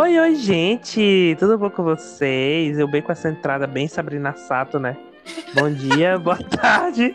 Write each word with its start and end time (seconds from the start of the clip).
Oi, 0.00 0.18
oi, 0.18 0.34
gente! 0.34 1.36
Tudo 1.38 1.58
bom 1.58 1.68
com 1.68 1.82
vocês? 1.82 2.78
Eu 2.78 2.88
bem 2.88 3.02
com 3.02 3.12
essa 3.12 3.28
entrada 3.28 3.66
bem 3.66 3.86
Sabrina 3.86 4.32
Sato, 4.32 4.78
né? 4.78 4.96
Bom 5.54 5.70
dia, 5.70 6.16
boa 6.18 6.38
tarde, 6.38 7.14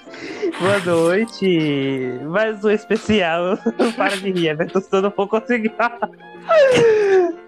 boa 0.59 0.80
noite. 0.86 2.20
Mais 2.26 2.63
um 2.63 2.70
especial. 2.70 3.58
Para 3.98 4.16
de 4.18 4.32
rir, 4.32 4.55
né? 4.55 4.68
Tô 4.68 5.02
não 5.02 5.09
vou 5.09 5.27
conseguir. 5.27 5.73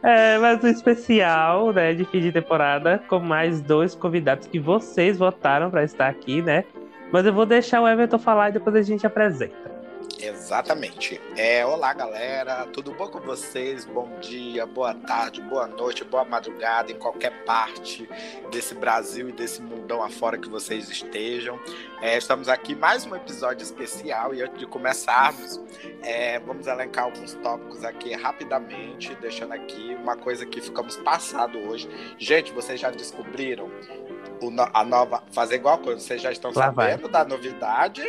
É, 0.01 0.37
mais 0.39 0.63
um 0.63 0.67
especial, 0.67 1.73
né, 1.73 1.93
de 1.93 2.05
fim 2.05 2.21
de 2.21 2.31
temporada, 2.31 3.03
com 3.07 3.19
mais 3.19 3.61
dois 3.61 3.93
convidados 3.93 4.47
que 4.47 4.59
vocês 4.59 5.17
votaram 5.17 5.69
para 5.69 5.83
estar 5.83 6.07
aqui, 6.07 6.41
né? 6.41 6.63
Mas 7.11 7.25
eu 7.25 7.33
vou 7.33 7.45
deixar 7.45 7.81
o 7.81 7.87
Everton 7.87 8.17
falar 8.17 8.49
e 8.49 8.53
depois 8.53 8.75
a 8.75 8.81
gente 8.81 9.05
apresenta. 9.05 9.76
Exatamente. 10.19 11.21
É, 11.35 11.65
olá, 11.65 11.93
galera. 11.93 12.65
Tudo 12.73 12.91
bom 12.91 13.07
com 13.07 13.19
vocês? 13.19 13.85
Bom 13.85 14.19
dia, 14.19 14.65
boa 14.65 14.93
tarde, 14.93 15.41
boa 15.41 15.67
noite, 15.67 16.03
boa 16.03 16.25
madrugada, 16.25 16.91
em 16.91 16.97
qualquer 16.97 17.43
parte 17.45 18.09
desse 18.49 18.73
Brasil 18.73 19.29
e 19.29 19.31
desse 19.31 19.61
mundão 19.61 20.01
afora 20.01 20.37
que 20.37 20.49
vocês 20.49 20.89
estejam. 20.89 21.59
É, 22.01 22.17
estamos 22.17 22.49
aqui 22.49 22.75
mais 22.75 23.05
um 23.05 23.15
episódio 23.15 23.63
especial 23.63 24.33
e 24.33 24.41
antes 24.41 24.57
de 24.57 24.65
começarmos, 24.65 25.61
é, 26.01 26.39
vamos 26.39 26.65
elencar 26.65 27.05
alguns 27.05 27.35
tópicos 27.35 27.83
aqui 27.83 28.13
rapidamente, 28.15 29.13
deixando 29.15 29.53
aqui 29.53 29.95
uma 30.01 30.17
coisa 30.17 30.45
que 30.45 30.59
ficamos 30.59 30.97
passado 30.97 31.59
hoje. 31.59 31.87
Gente, 32.17 32.51
vocês 32.51 32.79
já 32.79 32.89
descobriram 32.89 33.69
o, 34.41 34.51
a 34.73 34.83
nova. 34.83 35.23
Fazer 35.31 35.55
igual 35.55 35.77
coisa, 35.77 35.99
vocês 35.99 36.21
já 36.21 36.31
estão 36.31 36.51
Lá 36.55 36.65
sabendo 36.73 37.03
vai. 37.03 37.11
da 37.11 37.25
novidade 37.25 38.01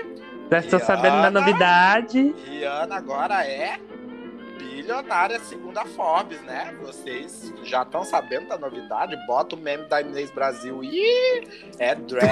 já 0.51 0.59
estou 0.59 0.81
sabendo 0.81 1.23
da 1.23 1.31
novidade. 1.31 2.35
Rihanna 2.47 2.97
agora 2.97 3.47
é 3.47 3.79
bilionária, 4.59 5.39
segundo 5.41 5.77
a 5.79 5.85
Forbes, 5.85 6.41
né? 6.43 6.75
Vocês 6.81 7.53
já 7.65 7.83
estão 7.83 8.05
sabendo 8.05 8.49
da 8.49 8.59
novidade? 8.59 9.17
Bota 9.27 9.55
o 9.55 9.59
meme 9.59 9.85
da 9.85 10.01
Inês 10.01 10.31
Brasil. 10.31 10.83
Ih, 10.83 11.47
é 11.79 11.95
drag, 11.95 12.31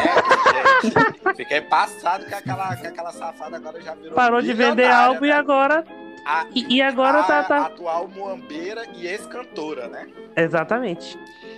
gente. 0.83 1.35
Fiquei 1.37 1.61
passado 1.61 2.25
que 2.25 2.35
aquela, 2.35 2.75
que 2.77 2.87
aquela 2.87 3.13
safada 3.13 3.57
agora 3.57 3.81
já 3.81 3.95
virou. 3.95 4.15
Parou 4.15 4.41
de 4.41 4.53
vender 4.53 4.91
álbum 4.91 5.23
né? 5.23 5.29
e 5.29 5.33
agora. 5.33 5.85
A, 6.25 6.47
e, 6.53 6.77
e 6.77 6.83
agora 6.83 7.21
a, 7.21 7.23
tá, 7.23 7.45
tá. 7.45 7.67
atual 7.67 8.09
muambeira 8.09 8.85
e 8.95 9.07
ex-cantora, 9.07 9.87
né? 9.87 10.09
Exatamente. 10.35 11.17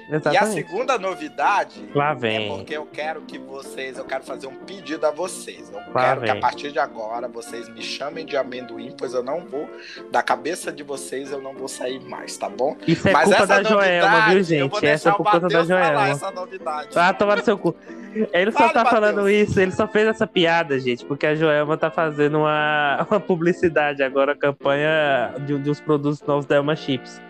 Exatamente. 0.08 0.34
E 0.34 0.36
a 0.38 0.46
segunda 0.46 0.98
novidade 0.98 1.88
Lá 1.94 2.14
vem. 2.14 2.46
é 2.46 2.56
porque 2.56 2.76
eu 2.76 2.86
quero 2.86 3.20
que 3.22 3.38
vocês, 3.38 3.98
eu 3.98 4.04
quero 4.04 4.24
fazer 4.24 4.46
um 4.46 4.54
pedido 4.54 5.06
a 5.06 5.10
vocês. 5.10 5.70
Eu 5.70 5.80
Lá 5.92 6.04
quero 6.04 6.20
vem. 6.20 6.30
que 6.32 6.38
a 6.38 6.40
partir 6.40 6.72
de 6.72 6.78
agora 6.78 7.28
vocês 7.28 7.68
me 7.68 7.82
chamem 7.82 8.24
de 8.24 8.36
amendoim, 8.36 8.94
pois 8.96 9.12
eu 9.14 9.22
não 9.22 9.40
vou, 9.40 9.68
da 10.10 10.22
cabeça 10.22 10.72
de 10.72 10.82
vocês 10.82 11.30
eu 11.30 11.40
não 11.40 11.54
vou 11.54 11.68
sair 11.68 12.00
mais, 12.00 12.36
tá 12.36 12.48
bom? 12.48 12.76
Isso 12.86 13.08
é 13.08 13.12
Mas 13.12 13.28
culpa 13.28 13.46
da 13.46 13.62
Joelma, 13.62 14.30
viu, 14.30 14.42
gente? 14.42 14.86
Essa 14.86 15.10
é 15.10 15.12
culpa 15.12 15.38
da 15.40 15.48
Joelma. 15.48 16.08
Essa 16.08 16.30
novidade. 16.30 16.88
Ah, 16.96 17.12
tomar 17.12 17.42
seu 17.42 17.58
cu. 17.58 17.74
Ele 18.32 18.50
só 18.50 18.68
tá 18.70 18.84
falando 18.86 19.28
isso, 19.28 19.60
ele 19.60 19.70
só 19.70 19.86
fez 19.86 20.08
essa 20.08 20.26
piada, 20.26 20.80
gente, 20.80 21.04
porque 21.04 21.26
a 21.26 21.34
Joelma 21.34 21.76
tá 21.76 21.90
fazendo 21.90 22.38
uma, 22.38 23.06
uma 23.10 23.20
publicidade 23.20 24.02
agora, 24.02 24.34
campanha 24.34 25.34
de, 25.40 25.58
de 25.58 25.70
uns 25.70 25.80
produtos 25.80 26.22
novos 26.22 26.46
da 26.46 26.56
Elma 26.56 26.74
Chips. 26.74 27.20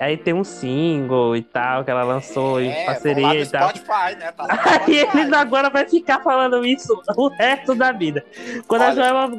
Aí 0.00 0.16
tem 0.16 0.32
um 0.32 0.42
single 0.42 1.36
e 1.36 1.42
tal, 1.42 1.84
que 1.84 1.90
ela 1.90 2.02
lançou 2.02 2.58
é, 2.58 2.64
em 2.64 2.86
parceria 2.86 3.42
e 3.42 3.46
tal. 3.46 3.68
Spotify, 3.68 4.16
né? 4.18 4.32
Tá 4.32 4.46
Aí 4.86 4.96
ele 4.96 5.36
agora 5.36 5.68
vai 5.68 5.86
ficar 5.86 6.20
falando 6.22 6.64
isso 6.64 7.02
o 7.18 7.28
resto 7.28 7.74
da 7.74 7.92
vida. 7.92 8.24
Quando, 8.66 8.80
a 8.80 8.94
Joelma, 8.94 9.30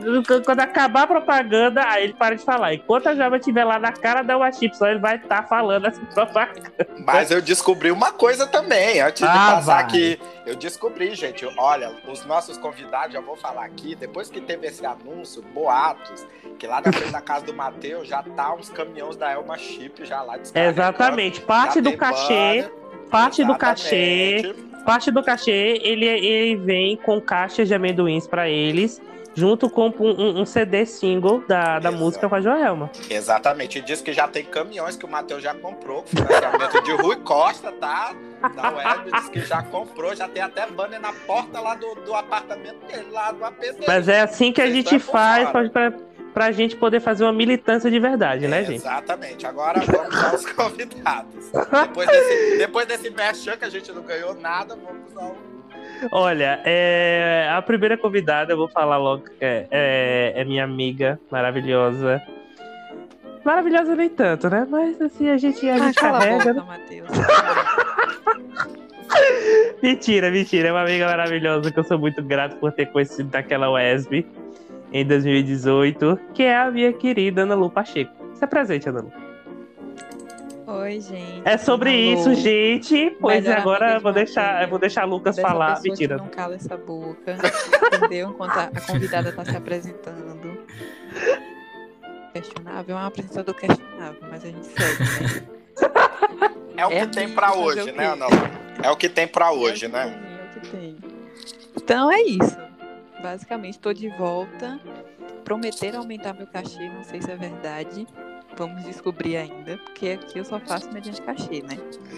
quando 0.46 0.60
acabar 0.60 1.04
a 1.04 1.08
propaganda, 1.08 1.84
aí 1.84 2.04
ele 2.04 2.14
para 2.14 2.36
de 2.36 2.44
falar. 2.44 2.76
Enquanto 2.76 3.08
a 3.08 3.16
Joelma 3.16 3.38
estiver 3.38 3.64
lá 3.64 3.80
na 3.80 3.92
cara 3.92 4.22
da 4.22 4.38
Uma 4.38 4.52
Chip, 4.52 4.78
só 4.78 4.88
ele 4.88 5.00
vai 5.00 5.16
estar 5.16 5.42
tá 5.42 5.48
falando 5.48 5.88
essa 5.88 6.00
propaganda. 6.00 6.72
Mas 7.00 7.32
eu 7.32 7.42
descobri 7.42 7.90
uma 7.90 8.12
coisa 8.12 8.46
também, 8.46 9.02
antes 9.02 9.24
ah, 9.24 9.28
de 9.28 9.34
passar 9.34 9.62
vai. 9.62 9.84
aqui. 9.84 10.20
Eu 10.46 10.56
descobri, 10.56 11.16
gente. 11.16 11.46
Olha, 11.58 11.96
os 12.08 12.24
nossos 12.26 12.58
convidados, 12.58 13.14
já 13.14 13.22
vou 13.22 13.36
falar 13.36 13.66
aqui, 13.66 13.96
depois 13.96 14.30
que 14.30 14.40
teve 14.40 14.68
esse 14.68 14.86
anúncio, 14.86 15.42
boatos, 15.42 16.26
que 16.60 16.68
lá 16.68 16.82
na 16.82 16.92
frente 16.92 17.12
da 17.12 17.22
casa 17.22 17.46
do 17.46 17.54
Matheus 17.54 18.08
já 18.08 18.22
tá 18.22 18.54
uns 18.54 18.70
caminhões 18.70 19.16
da 19.16 19.32
Elma 19.32 19.58
Chip 19.58 20.06
já 20.06 20.22
lá 20.22 20.38
Exatamente. 20.54 21.42
Parte 21.42 21.82
do 21.82 21.96
cachê, 21.96 22.70
parte 23.10 23.44
do 23.44 23.56
cachê, 23.56 24.56
parte 24.86 25.12
do 25.12 25.24
cachê, 25.24 25.80
ele, 25.84 26.06
ele 26.06 26.56
vem 26.58 26.98
com 26.98 27.20
caixas 27.22 27.68
de 27.68 27.74
amendoins 27.74 28.28
para 28.28 28.50
eles 28.50 29.02
junto 29.34 29.70
com 29.70 29.88
um, 29.88 30.42
um, 30.42 30.46
CD 30.46 30.86
single 30.86 31.44
da, 31.48 31.80
da 31.80 31.92
música 31.92 32.28
com 32.28 32.36
a 32.36 32.42
Joelma. 32.42 32.92
Exatamente. 33.10 33.80
E 33.80 33.82
diz 33.82 34.02
que 34.02 34.12
já 34.14 34.28
tem 34.28 34.44
caminhões 34.44 34.98
que 34.98 35.06
o 35.06 35.10
Matheus 35.10 35.42
já 35.42 35.54
comprou, 35.54 36.04
financiamento 36.06 36.82
de 36.84 36.92
Rui 36.92 37.16
Costa, 37.18 37.72
tá? 37.72 38.14
Da 38.56 38.70
web, 38.72 39.12
diz 39.12 39.30
que 39.30 39.42
já 39.42 39.62
comprou, 39.62 40.16
já 40.16 40.28
tem 40.28 40.42
até 40.42 40.68
banner 40.68 41.00
na 41.00 41.14
porta 41.14 41.60
lá 41.60 41.76
do, 41.76 41.96
do 41.96 42.14
apartamento 42.14 42.86
dele, 42.88 43.08
lá 43.12 43.32
do 43.32 43.44
AP 43.46 43.60
dele. 43.60 43.86
Mas 43.88 44.08
é 44.08 44.22
assim 44.22 44.52
que 44.52 44.62
a 44.62 44.70
gente 44.70 44.98
faz 45.00 45.50
para 45.50 45.94
pra 46.34 46.52
gente 46.52 46.76
poder 46.76 47.00
fazer 47.00 47.24
uma 47.24 47.34
militância 47.34 47.90
de 47.90 48.00
verdade, 48.00 48.48
né, 48.48 48.64
gente? 48.64 48.76
Exatamente. 48.76 49.46
Agora 49.46 49.82
vamos 49.82 50.24
aos 50.24 50.46
convidados. 50.54 51.52
depois 51.52 52.10
desse, 52.10 52.58
depois 52.58 52.88
desse 52.88 53.10
merchan 53.10 53.58
que 53.58 53.66
a 53.66 53.70
gente 53.70 53.92
não 53.92 54.02
ganhou 54.04 54.34
nada, 54.36 54.76
vamos 54.76 55.16
ao. 55.16 55.36
Olha, 56.12 56.60
é, 56.66 57.48
a 57.52 57.62
primeira 57.62 57.98
convidada, 57.98 58.54
eu 58.54 58.58
vou 58.58 58.68
falar 58.68 58.98
logo, 58.98 59.26
é, 59.40 59.68
é, 59.70 60.34
é 60.36 60.46
minha 60.46 60.64
amiga 60.64 61.20
maravilhosa. 61.30 62.22
Maravilhosa 63.44 63.96
nem 63.96 64.10
tanto, 64.10 64.50
né? 64.50 64.68
Mas 64.70 65.02
assim, 65.02 65.30
a 65.30 65.38
gente, 65.38 65.68
a 65.68 65.76
ah, 65.76 65.78
gente 65.80 65.96
carrega. 65.96 66.54
Boca, 66.54 66.66
né? 66.66 66.82
mentira, 69.82 70.32
mentira. 70.32 70.70
É 70.70 70.72
uma 70.72 70.82
amiga 70.82 71.06
maravilhosa 71.06 71.72
que 71.72 71.80
eu 71.80 71.84
sou 71.84 71.98
muito 71.98 72.22
grato 72.24 72.56
por 72.58 72.72
ter 72.72 72.88
conhecido 72.88 73.30
daquela 73.30 73.70
Wesley 73.70 74.26
em 74.92 75.06
2018, 75.06 76.20
que 76.34 76.44
é 76.44 76.58
a 76.58 76.70
minha 76.70 76.94
querida 76.94 77.44
Ana 77.44 77.56
Lu 77.56 77.70
Pacheco. 77.70 78.12
Se 78.34 78.44
apresente, 78.44 78.90
Ana 78.90 79.02
Lu. 79.02 79.12
Oi, 80.68 81.02
gente. 81.02 81.42
É 81.44 81.58
sobre 81.58 81.94
isso, 81.94 82.34
gente. 82.34 83.16
Pois 83.20 83.48
agora 83.48 84.00
vou 84.00 84.14
deixar, 84.14 84.68
vou 84.68 84.80
deixar 84.80 85.04
Lucas 85.04 85.38
falar. 85.38 85.82
Mentira. 85.82 86.18
não 86.18 86.30
cala 86.30 86.56
essa 86.56 86.78
boca, 86.78 87.38
entendeu? 87.94 88.30
Enquanto 88.30 88.58
a, 88.58 88.72
convidada 88.88 89.30
está 89.30 89.44
se 89.44 89.56
apresentando. 89.56 90.66
Questionável 92.34 92.98
é 92.98 93.02
um 93.02 93.06
apresentador 93.06 93.54
questionável, 93.56 94.22
mas 94.30 94.46
a 94.46 94.48
gente 94.48 94.66
segue, 94.68 95.04
né? 95.04 95.48
É 96.78 96.86
o 96.86 96.90
que 96.90 96.96
é 96.96 97.06
tem 97.06 97.30
para 97.30 97.54
hoje, 97.54 97.92
né, 97.92 98.08
Ana? 98.08 98.26
É 98.82 98.90
o 98.90 98.96
que 98.96 99.10
tem 99.10 99.28
para 99.28 99.52
hoje, 99.52 99.86
é 99.86 99.90
né? 99.90 100.40
É 100.40 100.46
o 100.46 100.62
que 100.62 100.70
tem. 100.70 100.98
Então 101.76 102.12
é 102.12 102.22
isso. 102.22 102.58
Basicamente, 103.22 103.76
estou 103.76 103.94
de 103.94 104.10
volta. 104.10 104.80
Prometer 105.44 105.96
aumentar 105.96 106.34
meu 106.34 106.48
cachê, 106.48 106.90
não 106.90 107.04
sei 107.04 107.22
se 107.22 107.32
é 107.32 107.36
verdade. 107.36 108.08
Vamos 108.58 108.84
descobrir 108.84 109.38
ainda, 109.38 109.78
porque 109.78 110.10
aqui 110.10 110.40
eu 110.40 110.46
só 110.46 110.60
faço 110.60 110.92
mediante 110.92 111.22
cachê, 111.22 111.62
né? 111.64 111.78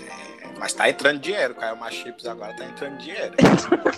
É, 0.09 0.59
mas 0.59 0.74
tá 0.74 0.90
entrando 0.90 1.19
dinheiro, 1.19 1.56
Caio 1.56 1.78
Chips 1.92 2.25
agora 2.25 2.56
tá 2.56 2.66
entrando 2.66 2.97
dinheiro. 2.97 3.34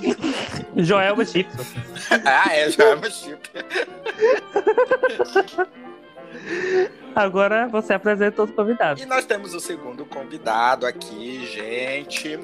Joelma 0.76 1.26
Chips. 1.26 1.74
ah, 2.26 2.54
é, 2.54 2.70
Joelma 2.70 3.10
Chips. 3.10 3.50
Agora 7.16 7.68
você 7.68 7.94
apresenta 7.94 8.44
os 8.44 8.52
convidados. 8.52 9.02
E 9.02 9.06
nós 9.06 9.26
temos 9.26 9.54
o 9.54 9.60
segundo 9.60 10.06
convidado 10.06 10.86
aqui, 10.86 11.46
gente. 11.46 12.38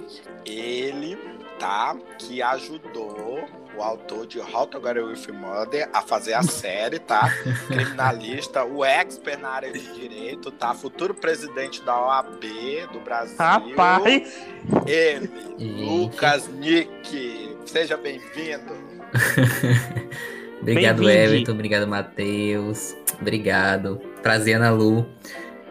Ele, 0.46 1.18
tá? 1.60 1.96
Que 2.18 2.42
ajudou 2.42 3.46
o 3.78 3.82
autor 3.82 4.26
de 4.26 4.40
How 4.40 4.68
to 4.68 4.79
Get 4.79 4.97
Away 4.97 5.14
with 5.14 5.28
Mother, 5.32 5.90
a 5.94 6.02
fazer 6.02 6.34
a 6.34 6.44
série, 6.44 7.00
tá? 7.00 7.29
Criminalista, 7.68 8.64
o 8.64 8.84
expert 8.84 9.40
na 9.40 9.50
área 9.50 9.72
de 9.72 9.79
direito, 9.94 10.52
tá? 10.52 10.73
Futuro 10.73 11.14
presidente 11.14 11.82
da 11.84 12.00
OAB 12.00 12.44
do 12.91 13.00
Brasil. 13.00 13.35
Rapaz! 13.38 14.38
Ele, 14.85 15.29
Lucas 15.59 16.47
Nick. 16.47 17.58
Seja 17.66 17.97
bem-vindo. 17.97 18.73
obrigado, 20.62 21.03
bem 21.03 21.18
Everton. 21.18 21.52
Obrigado, 21.52 21.88
Matheus. 21.88 22.96
Obrigado. 23.20 24.02
Prazer, 24.22 24.56
Ana 24.56 24.72
Lu. 24.72 25.08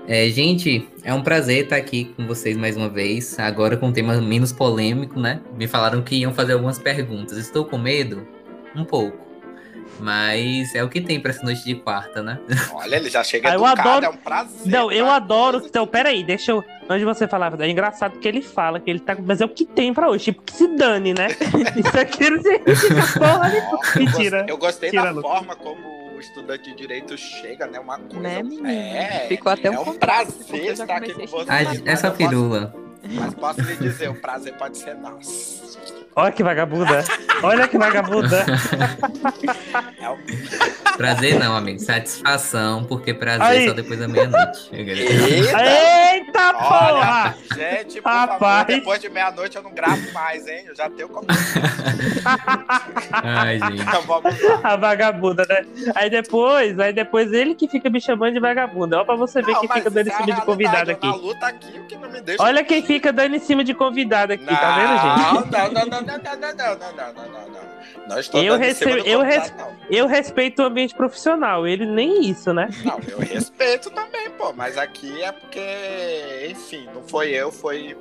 É, 0.06 0.28
gente, 0.28 0.88
é 1.04 1.14
um 1.14 1.22
prazer 1.22 1.64
estar 1.64 1.76
aqui 1.76 2.06
com 2.16 2.26
vocês 2.26 2.56
mais 2.56 2.76
uma 2.76 2.88
vez, 2.88 3.38
agora 3.38 3.76
com 3.76 3.86
um 3.86 3.92
tema 3.92 4.20
menos 4.20 4.52
polêmico, 4.52 5.20
né? 5.20 5.40
Me 5.56 5.68
falaram 5.68 6.02
que 6.02 6.16
iam 6.16 6.34
fazer 6.34 6.54
algumas 6.54 6.78
perguntas. 6.78 7.38
Estou 7.38 7.64
com 7.64 7.78
medo? 7.78 8.26
Um 8.74 8.84
pouco. 8.84 9.30
Mas 10.00 10.74
é 10.74 10.82
o 10.82 10.88
que 10.88 11.00
tem 11.00 11.20
para 11.20 11.30
essa 11.30 11.42
noite 11.42 11.62
de 11.64 11.74
quarta, 11.74 12.22
né? 12.22 12.40
Olha, 12.72 12.96
ele 12.96 13.10
já 13.10 13.22
chega 13.22 13.50
ah, 13.50 13.54
eu 13.54 13.64
adoro... 13.64 14.06
é 14.06 14.08
um 14.08 14.16
prazer. 14.16 14.66
Não, 14.66 14.90
eu 14.90 15.08
adoro. 15.10 15.62
Então, 15.64 15.86
peraí, 15.86 16.24
deixa 16.24 16.52
eu. 16.52 16.64
Antes 16.88 17.00
de 17.00 17.04
você 17.04 17.28
falar, 17.28 17.60
é 17.60 17.68
engraçado 17.68 18.18
que 18.18 18.26
ele 18.26 18.40
fala 18.40 18.80
que 18.80 18.90
ele 18.90 19.00
tá. 19.00 19.16
Mas 19.22 19.40
é 19.40 19.44
o 19.44 19.48
que 19.48 19.66
tem 19.66 19.92
pra 19.92 20.08
hoje. 20.08 20.24
Tipo, 20.24 20.42
que 20.42 20.54
se 20.54 20.66
dane, 20.76 21.12
né? 21.12 21.28
Isso 21.76 21.98
aqui 21.98 22.30
não 22.30 22.42
significa 22.42 23.02
porra 23.18 23.52
Mentira. 23.96 24.46
Eu 24.48 24.56
gostei 24.56 24.90
Tira, 24.90 25.04
da 25.04 25.10
Lucas. 25.10 25.30
forma 25.30 25.56
como 25.56 25.99
estudante 26.20 26.70
de 26.70 26.76
direito 26.76 27.16
chega, 27.16 27.66
né? 27.66 27.78
Uma 27.80 27.98
coisa. 27.98 28.42
Né, 28.42 29.24
é, 29.24 29.28
Ficou 29.28 29.52
até 29.52 29.70
um 29.70 29.74
é 29.74 29.80
um 29.80 29.94
prazer 29.94 30.72
estar 30.72 30.96
aqui 30.96 31.14
com. 31.14 31.44
Essa 31.86 32.08
é 32.08 32.10
piruva 32.10 32.79
mas 33.02 33.34
posso 33.34 33.60
lhe 33.62 33.76
dizer, 33.76 34.08
o 34.10 34.14
prazer 34.14 34.54
pode 34.54 34.78
ser 34.78 34.94
nosso. 34.94 35.78
Olha 36.14 36.32
que 36.32 36.42
vagabunda. 36.42 37.04
Olha 37.42 37.68
que 37.68 37.78
vagabunda. 37.78 38.44
É 40.00 40.10
um 40.10 40.18
Prazer 40.96 41.38
não, 41.38 41.56
amigo. 41.56 41.78
Satisfação, 41.80 42.84
porque 42.84 43.14
prazer 43.14 43.46
Aí. 43.46 43.68
só 43.68 43.72
depois 43.72 43.98
da 43.98 44.06
meia-noite. 44.06 44.68
Eita! 44.72 45.58
Eita 46.12 46.52
porra! 46.52 47.34
Olha, 47.50 47.56
gente, 47.56 48.02
por 48.02 48.10
favor, 48.12 48.32
Rapaz. 48.32 48.66
depois 48.66 49.00
de 49.00 49.08
meia-noite 49.08 49.56
eu 49.56 49.62
não 49.62 49.72
gravo 49.72 50.12
mais, 50.12 50.46
hein? 50.46 50.64
Eu 50.66 50.76
já 50.76 50.90
tenho 50.90 51.08
como. 51.08 51.26
Ai, 53.12 53.58
gente. 53.58 53.82
Então 53.82 54.02
vamos 54.02 54.42
lá. 54.42 54.60
A 54.62 54.76
vagabunda, 54.76 55.46
né? 55.48 55.64
Aí 55.94 56.10
depois, 56.10 56.78
aí 56.78 56.92
depois 56.92 57.32
ele 57.32 57.54
que 57.54 57.66
fica 57.68 57.88
me 57.88 58.00
chamando 58.00 58.34
de 58.34 58.40
vagabunda. 58.40 58.96
Olha 58.98 59.06
pra 59.06 59.14
você 59.14 59.40
ver 59.40 59.52
Não, 59.52 59.60
quem 59.60 59.68
mas 59.68 59.78
fica 59.78 59.90
dando 59.90 60.08
é 60.08 60.12
a 60.12 60.16
cima 60.16 60.34
de 60.34 60.42
convidado 60.44 60.90
aqui. 60.90 61.08
Que. 61.10 62.36
Olha 62.38 62.62
quem 62.64 62.82
fica 62.94 63.12
dando 63.12 63.36
em 63.36 63.38
cima 63.38 63.62
de 63.62 63.72
convidado 63.72 64.32
aqui, 64.32 64.44
tá 64.44 64.76
vendo, 64.76 64.96
gente? 65.00 65.52
Não, 65.52 65.68
não, 65.68 65.86
não, 65.86 65.86
não, 65.86 66.00
não, 66.00 66.18
não, 66.18 66.36
não, 66.36 66.54
não, 66.54 66.92
não, 66.92 67.12
não, 67.12 67.28
não, 67.28 67.48
não. 67.50 67.70
Não 68.08 68.18
estou 68.18 68.42
Eu 68.42 68.58
do 68.58 68.64
eu 69.06 69.22
rece- 69.22 69.54
não. 69.56 69.76
Eu 69.88 70.06
respeito 70.08 70.62
o 70.62 70.64
ambiente 70.64 70.94
profissional, 70.94 71.66
ele 71.66 71.86
nem 71.86 72.28
isso, 72.28 72.52
né? 72.52 72.68
Não, 72.84 72.98
eu 73.08 73.18
respeito 73.20 73.90
também, 73.90 74.30
pô, 74.30 74.52
mas 74.52 74.76
aqui 74.76 75.22
é 75.22 75.30
porque, 75.30 76.48
enfim, 76.50 76.88
não 76.92 77.02
foi 77.02 77.30
eu, 77.30 77.52
foi 77.52 77.96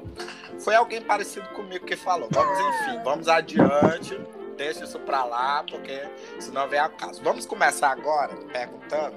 foi 0.59 0.73
alguém 0.75 1.01
parecido 1.01 1.47
comigo 1.49 1.85
que 1.85 1.95
falou. 1.95 2.27
Vamos, 2.31 2.57
enfim, 2.59 2.99
vamos 3.03 3.27
adiante. 3.27 4.19
Deixa 4.57 4.83
isso 4.83 4.99
pra 4.99 5.23
lá, 5.23 5.63
porque 5.69 6.01
senão 6.39 6.67
vem 6.67 6.79
a 6.79 6.89
caso. 6.89 7.21
Vamos 7.23 7.45
começar 7.45 7.91
agora 7.91 8.35
perguntando 8.51 9.15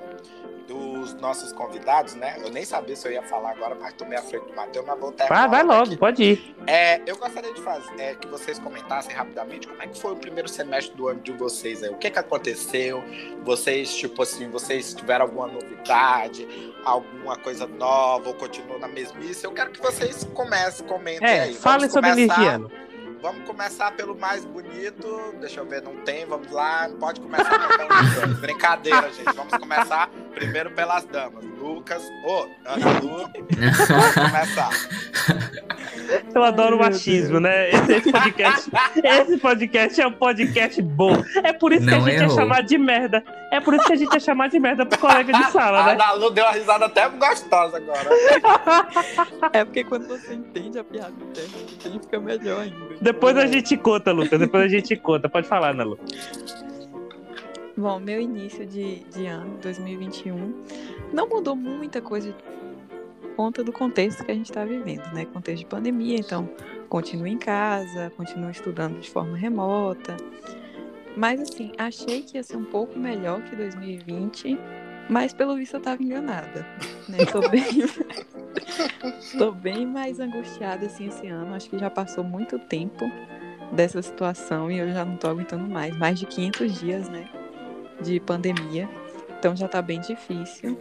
dos 0.73 1.13
nossos 1.15 1.53
convidados, 1.53 2.15
né? 2.15 2.37
Eu 2.43 2.51
nem 2.51 2.65
sabia 2.65 2.97
se 2.97 3.07
eu 3.07 3.13
ia 3.13 3.23
falar 3.23 3.51
agora, 3.51 3.75
mas 3.75 3.93
tomei 3.93 4.19
a 4.19 4.23
frente 4.23 4.47
do 4.47 4.55
Matheus, 4.55 4.87
mas 4.87 4.99
vou 4.99 5.13
terminar. 5.13 5.41
Vai, 5.41 5.49
vai 5.49 5.63
logo 5.63 5.73
logo, 5.73 5.87
aqui. 5.91 5.97
pode 5.99 6.23
ir. 6.23 6.57
É, 6.67 7.01
eu 7.07 7.17
gostaria 7.19 7.53
de 7.53 7.61
fazer 7.61 8.01
é, 8.01 8.15
que 8.15 8.27
vocês 8.27 8.59
comentassem 8.59 9.15
rapidamente 9.15 9.69
como 9.69 9.83
é 9.83 9.87
que 9.87 10.01
foi 10.01 10.13
o 10.13 10.17
primeiro 10.17 10.49
semestre 10.49 10.97
do 10.97 11.09
ano 11.09 11.21
de 11.21 11.33
vocês 11.33 11.83
aí. 11.83 11.91
O 11.91 11.97
que 11.97 12.11
que 12.11 12.19
aconteceu? 12.19 13.03
Vocês, 13.43 13.95
tipo 13.95 14.23
assim, 14.23 14.49
vocês 14.51 14.95
tiveram 14.95 15.27
alguma 15.27 15.47
novidade, 15.49 16.47
alguma 16.85 17.37
coisa 17.37 17.67
nova 17.67 18.29
ou 18.29 18.35
continuou 18.35 18.79
na 18.79 18.89
mesmice? 18.89 19.45
Eu 19.45 19.53
quero 19.53 19.71
que 19.71 19.81
vocês 19.81 20.25
comecem, 20.35 20.87
comentem 20.87 21.29
É, 21.29 21.41
aí. 21.43 21.55
fale 21.55 21.89
sobre 21.91 22.11
começar- 22.11 22.37
Ligiano. 22.39 22.71
Vamos 23.23 23.47
começar 23.47 23.93
pelo 23.93 24.17
mais 24.19 24.45
bonito. 24.45 25.33
Deixa 25.41 25.61
eu 25.61 25.65
ver, 25.65 25.81
não 25.81 25.95
tem, 25.99 26.27
vamos 26.27 26.51
lá. 26.51 26.91
Pode 26.99 27.21
começar 27.21 27.51
pelo 27.69 27.89
dois. 27.89 28.39
Brincadeira, 28.43 29.09
gente. 29.13 29.33
Vamos 29.37 29.57
começar 29.57 30.11
primeiro 30.35 30.73
pelas 30.73 31.05
damas. 31.05 31.45
Lucas, 31.45 32.03
ô, 32.25 32.49
Ana 32.67 32.99
Lu, 33.01 33.19
vamos 33.19 34.15
começar. 34.15 34.71
Eu 36.35 36.43
adoro 36.43 36.77
o 36.77 36.79
machismo, 36.81 37.39
né? 37.39 37.71
Esse, 37.71 37.93
esse 37.93 38.11
podcast, 38.13 38.71
esse 39.05 39.39
podcast 39.39 40.01
é 40.01 40.07
um 40.07 40.13
podcast 40.13 40.83
bom. 40.83 41.23
É 41.45 41.53
por 41.53 41.73
isso 41.73 41.85
que 41.87 41.91
Não 41.93 41.99
a 42.05 42.11
gente 42.11 42.23
errou. 42.23 42.33
é 42.33 42.41
chamado 42.41 42.67
de 42.67 42.77
merda. 42.77 43.23
É 43.53 43.61
por 43.61 43.75
isso 43.75 43.85
que 43.87 43.93
a 43.93 43.97
gente 43.97 44.17
é 44.17 44.21
chamado 44.21 44.51
de 44.51 44.59
merda 44.59 44.85
pro 44.85 44.99
colega 44.99 45.33
de 45.33 45.51
sala, 45.53 45.81
A 45.83 45.87
né? 45.87 45.93
Ana 45.93 46.13
Lu 46.13 46.31
deu 46.31 46.45
uma 46.45 46.53
risada 46.53 46.87
até 46.87 47.09
gostosa 47.09 47.77
agora. 47.77 48.11
É 49.53 49.65
porque 49.65 49.85
quando 49.85 50.09
você 50.09 50.35
entende 50.35 50.79
a 50.79 50.85
piada 50.85 51.13
interna, 51.23 52.01
fica 52.01 52.19
melhor 52.19 52.63
ainda. 52.63 53.12
Depois 53.13 53.37
a 53.37 53.47
gente 53.47 53.77
conta, 53.77 54.11
Lucas. 54.11 54.41
Depois 54.41 54.65
a 54.65 54.69
gente 54.69 54.97
conta. 54.97 55.29
Pode 55.29 55.47
falar, 55.47 55.71
Ana 55.71 55.85
Lu. 55.85 55.99
Bom, 57.77 58.01
meu 58.01 58.21
início 58.21 58.67
de, 58.67 59.01
de 59.05 59.27
ano, 59.27 59.59
2021, 59.63 60.55
não 61.13 61.29
mudou 61.29 61.55
muita 61.55 62.01
coisa 62.01 62.33
por 63.21 63.35
conta 63.37 63.63
do 63.63 63.73
contexto 63.73 64.25
que 64.25 64.31
a 64.31 64.35
gente 64.35 64.51
está 64.51 64.65
vivendo, 64.65 65.05
né? 65.13 65.27
Contexto 65.27 65.61
de 65.61 65.67
pandemia, 65.67 66.17
então 66.17 66.49
continuo 66.89 67.27
em 67.27 67.39
casa, 67.39 68.11
continuo 68.17 68.51
estudando 68.51 68.99
de 68.99 69.11
forma 69.11 69.37
remota. 69.37 70.17
Mas 71.17 71.41
assim, 71.41 71.73
achei 71.77 72.23
que 72.23 72.39
ia 72.39 72.43
ser 72.43 72.57
um 72.57 72.65
pouco 72.65 72.99
melhor 72.99 73.43
que 73.43 73.55
2020, 73.55 74.59
mas 75.09 75.33
pelo 75.33 75.57
visto 75.57 75.75
eu 75.75 75.79
estava 75.79 76.03
enganada. 76.03 76.67
Né? 77.09 77.25
Tô 77.27 77.49
bem, 77.49 77.65
tô 79.39 79.53
bem 79.53 79.87
mais 79.87 80.21
angustiada 80.21 80.87
assim 80.87 81.09
esse 81.09 81.27
ano. 81.29 81.55
Acho 81.55 81.69
que 81.71 81.79
já 81.79 81.91
passou 81.91 82.25
muito 82.25 82.59
tempo 82.59 83.05
dessa 83.73 84.03
situação 84.03 84.71
e 84.71 84.79
eu 84.79 84.93
já 84.93 85.05
não 85.05 85.17
tô 85.17 85.29
aguentando 85.29 85.67
mais. 85.69 85.97
Mais 85.99 86.19
de 86.19 86.27
500 86.27 86.81
dias, 86.81 87.09
né? 87.09 87.29
de 88.03 88.21
pandemia, 88.21 88.89
então 89.39 89.57
já 89.57 89.69
tá 89.69 89.81
bem 89.81 90.01
difícil. 90.01 90.79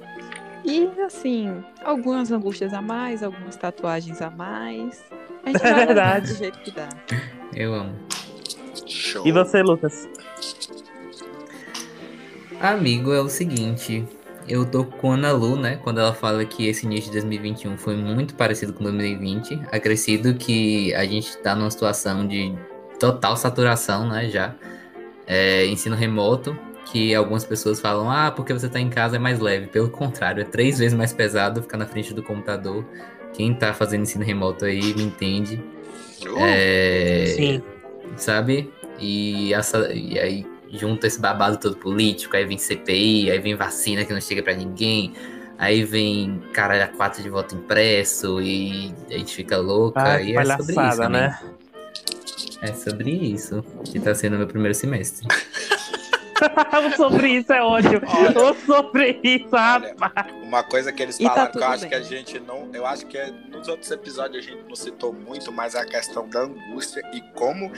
E 0.64 0.88
assim, 1.02 1.64
algumas 1.84 2.32
angústias 2.32 2.74
a 2.74 2.82
mais, 2.82 3.24
algumas 3.24 3.56
tatuagens 3.56 4.22
a 4.22 4.30
mais. 4.30 5.04
A 5.44 5.50
gente 5.50 5.62
É 5.66 5.74
verdade. 5.74 6.34
do 6.34 6.38
jeito 6.38 6.60
que 6.60 6.72
dá. 6.72 6.90
Eu 7.56 7.74
amo. 7.74 7.96
Show. 8.86 9.26
E 9.26 9.32
você, 9.32 9.62
Lucas? 9.62 10.08
Amigo, 12.62 13.12
é 13.12 13.20
o 13.20 13.28
seguinte. 13.28 14.08
Eu 14.48 14.64
tô 14.66 14.86
com 14.86 15.12
a 15.12 15.16
Ana 15.16 15.32
Lu, 15.32 15.56
né? 15.56 15.80
Quando 15.84 16.00
ela 16.00 16.14
fala 16.14 16.46
que 16.46 16.68
esse 16.68 16.86
início 16.86 17.08
de 17.08 17.14
2021 17.14 17.76
foi 17.76 17.96
muito 17.96 18.36
parecido 18.36 18.72
com 18.72 18.84
2020. 18.84 19.60
Acrescido 19.72 20.36
que 20.36 20.94
a 20.94 21.04
gente 21.04 21.36
tá 21.40 21.56
numa 21.56 21.72
situação 21.72 22.28
de 22.28 22.54
total 23.00 23.36
saturação, 23.36 24.08
né? 24.08 24.30
Já. 24.30 24.54
É, 25.26 25.66
ensino 25.66 25.96
remoto, 25.96 26.56
que 26.86 27.16
algumas 27.16 27.44
pessoas 27.44 27.80
falam, 27.80 28.12
ah, 28.12 28.30
porque 28.30 28.54
você 28.54 28.70
tá 28.70 28.80
em 28.80 28.90
casa 28.90 29.16
é 29.16 29.20
mais 29.20 29.40
leve. 29.40 29.66
Pelo 29.66 29.90
contrário, 29.90 30.42
é 30.42 30.46
três 30.46 30.78
vezes 30.78 30.96
mais 30.96 31.12
pesado 31.12 31.64
ficar 31.64 31.78
na 31.78 31.88
frente 31.88 32.14
do 32.14 32.22
computador. 32.22 32.86
Quem 33.34 33.56
tá 33.56 33.74
fazendo 33.74 34.04
ensino 34.04 34.24
remoto 34.24 34.66
aí 34.66 34.94
me 34.94 35.04
entende. 35.04 35.64
Show. 36.22 36.38
É, 36.38 37.26
Sim. 37.36 37.64
sabe? 38.18 38.72
E, 39.00 39.52
essa, 39.52 39.92
e 39.92 40.20
aí 40.20 40.51
junta 40.74 41.08
esse 41.08 41.20
babado 41.20 41.58
todo 41.58 41.76
político, 41.78 42.36
aí 42.36 42.46
vem 42.46 42.58
CPI, 42.58 43.30
aí 43.32 43.40
vem 43.40 43.56
vacina 43.56 44.06
que 44.06 44.14
não 44.14 44.22
chega 44.22 44.42
pra 44.44 44.54
ninguém, 44.54 45.14
aí 45.58 45.84
vem 45.84 46.42
caralho 46.54 46.84
a 46.84 46.88
quatro 46.88 47.22
de 47.22 47.30
voto 47.30 47.56
impresso 47.56 48.42
e 48.42 48.94
a 49.10 49.18
gente 49.18 49.36
fica 49.36 49.58
louca. 49.58 50.02
Ah, 50.14 50.22
e 50.22 50.36
é 50.36 50.46
sobre 50.46 50.72
isso, 50.72 50.80
amigo. 50.80 51.10
né? 51.10 51.40
É 52.62 52.74
sobre 52.74 53.12
isso 53.12 53.64
que 53.86 54.00
tá 54.00 54.14
sendo 54.14 54.38
meu 54.38 54.48
primeiro 54.48 54.76
semestre. 54.76 55.28
o 56.42 56.96
sobre 56.96 57.30
isso 57.38 57.52
é 57.54 57.62
ódio. 57.62 58.02
Olha. 58.08 58.52
O 58.52 58.56
sobre 58.66 59.20
isso, 59.24 59.50
Olha, 59.52 59.96
rapaz. 60.00 60.34
Uma 60.44 60.64
coisa 60.64 60.92
que 60.92 61.02
eles 61.04 61.20
E 61.20 61.24
tá 61.24 61.30
falaram 61.32 61.52
que 61.52 61.58
eu 61.58 61.64
acho 61.66 61.82
bem. 61.82 61.90
que 61.90 61.96
a 61.96 62.02
gente 62.02 62.40
não. 62.40 62.70
Eu 62.74 62.86
acho 62.86 63.06
que 63.08 63.18
é- 63.18 63.32
nos 63.52 63.68
outros 63.68 63.90
episódios 63.92 64.46
a 64.46 64.50
gente 64.50 64.64
não 64.68 64.76
citou 64.76 65.14
muito, 65.14 65.52
mas 65.52 65.76
é 65.76 65.80
a 65.82 65.86
questão 65.86 66.28
da 66.28 66.42
angústia 66.42 67.02
e 67.14 67.22
como 67.34 67.72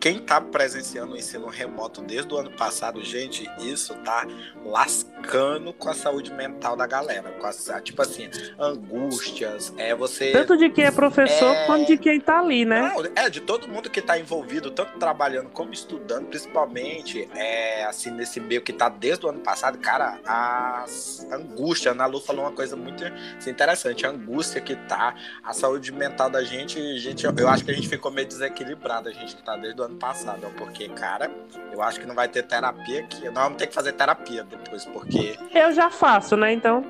quem 0.00 0.20
tá 0.20 0.40
presenciando 0.40 1.14
o 1.14 1.16
ensino 1.16 1.48
remoto 1.48 2.00
desde 2.02 2.32
o 2.32 2.36
ano 2.36 2.50
passado, 2.50 3.02
gente, 3.04 3.50
isso 3.60 3.94
tá 4.04 4.26
lascando 4.64 5.72
com 5.72 5.88
a 5.88 5.94
saúde 5.94 6.32
mental 6.32 6.76
da 6.76 6.86
galera. 6.86 7.30
Com 7.32 7.46
a, 7.46 7.80
tipo 7.80 8.02
assim, 8.02 8.28
angústias, 8.58 9.72
é 9.76 9.94
você. 9.94 10.32
Tanto 10.32 10.56
de 10.56 10.70
quem 10.70 10.84
é 10.84 10.90
professor 10.90 11.54
É. 11.54 11.66
quanto 11.66 11.86
de 11.86 11.96
quem 11.96 12.20
tá 12.20 12.38
ali, 12.40 12.64
né? 12.64 12.92
Não, 12.94 13.04
é 13.16 13.28
de 13.28 13.40
todo 13.40 13.68
mundo 13.68 13.90
que 13.90 14.00
está 14.00 14.18
envolvido, 14.18 14.70
tanto 14.70 14.98
trabalhando 14.98 15.50
como 15.50 15.72
estudando, 15.72 16.26
principalmente 16.26 17.28
é, 17.34 17.84
assim 17.84 18.10
nesse 18.10 18.40
meio 18.40 18.62
que 18.62 18.72
tá 18.72 18.88
desde 18.88 19.26
o 19.26 19.28
ano 19.28 19.40
passado, 19.40 19.78
cara, 19.78 20.20
a 20.24 20.84
angústia, 21.32 21.90
a 21.90 21.94
Ana 21.94 22.06
Lu 22.06 22.20
falou 22.20 22.44
uma 22.44 22.52
coisa 22.52 22.76
muito 22.76 23.04
assim, 23.36 23.50
interessante, 23.50 24.06
a 24.06 24.10
angústia 24.10 24.60
que 24.60 24.76
tá, 24.76 25.14
a 25.42 25.52
saúde 25.52 25.92
mental 25.92 26.30
da 26.30 26.42
gente, 26.42 26.98
gente, 26.98 27.24
eu, 27.24 27.34
eu 27.36 27.48
acho 27.48 27.64
que 27.64 27.70
a 27.70 27.74
gente 27.74 27.88
ficou 27.88 28.10
meio 28.10 28.26
desequilibrado, 28.26 29.08
a 29.08 29.12
gente 29.12 29.34
que 29.34 29.42
tá 29.42 29.56
desde 29.56 29.80
o 29.80 29.87
ano 29.88 29.96
passado, 29.98 30.40
ó, 30.46 30.50
porque, 30.58 30.88
cara, 30.90 31.30
eu 31.72 31.82
acho 31.82 31.98
que 32.00 32.06
não 32.06 32.14
vai 32.14 32.28
ter 32.28 32.42
terapia 32.42 33.00
aqui, 33.00 33.24
nós 33.26 33.44
vamos 33.44 33.58
ter 33.58 33.66
que 33.66 33.74
fazer 33.74 33.92
terapia 33.92 34.44
depois, 34.44 34.84
porque 34.86 35.36
Eu 35.54 35.72
já 35.72 35.90
faço, 35.90 36.36
né? 36.36 36.52
Então. 36.52 36.84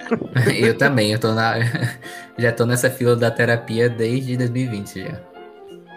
eu 0.58 0.76
também, 0.76 1.12
eu 1.12 1.18
tô 1.18 1.32
na. 1.32 1.54
já 2.38 2.52
tô 2.52 2.64
nessa 2.66 2.90
fila 2.90 3.14
da 3.14 3.30
terapia 3.30 3.88
desde 3.88 4.36
2020 4.36 5.00
já. 5.02 5.20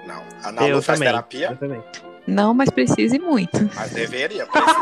não, 0.06 0.24
a 0.44 0.50
Ana 0.50 0.68
eu 0.68 0.82
faz 0.82 1.00
também. 1.00 1.12
terapia, 1.14 1.48
Eu 1.52 1.58
também. 1.58 1.84
Não, 2.28 2.54
mas 2.54 2.70
precise 2.70 3.18
muito. 3.18 3.58
mas 3.76 3.90
deveria, 3.92 4.46
precisa. 4.46 4.80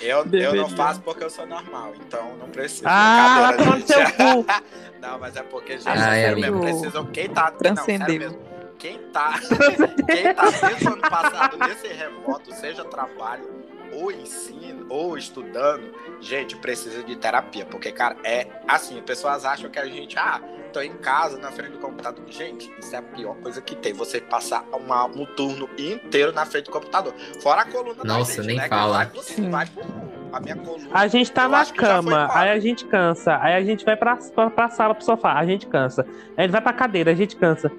Eu, 0.00 0.18
eu 0.18 0.24
Deveria. 0.24 0.62
não 0.62 0.68
faço 0.68 1.00
porque 1.00 1.24
eu 1.24 1.30
sou 1.30 1.44
normal, 1.46 1.92
então 2.06 2.36
não 2.38 2.48
preciso. 2.48 2.84
Ah, 2.86 3.52
Brincadeira, 3.56 3.76
no 3.80 3.86
seu 3.86 3.98
gente. 4.06 4.12
cu. 4.16 4.46
Não, 5.02 5.18
mas 5.18 5.34
é 5.34 5.42
porque, 5.42 5.72
gente, 5.78 5.88
Ah, 5.88 6.14
é, 6.14 6.32
mesmo, 6.32 6.60
precisam. 6.60 7.04
Quem 7.06 7.28
tá. 7.28 7.42
Não, 7.50 7.58
sério 7.58 7.58
Transcendeu. 7.74 8.18
mesmo. 8.20 8.38
Quem 8.82 8.98
tá. 9.12 9.34
Quem 10.10 10.34
tá 10.34 10.50
desde 10.66 10.88
o 10.88 10.92
ano 10.94 11.02
passado 11.02 11.56
nesse 11.56 11.86
remoto, 11.86 12.52
seja 12.52 12.84
trabalho, 12.84 13.48
o 13.92 14.10
ensino, 14.10 14.86
ou 14.88 15.16
estudando, 15.16 15.94
gente, 16.20 16.56
precisa 16.56 17.00
de 17.04 17.14
terapia. 17.14 17.64
Porque, 17.64 17.92
cara, 17.92 18.16
é 18.24 18.48
assim, 18.66 19.00
pessoas 19.00 19.44
acham 19.44 19.70
que 19.70 19.78
a 19.78 19.86
gente, 19.86 20.18
ah, 20.18 20.40
tô 20.72 20.80
em 20.80 20.94
casa, 20.94 21.38
na 21.38 21.52
frente 21.52 21.72
do 21.74 21.78
computador. 21.78 22.24
Gente, 22.28 22.74
isso 22.80 22.92
é 22.96 22.98
a 22.98 23.02
pior 23.02 23.36
coisa 23.36 23.60
que 23.62 23.76
tem. 23.76 23.92
Você 23.92 24.20
passar 24.20 24.64
uma, 24.72 25.04
um 25.04 25.24
turno 25.26 25.70
inteiro 25.78 26.32
na 26.32 26.44
frente 26.44 26.64
do 26.64 26.72
computador. 26.72 27.14
Fora 27.40 27.60
a 27.60 27.64
coluna 27.64 28.02
Nossa, 28.02 28.38
da 28.38 28.42
gente, 28.42 28.46
nem 28.48 28.56
né? 28.56 28.68
fala. 28.68 29.06
Que 29.06 29.42
vai, 29.42 29.48
vai 29.48 29.66
pro- 29.66 30.12
a 30.32 30.40
minha 30.40 30.56
coluna. 30.56 30.88
A 30.92 31.06
gente 31.06 31.30
tá 31.30 31.48
na 31.48 31.64
cama, 31.66 32.28
aí 32.32 32.48
a 32.50 32.58
gente 32.58 32.84
cansa, 32.86 33.38
aí 33.40 33.54
a 33.54 33.62
gente 33.62 33.84
vai 33.84 33.96
pra, 33.96 34.16
pra, 34.16 34.50
pra 34.50 34.68
sala, 34.70 34.92
pro 34.92 35.04
sofá, 35.04 35.34
a 35.34 35.46
gente 35.46 35.68
cansa. 35.68 36.04
Aí 36.36 36.46
ele 36.46 36.52
vai 36.52 36.60
pra 36.60 36.72
cadeira, 36.72 37.12
a 37.12 37.14
gente 37.14 37.36
cansa. 37.36 37.70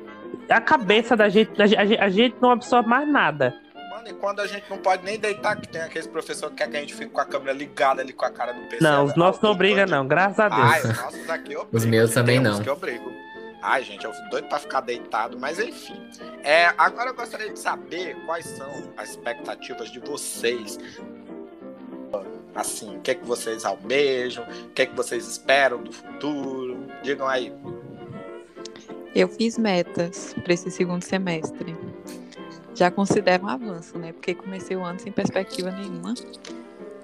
A 0.49 0.61
cabeça 0.61 1.15
da 1.15 1.29
gente, 1.29 1.61
a 1.61 1.65
gente, 1.67 1.97
a 1.99 2.09
gente 2.09 2.35
não 2.41 2.51
absorve 2.51 2.87
mais 2.89 3.07
nada. 3.07 3.55
Mano, 3.89 4.07
e 4.09 4.13
quando 4.13 4.39
a 4.41 4.47
gente 4.47 4.65
não 4.69 4.77
pode 4.77 5.03
nem 5.03 5.17
deitar, 5.19 5.55
que 5.55 5.67
tem 5.67 5.81
aqueles 5.81 6.07
professores 6.07 6.55
que 6.55 6.63
quer 6.63 6.69
que 6.69 6.77
a 6.77 6.79
gente 6.79 6.93
fique 6.93 7.11
com 7.11 7.21
a 7.21 7.25
câmera 7.25 7.53
ligada 7.53 8.01
ali 8.01 8.13
com 8.13 8.25
a 8.25 8.29
cara 8.31 8.53
no 8.53 8.67
PC. 8.67 8.83
Não, 8.83 9.05
os 9.05 9.11
né? 9.11 9.15
nossos 9.17 9.41
não 9.41 9.51
obrigam, 9.51 9.85
não, 9.85 10.07
graças 10.07 10.39
a 10.39 10.47
Ai, 10.51 10.81
Deus. 10.81 10.93
os 10.93 11.01
nossos 11.03 11.29
aqui 11.29 11.53
eu 11.53 11.67
Os 11.71 11.85
meus 11.85 12.09
que 12.09 12.15
também 12.15 12.39
não. 12.39 12.61
que 12.61 12.69
eu 12.69 12.75
brigo. 12.75 13.11
Ai, 13.61 13.81
gente, 13.83 14.03
eu 14.03 14.11
fico 14.11 14.29
doido 14.29 14.49
pra 14.49 14.59
ficar 14.59 14.81
deitado, 14.81 15.39
mas 15.39 15.57
enfim. 15.57 15.97
É, 16.43 16.73
agora 16.77 17.11
eu 17.11 17.15
gostaria 17.15 17.49
de 17.49 17.57
saber 17.57 18.13
quais 18.25 18.45
são 18.45 18.69
as 18.97 19.11
expectativas 19.11 19.89
de 19.89 19.99
vocês. 20.01 20.77
Assim, 22.53 22.97
o 22.97 22.99
que 22.99 23.11
é 23.11 23.15
que 23.15 23.25
vocês 23.25 23.63
almejam, 23.65 24.43
o 24.43 24.69
que 24.71 24.81
é 24.81 24.85
que 24.85 24.95
vocês 24.95 25.25
esperam 25.27 25.81
do 25.81 25.91
futuro. 25.93 26.87
Digam 27.01 27.27
aí. 27.27 27.53
Eu 29.15 29.27
fiz 29.27 29.59
metas 29.59 30.35
para 30.43 30.53
esse 30.53 30.71
segundo 30.71 31.03
semestre. 31.03 31.75
Já 32.73 32.89
considero 32.89 33.43
um 33.43 33.47
avanço, 33.47 33.97
né? 33.99 34.11
Porque 34.11 34.33
comecei 34.33 34.75
o 34.75 34.83
ano 34.83 34.99
sem 34.99 35.11
perspectiva 35.11 35.69
nenhuma. 35.69 36.15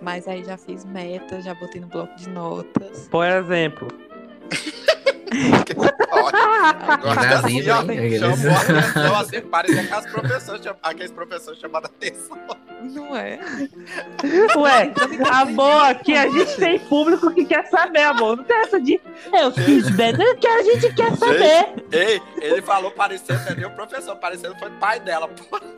Mas 0.01 0.27
aí 0.27 0.43
já 0.43 0.57
fiz 0.57 0.83
metas, 0.85 1.45
já 1.45 1.53
botei 1.53 1.79
no 1.79 1.87
bloco 1.87 2.15
de 2.15 2.27
notas. 2.29 3.07
Por 3.09 3.27
exemplo, 3.27 3.87
Invasivo, 7.03 7.71
assim, 7.74 7.91
hein? 7.91 8.19
chamou 8.19 8.51
a 8.51 8.62
atenção, 8.62 9.15
assim, 9.17 9.41
parecia 9.41 9.81
aqueles 9.81 10.12
professores, 10.12 10.67
aqueles 10.81 11.12
professores 11.12 11.59
chamando 11.59 11.86
a 11.86 11.88
atenção. 11.88 12.38
Não 12.81 13.15
é? 13.15 13.39
ué, 14.55 14.93
amor, 15.31 15.83
aqui 15.86 16.15
a 16.15 16.27
gente 16.29 16.55
tem 16.55 16.79
público 16.79 17.31
que 17.33 17.45
quer 17.45 17.67
saber, 17.67 18.03
amor. 18.03 18.38
Não 18.38 18.43
tem 18.43 18.57
essa 18.57 18.79
de 18.79 19.00
eu 19.33 19.51
fiz 19.51 19.89
bem, 19.91 20.13
que 20.39 20.48
a 20.48 20.63
gente 20.63 20.93
quer 20.93 21.15
saber. 21.15 21.86
Ei, 21.91 22.21
ele 22.41 22.62
falou 22.62 22.91
parecendo, 22.91 23.39
não 23.41 23.51
é 23.51 23.55
nem 23.55 23.65
o 23.65 23.71
professor, 23.71 24.15
parecendo 24.15 24.57
foi 24.57 24.69
pai 24.71 25.00
dela. 25.00 25.27
Pô. 25.27 25.59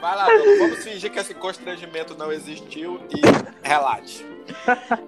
Vai 0.00 0.16
lá, 0.16 0.26
vamos 0.58 0.84
fingir 0.84 1.10
que 1.10 1.18
esse 1.18 1.34
constrangimento 1.34 2.16
não 2.16 2.32
existiu 2.32 3.00
e 3.10 3.20
relate. 3.66 4.24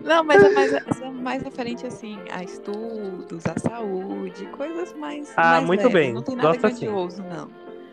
Não, 0.03 0.25
mas 0.25 0.43
é 0.43 0.49
mais, 0.51 0.73
é 0.73 1.11
mais 1.11 1.43
referente 1.43 1.87
assim 1.87 2.19
a 2.31 2.43
estudos, 2.43 3.45
a 3.47 3.59
saúde, 3.59 4.47
coisas 4.49 4.93
mais. 4.95 5.33
Ah, 5.37 5.53
mais 5.53 5.67
muito 5.67 5.81
leves. 5.81 5.93
bem. 5.95 6.13
Não 6.13 6.23
tem 6.23 6.37
nada 6.37 6.49
Gosto 6.49 6.67
assim. 6.67 6.81
grandioso, 6.87 7.23
não. 7.23 7.51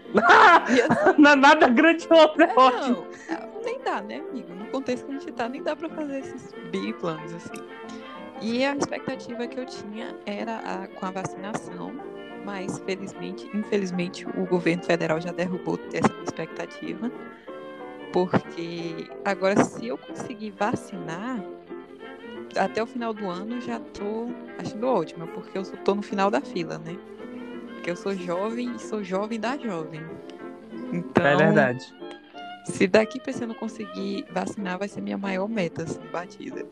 Assim, 0.18 1.22
não 1.22 1.32
é 1.32 1.36
nada 1.36 1.68
grandioso, 1.68 2.42
é 2.42 2.54
ótimo. 2.56 3.08
não, 3.30 3.36
é, 3.36 3.50
nem 3.66 3.80
dá, 3.84 4.02
né, 4.02 4.24
amigo? 4.30 4.54
No 4.56 4.66
contexto 4.68 5.06
que 5.06 5.12
a 5.12 5.20
gente 5.20 5.32
tá, 5.34 5.50
nem 5.50 5.62
dá 5.62 5.76
pra 5.76 5.90
fazer 5.90 6.20
esses 6.20 6.54
biplanos, 6.72 7.34
assim. 7.34 7.62
E 8.42 8.64
a 8.64 8.74
expectativa 8.74 9.46
que 9.48 9.60
eu 9.60 9.66
tinha 9.66 10.16
era 10.26 10.60
a- 10.60 10.88
com 10.88 11.06
a 11.06 11.12
vacinação, 11.12 11.92
mas 12.46 12.80
felizmente, 12.86 13.50
infelizmente, 13.54 14.26
o 14.38 14.46
governo 14.46 14.82
federal 14.84 15.20
já 15.20 15.34
derrubou 15.34 15.78
essa 15.92 16.14
expectativa. 16.24 17.12
Porque 18.18 19.08
agora, 19.24 19.64
se 19.64 19.86
eu 19.86 19.96
conseguir 19.96 20.50
vacinar, 20.50 21.40
até 22.58 22.82
o 22.82 22.88
final 22.88 23.14
do 23.14 23.30
ano 23.30 23.62
já 23.62 23.80
tô 23.80 24.30
achando 24.58 24.88
ótimo, 24.88 25.28
porque 25.28 25.56
eu 25.56 25.64
tô 25.84 25.94
no 25.94 26.02
final 26.02 26.32
da 26.32 26.42
fila, 26.42 26.80
né? 26.80 26.98
Porque 27.76 27.92
eu 27.92 27.96
sou 27.96 28.16
jovem 28.16 28.76
e 28.76 28.80
sou 28.80 29.04
jovem 29.04 29.40
da 29.40 29.56
jovem. 29.56 30.04
Então, 30.92 31.28
É 31.28 31.36
verdade. 31.36 31.94
se 32.66 32.88
daqui 32.88 33.20
pra 33.20 33.30
esse 33.30 33.44
ano 33.44 33.54
eu 33.54 33.60
conseguir 33.60 34.26
vacinar, 34.32 34.80
vai 34.80 34.88
ser 34.88 35.02
minha 35.02 35.18
maior 35.18 35.48
meta, 35.48 35.84
assim, 35.84 36.02
batida. 36.12 36.66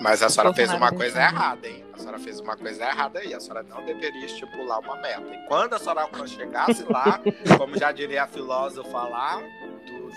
Mas 0.00 0.22
a 0.22 0.28
senhora 0.28 0.52
fez 0.52 0.70
uma 0.74 0.92
coisa 0.92 1.20
vencendo. 1.20 1.36
errada, 1.36 1.68
hein? 1.68 1.84
A 1.94 1.98
senhora 1.98 2.18
fez 2.18 2.40
uma 2.40 2.56
coisa 2.56 2.84
errada 2.84 3.18
aí. 3.20 3.32
A 3.32 3.40
senhora 3.40 3.62
não 3.62 3.82
deveria 3.84 4.26
estipular 4.26 4.80
uma 4.80 4.96
meta. 4.96 5.34
E 5.34 5.46
quando 5.46 5.72
a 5.72 5.78
senhora 5.78 6.06
chegasse 6.26 6.84
lá, 6.84 7.20
como 7.56 7.78
já 7.78 7.92
diria 7.92 8.24
a 8.24 8.26
filósofa 8.26 8.98
lá, 9.04 9.40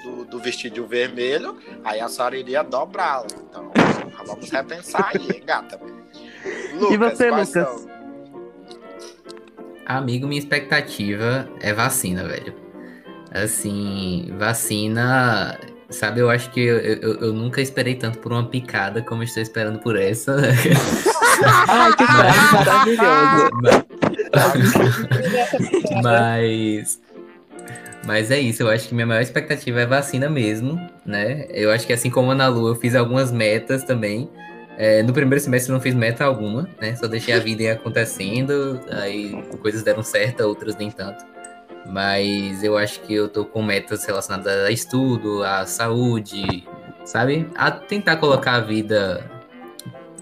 do, 0.04 0.26
do, 0.26 0.88
vermelho, 0.88 1.58
aí 1.84 2.00
a 2.00 2.08
senhora 2.08 2.38
iria 2.38 2.64
dobrá-la. 2.64 3.28
Então, 3.50 3.72
vamos 4.26 4.50
repensar 4.50 5.12
aí, 5.14 5.28
hein, 5.36 5.44
gata? 5.46 5.80
Lucas, 6.74 6.98
você, 6.98 7.30
quais 7.30 7.56
Lucas? 7.56 7.82
são? 7.82 7.98
Amigo, 9.86 10.28
minha 10.28 10.40
expectativa 10.40 11.50
é 11.62 11.74
vacina, 11.74 12.28
velho. 12.28 12.54
Assim, 13.32 14.34
vacina. 14.38 15.58
Sabe, 15.90 16.20
eu 16.20 16.30
acho 16.30 16.52
que 16.52 16.60
eu, 16.60 16.78
eu, 16.78 17.20
eu 17.20 17.34
nunca 17.34 17.62
esperei 17.62 17.96
tanto 17.96 18.20
por 18.20 18.34
uma 18.34 18.46
picada 18.46 19.02
como 19.02 19.22
eu 19.22 19.26
estou 19.26 19.42
esperando 19.42 19.80
por 19.80 19.98
essa. 19.98 20.36
Ai, 21.70 21.96
que 21.96 22.04
frase 22.06 22.54
maravilhosa. 22.54 23.50
Mas. 26.04 27.00
Mas 28.08 28.32
é 28.32 28.40
isso, 28.40 28.64
eu 28.64 28.70
acho 28.70 28.88
que 28.88 28.96
minha 28.96 29.06
maior 29.06 29.22
expectativa 29.22 29.82
é 29.82 29.86
vacina 29.86 30.30
mesmo, 30.30 30.80
né? 31.06 31.46
Eu 31.50 31.70
acho 31.70 31.86
que 31.86 31.92
assim 31.92 32.10
como 32.10 32.30
a 32.32 32.34
Ana 32.34 32.48
Lu, 32.48 32.70
eu 32.70 32.76
fiz 32.76 32.96
algumas 32.96 33.34
metas 33.34 33.84
também. 33.84 34.30
É, 34.78 35.04
no 35.04 35.12
primeiro 35.12 35.44
semestre 35.44 35.72
eu 35.72 35.76
não 35.76 35.82
fiz 35.82 35.94
meta 35.94 36.24
alguma, 36.24 36.70
né? 36.80 36.96
Só 36.96 37.06
deixei 37.06 37.34
a 37.34 37.40
vida 37.40 37.64
ir 37.64 37.70
acontecendo, 37.70 38.80
aí 38.92 39.34
coisas 39.62 39.84
deram 39.84 40.02
certo, 40.04 40.40
outras 40.44 40.78
nem 40.78 40.90
tanto. 40.90 41.26
Mas 41.86 42.64
eu 42.64 42.78
acho 42.78 43.02
que 43.02 43.14
eu 43.14 43.28
tô 43.28 43.44
com 43.44 43.62
metas 43.62 44.06
relacionadas 44.06 44.66
a 44.66 44.72
estudo, 44.72 45.44
a 45.44 45.66
saúde, 45.66 46.66
sabe? 47.04 47.46
A 47.56 47.72
tentar 47.72 48.16
colocar 48.18 48.54
a 48.54 48.60
vida. 48.62 49.30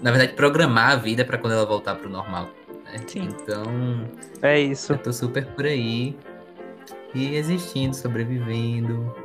Na 0.01 0.09
verdade, 0.09 0.33
programar 0.33 0.91
a 0.91 0.95
vida 0.95 1.23
para 1.23 1.37
quando 1.37 1.53
ela 1.53 1.65
voltar 1.65 1.93
pro 1.95 2.09
normal. 2.09 2.49
Né? 2.85 2.99
Sim. 3.05 3.29
Então, 3.41 3.63
É 4.41 4.59
isso. 4.59 4.93
eu 4.93 4.97
tô 4.97 5.13
super 5.13 5.45
por 5.45 5.65
aí. 5.65 6.15
E 7.15 7.35
existindo, 7.35 7.95
sobrevivendo, 7.95 9.15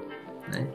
né? 0.48 0.66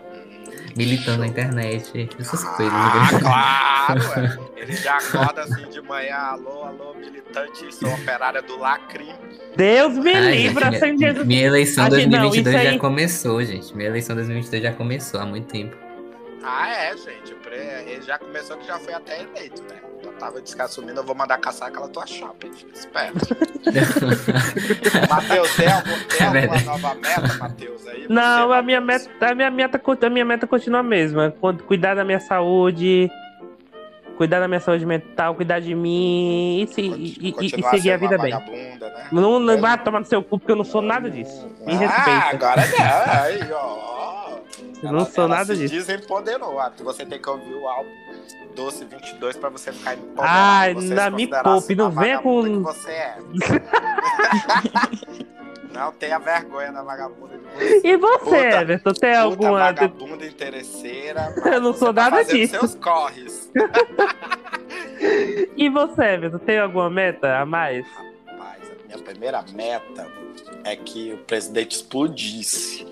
Militando 0.75 1.19
na 1.19 1.27
internet, 1.27 2.09
essas 2.19 2.43
coisas. 2.43 2.73
Ah, 2.73 3.07
né? 3.13 3.19
claro! 3.21 4.01
ué. 4.19 4.39
Ele 4.57 4.73
já 4.73 4.97
acorda 4.97 5.43
assim 5.43 5.69
de 5.69 5.81
manhã, 5.81 6.15
alô, 6.17 6.63
alô, 6.65 6.93
militante, 6.95 7.73
sou 7.73 7.93
operária 7.93 8.41
do 8.41 8.57
Lacrim. 8.59 9.13
Deus 9.55 9.93
me 9.93 10.11
Ai, 10.13 10.35
livra 10.37 10.65
gente, 10.71 10.79
sem 10.79 10.93
minha, 10.97 11.09
Jesus. 11.09 11.25
minha 11.27 11.45
eleição 11.45 11.85
A 11.85 11.89
gente- 11.89 12.09
não, 12.09 12.19
2022 12.19 12.63
já 12.63 12.69
aí- 12.71 12.79
começou, 12.79 13.43
gente. 13.43 13.73
Minha 13.77 13.87
eleição 13.89 14.15
2022 14.15 14.63
já 14.63 14.73
começou 14.73 15.19
há 15.21 15.25
muito 15.25 15.47
tempo. 15.47 15.77
Ah, 16.43 16.69
é, 16.69 16.97
gente. 16.97 17.33
Ele 17.87 18.01
já 18.01 18.19
começou 18.19 18.57
que 18.57 18.67
já 18.67 18.77
foi 18.77 18.93
até 18.93 19.21
eleito, 19.21 19.61
né? 19.63 19.79
Tava 20.19 20.41
descassumindo, 20.41 20.99
eu 21.01 21.03
vou 21.03 21.13
mandar 21.15 21.37
caçar 21.39 21.67
aquela 21.67 21.87
tua 21.89 22.05
chapa, 22.07 22.45
hein? 22.47 22.53
Fica 22.53 22.71
esperto. 22.77 23.35
Matheus, 25.09 25.55
tem, 25.55 25.67
algum, 25.67 25.91
tem 26.07 26.27
É 26.27 26.43
alguma 26.45 26.61
nova 26.61 26.95
meta, 26.95 27.33
Matheus? 27.37 27.87
Aí 27.87 28.05
Não, 28.09 28.51
a 28.51 28.61
minha, 28.61 28.79
meta, 28.81 29.09
a, 29.19 29.35
minha 29.35 29.51
meta, 29.51 29.81
a 30.05 30.09
minha 30.09 30.25
meta 30.25 30.47
continua 30.47 30.79
a 30.79 30.83
mesma. 30.83 31.31
Cu- 31.39 31.53
Cuidar 31.63 31.95
da 31.95 32.03
minha 32.05 32.19
saúde, 32.19 33.09
cuidar 34.17 34.39
da 34.39 34.47
minha 34.47 34.59
saúde 34.61 34.85
mental, 34.85 35.35
cuidar 35.35 35.59
de 35.59 35.75
mim 35.75 36.61
e, 36.61 36.67
se- 36.73 36.81
e- 36.81 37.35
e- 37.41 37.63
seguir 37.69 37.91
a 37.91 37.97
vida 37.97 38.17
bem. 38.17 38.31
né? 38.33 39.07
Não, 39.11 39.39
não 39.39 39.59
vai 39.59 39.77
tomar 39.83 39.99
no 39.99 40.05
seu 40.05 40.23
cu 40.23 40.39
porque 40.39 40.51
eu 40.51 40.55
não 40.55 40.63
sou 40.65 40.81
nada 40.81 41.09
disso. 41.09 41.45
Me 41.65 41.73
ah, 41.73 41.77
respeita. 41.77 42.27
agora 42.29 42.61
não. 42.65 43.21
Aí, 43.23 43.51
ó. 43.51 43.95
Eu 44.83 44.91
não 44.91 45.05
sou 45.05 45.27
nada 45.27 45.45
se 45.53 45.57
disso. 45.61 45.73
desempoderou. 45.73 46.57
Você 46.83 47.05
tem 47.05 47.19
que 47.19 47.29
ouvir 47.29 47.53
o 47.53 47.67
álbum 47.67 47.89
Doce 48.55 48.85
22 48.85 49.35
pra 49.37 49.49
você 49.49 49.71
ficar 49.73 49.95
empoderado. 49.95 50.27
Ai, 50.27 50.73
na 50.73 51.09
me 51.09 51.27
poupe, 51.27 51.75
não 51.75 51.91
vagabunda 51.91 52.49
com- 52.49 52.57
que 52.57 52.63
você 52.79 52.91
é. 52.91 53.17
não 55.73 55.91
tenha 55.91 56.17
vergonha 56.19 56.71
da 56.71 56.81
vagabunda 56.83 57.37
de 57.37 57.43
você. 57.43 57.81
E 57.83 57.97
você, 57.97 58.19
Puta- 58.19 58.37
Everton, 58.61 58.93
tem 58.93 59.09
Puta 59.11 59.21
alguma. 59.21 59.59
vagabunda 59.59 60.25
interesseira. 60.25 61.33
Eu 61.45 61.61
não 61.61 61.73
sou 61.73 61.93
tá 61.93 62.09
nada 62.09 62.23
disso. 62.23 62.57
seus 62.59 62.75
corres. 62.75 63.51
E 65.57 65.69
você, 65.69 66.01
Everton, 66.03 66.39
tem 66.39 66.57
alguma 66.59 66.89
meta 66.89 67.37
a 67.39 67.45
mais? 67.45 67.85
Rapaz, 68.25 68.61
a 68.83 68.87
minha 68.87 68.97
primeira 68.97 69.43
meta 69.53 70.07
é 70.63 70.75
que 70.75 71.13
o 71.13 71.17
presidente 71.19 71.75
explodisse. 71.75 72.85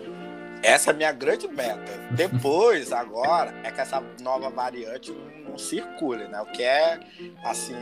Essa 0.64 0.92
é 0.92 0.94
a 0.94 0.96
minha 0.96 1.12
grande 1.12 1.48
meta. 1.48 1.92
Depois, 2.12 2.94
agora, 2.94 3.54
é 3.64 3.72
que 3.72 3.82
essa 3.82 4.02
nova 4.22 4.50
variante 4.50 5.12
não, 5.46 5.58
circule, 5.58 6.28
né? 6.30 6.42
O 6.42 6.46
que 6.46 6.64
é, 6.64 7.00
assim, 7.44 7.76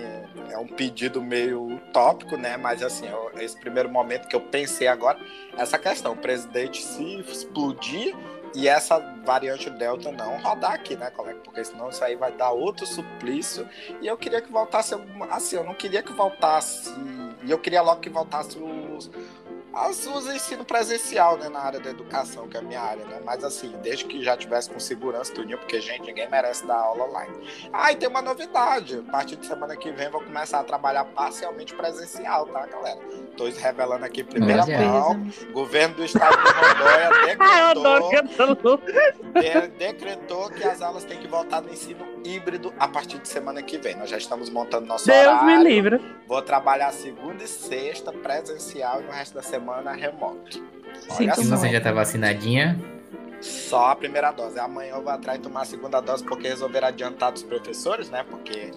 é 0.50 0.58
um 0.58 0.66
pedido 0.68 1.22
meio 1.22 1.76
utópico, 1.76 2.36
né? 2.36 2.58
Mas, 2.58 2.82
assim, 2.82 3.08
eu- 3.08 3.32
esse 3.40 3.58
primeiro 3.60 3.88
momento 3.88 4.28
que 4.28 4.36
eu 4.36 4.42
pensei 4.42 4.88
agora, 4.88 5.20
essa 5.58 5.78
questão, 5.78 6.14
o 6.14 6.18
presidente 6.18 6.82
se 6.82 7.20
explodir 7.20 8.16
e 8.56 8.68
essa 8.68 9.00
variante 9.26 9.70
Delta 9.70 10.12
não 10.12 10.42
rodar 10.42 10.74
aqui, 10.74 10.96
né, 10.96 11.10
colega? 11.12 11.40
Porque 11.44 11.64
senão 11.64 11.90
isso 11.90 12.04
aí 12.04 12.16
vai 12.16 12.32
dar 12.32 12.52
outro 12.52 12.86
suplício. 12.86 13.68
E 14.02 14.08
eu 14.08 14.18
queria 14.18 14.42
que 14.42 14.52
voltasse, 14.52 14.96
assim, 15.30 15.56
eu 15.56 15.64
não 15.64 15.74
queria 15.74 16.02
que 16.04 16.12
voltasse, 16.12 16.94
e 17.44 17.50
eu 17.50 17.58
queria 17.58 17.82
logo 17.82 18.02
que 18.02 18.10
voltasse 18.10 18.58
os 18.58 18.81
as, 19.74 20.06
os 20.06 20.28
ensino 20.28 20.66
presencial, 20.66 21.38
né, 21.38 21.50
na 21.50 21.60
área 21.60 21.80
da 21.80 21.90
educação, 21.90 22.48
que 22.48 22.58
é 22.58 22.60
a 22.60 22.63
minha 22.63 22.82
área, 22.82 23.06
né? 23.06 23.22
Mas 23.24 23.44
assim, 23.44 23.74
desde 23.82 24.06
que 24.06 24.24
já 24.24 24.36
tivesse 24.36 24.70
com 24.70 24.80
segurança 24.80 25.34
tudinho, 25.34 25.58
porque, 25.58 25.80
gente, 25.80 26.06
ninguém 26.06 26.30
merece 26.30 26.66
dar 26.66 26.78
aula 26.78 27.06
online. 27.06 27.34
Ah, 27.72 27.92
e 27.92 27.96
tem 27.96 28.10
uma 28.10 28.22
novidade. 28.22 29.04
A 29.08 29.12
partir 29.12 29.38
de 29.38 29.46
semana 29.46 29.75
que 29.78 29.92
vem, 29.92 30.08
eu 30.08 30.12
vou 30.12 30.22
começar 30.22 30.60
a 30.60 30.63
trabalhar 30.63 31.06
parcialmente 31.06 31.74
presencial, 31.74 32.46
tá, 32.48 32.66
galera? 32.66 33.00
Tô 33.38 33.46
revelando 33.46 34.06
aqui 34.06 34.22
em 34.22 34.25
primeira 34.25 34.63
Olha. 34.63 34.80
mão. 34.80 35.28
Governo 35.54 35.96
do 35.96 36.04
estado 36.04 36.38
de 36.38 36.51
Rondônia 36.51 38.24
decretou, 38.24 39.78
decretou 39.78 40.50
que 40.50 40.63
as 40.63 40.82
aulas 40.82 41.04
têm 41.06 41.20
que 41.20 41.28
voltar 41.28 41.62
no 41.62 41.72
ensino 41.72 42.11
híbrido 42.25 42.74
a 42.80 42.88
partir 42.88 43.20
de 43.20 43.28
semana 43.28 43.62
que 43.62 43.78
vem. 43.78 43.96
Nós 43.96 44.10
já 44.10 44.18
estamos 44.18 44.50
montando 44.50 44.86
nosso 44.86 45.06
Deus 45.08 45.22
me 45.44 45.54
horário. 45.54 45.63
livre. 45.68 46.01
Vou 46.28 46.42
trabalhar 46.42 46.92
segunda 46.92 47.44
e 47.44 47.48
sexta 47.48 48.12
presencial 48.12 49.01
e 49.01 49.06
no 49.06 49.12
resto 49.12 49.36
da 49.36 49.42
semana 49.42 49.92
remoto. 49.94 50.63
Olha 51.20 51.36
só, 51.36 51.42
você 51.44 51.70
já 51.70 51.82
tá 51.82 51.92
vacinadinha? 51.92 52.78
só 53.42 53.88
a 53.88 53.96
primeira 53.96 54.32
dose. 54.32 54.60
Amanhã 54.60 54.94
eu 54.96 55.01
vou 55.01 55.12
atrás 55.12 55.40
tomar 55.40 55.62
a 55.62 55.66
segunda 55.66 56.00
dose 56.00 56.24
porque 56.24 56.48
resolveram 56.48 56.88
adiantar 56.90 57.32
dos 57.32 57.42
professores, 57.42 58.08
né? 58.10 58.24
Porque 58.30 58.70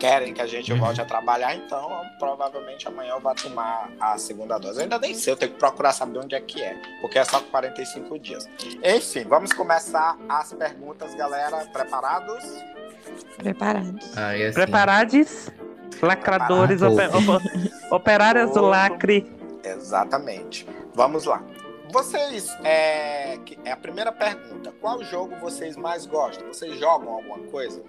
querem 0.00 0.32
que 0.34 0.40
a 0.42 0.46
gente 0.46 0.72
Uhum. 0.72 0.78
volte 0.80 1.00
a 1.00 1.04
trabalhar, 1.04 1.54
então 1.54 1.88
provavelmente 2.18 2.88
amanhã 2.88 3.12
eu 3.12 3.20
vou 3.20 3.32
tomar 3.36 3.88
a 4.00 4.16
segunda 4.18 4.58
dose. 4.58 4.78
Eu 4.78 4.82
ainda 4.84 4.98
nem 4.98 5.14
sei, 5.14 5.32
eu 5.32 5.36
tenho 5.36 5.52
que 5.52 5.58
procurar 5.58 5.92
saber 5.92 6.18
onde 6.18 6.34
é 6.34 6.40
que 6.40 6.60
é, 6.60 6.74
porque 7.02 7.18
é 7.20 7.24
só 7.24 7.38
45 7.40 8.18
dias. 8.18 8.48
Enfim, 8.82 9.24
vamos 9.28 9.52
começar 9.52 10.16
as 10.28 10.52
perguntas, 10.54 11.14
galera. 11.14 11.58
Preparados? 11.66 12.42
Preparados. 13.38 14.16
Aí, 14.16 14.44
assim, 14.44 14.54
Preparados? 14.54 15.48
Lacradores, 16.02 16.80
Preparado. 16.80 17.16
ope- 17.16 17.46
ope- 17.48 17.70
operárias 17.90 18.50
do 18.52 18.60
lacre. 18.62 19.30
Exatamente. 19.64 20.66
Vamos 20.94 21.24
lá. 21.26 21.42
Vocês, 21.92 22.48
é, 22.64 23.38
é 23.64 23.72
a 23.72 23.76
primeira 23.76 24.12
pergunta. 24.12 24.72
Qual 24.80 25.02
jogo 25.04 25.34
vocês 25.40 25.76
mais 25.76 26.06
gostam? 26.06 26.46
Vocês 26.48 26.78
jogam 26.78 27.14
alguma 27.14 27.38
coisa? 27.50 27.82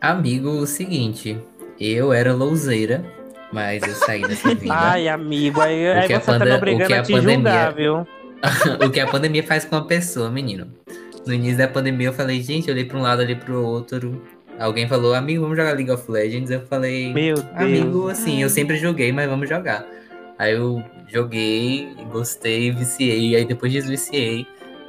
Amigo, 0.00 0.48
o 0.50 0.66
seguinte, 0.66 1.38
eu 1.80 2.12
era 2.12 2.32
louzeira, 2.34 3.04
mas 3.52 3.82
eu 3.82 3.94
saí 3.94 4.22
dessa 4.22 4.52
vida. 4.54 4.74
Ai, 4.74 5.08
amigo, 5.08 5.60
aí, 5.60 5.86
O 5.88 5.92
aí 6.00 6.06
que 6.06 6.12
a 6.14 6.20
você 6.20 6.38
tá 6.38 6.44
me 6.44 6.52
obrigando 6.52 6.86
que 6.86 6.92
a 6.94 7.00
a 7.00 7.02
te 7.02 7.12
pandemia- 7.12 7.34
julgar, 7.36 7.74
viu? 7.74 8.06
o 8.86 8.90
que 8.90 9.00
a 9.00 9.06
pandemia 9.06 9.42
faz 9.42 9.64
com 9.64 9.76
uma 9.76 9.86
pessoa, 9.86 10.30
menino. 10.30 10.70
No 11.26 11.32
início 11.32 11.58
da 11.58 11.68
pandemia 11.68 12.08
eu 12.08 12.12
falei, 12.12 12.42
gente, 12.42 12.68
eu 12.68 12.74
olhei 12.74 12.84
pra 12.84 12.98
um 12.98 13.02
lado, 13.02 13.20
olhei 13.22 13.34
pro 13.36 13.62
outro. 13.64 14.22
Alguém 14.58 14.86
falou, 14.88 15.14
amigo, 15.14 15.42
vamos 15.42 15.56
jogar 15.56 15.72
League 15.72 15.90
of 15.90 16.10
Legends. 16.10 16.50
Eu 16.50 16.60
falei, 16.66 17.12
Meu 17.12 17.34
Deus. 17.36 17.46
amigo, 17.56 18.08
assim, 18.08 18.42
eu 18.42 18.48
sempre 18.48 18.76
joguei, 18.76 19.10
mas 19.12 19.28
vamos 19.28 19.48
jogar. 19.48 19.84
Aí 20.38 20.52
eu 20.54 20.82
joguei, 21.08 21.88
gostei, 22.12 22.70
viciei, 22.70 23.34
aí 23.36 23.44
depois 23.44 23.72
desviciei. 23.72 24.46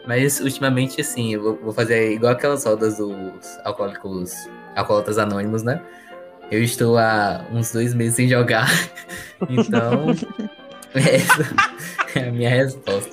Mas 0.08 0.40
ultimamente, 0.40 1.02
assim, 1.02 1.34
eu 1.34 1.42
vou- 1.42 1.60
vou 1.64 1.74
fazer 1.74 2.12
igual 2.14 2.34
aquelas 2.34 2.64
rodas 2.64 2.98
dos 2.98 3.16
alcoólicos, 3.64 4.34
alcoólatras 4.76 5.18
anônimos, 5.18 5.64
né? 5.64 5.82
Eu 6.52 6.62
estou 6.62 6.96
há 6.98 7.44
uns 7.52 7.72
dois 7.72 7.94
meses 7.96 8.16
sem 8.16 8.28
jogar. 8.28 8.68
Então, 9.50 10.06
essa 10.96 11.56
é 12.16 12.30
a 12.30 12.32
minha 12.32 12.50
resposta. 12.50 13.05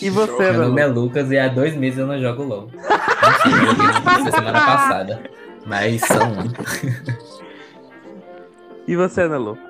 E 0.00 0.10
você. 0.10 0.52
Meu 0.52 0.68
nome 0.68 0.80
é 0.80 0.86
Lu? 0.86 1.02
Lucas 1.02 1.30
e 1.30 1.38
há 1.38 1.48
dois 1.48 1.74
meses 1.76 1.98
eu 1.98 2.06
não 2.06 2.20
jogo 2.20 2.42
LOL. 2.42 2.70
Essa 2.76 4.30
semana 4.36 4.60
passada. 4.60 5.22
Mas 5.66 6.00
são 6.02 6.32
um. 6.32 6.52
E 8.86 8.96
você, 8.96 9.22
Ana 9.22 9.36
Lu? 9.36 9.67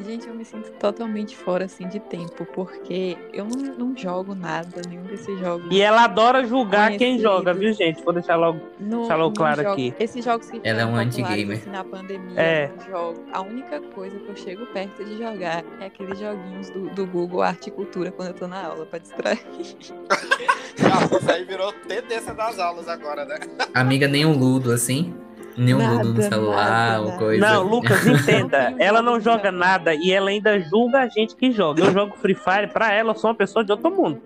Gente, 0.00 0.26
eu 0.26 0.34
me 0.34 0.44
sinto 0.44 0.70
totalmente 0.72 1.36
fora 1.36 1.66
assim 1.66 1.86
de 1.88 2.00
tempo, 2.00 2.44
porque 2.54 3.16
eu 3.32 3.44
não, 3.44 3.76
não 3.88 3.96
jogo 3.96 4.34
nada, 4.34 4.82
nenhum 4.88 5.04
desses 5.04 5.38
jogos. 5.38 5.66
E 5.70 5.80
ela 5.80 6.04
adora 6.04 6.44
julgar 6.44 6.96
quem 6.96 7.18
joga, 7.18 7.54
viu, 7.54 7.72
gente? 7.72 8.02
Vou 8.02 8.12
deixar 8.12 8.36
logo. 8.36 8.60
Não, 8.80 8.98
Deixa 9.00 9.14
eu 9.14 9.18
não 9.18 9.32
claro 9.32 9.62
jogo- 9.62 9.72
aqui. 9.72 9.94
Esses 10.00 10.24
jogos 10.24 10.50
que 10.50 10.60
Ela 10.64 10.82
é 10.82 10.86
um 10.86 10.96
anti-gamer. 10.96 11.58
assim, 11.58 11.70
na 11.70 11.84
pandemia, 11.84 12.40
É. 12.40 12.70
jogo. 12.90 13.24
A 13.32 13.40
única 13.40 13.80
coisa 13.80 14.18
que 14.18 14.28
eu 14.28 14.36
chego 14.36 14.66
perto 14.66 15.04
de 15.04 15.16
jogar 15.16 15.64
é 15.80 15.86
aqueles 15.86 16.18
joguinhos 16.18 16.70
do, 16.70 16.90
do 16.90 17.06
Google 17.06 17.42
Arte 17.42 17.68
e 17.68 17.70
Cultura 17.72 18.10
quando 18.10 18.28
eu 18.28 18.34
tô 18.34 18.46
na 18.48 18.64
aula, 18.64 18.84
pra 18.86 18.98
distrair. 18.98 19.40
Ah, 20.82 21.16
isso 21.16 21.30
aí 21.30 21.44
virou 21.44 21.72
tendência 21.86 22.34
das 22.34 22.58
aulas 22.58 22.88
agora, 22.88 23.24
né? 23.24 23.38
Amiga, 23.72 24.08
nem 24.08 24.26
um 24.26 24.36
Ludo 24.36 24.72
assim? 24.72 25.14
Nem 25.56 25.74
um 25.74 25.78
Ludo 25.78 26.04
no 26.08 26.14
Nada, 26.14 26.22
celular 26.28 26.70
nada, 26.70 27.00
ou 27.00 27.06
nada. 27.08 27.18
coisa. 27.18 27.46
Não, 27.46 27.62
Lucas, 27.62 28.06
entenda. 28.06 28.74
Ela 28.78 29.00
não 29.02 29.20
joga 29.20 29.52
nada 29.52 29.94
e 29.94 30.12
ela 30.12 30.30
ainda 30.30 30.58
julga 30.60 31.00
a 31.00 31.08
gente 31.08 31.36
que 31.36 31.52
joga. 31.52 31.82
Eu 31.84 31.92
jogo 31.92 32.16
Free 32.16 32.34
Fire, 32.34 32.66
pra 32.72 32.92
ela, 32.92 33.12
eu 33.12 33.14
sou 33.18 33.30
uma 33.30 33.36
pessoa 33.36 33.64
de 33.64 33.70
outro 33.72 33.90
mundo. 33.90 34.20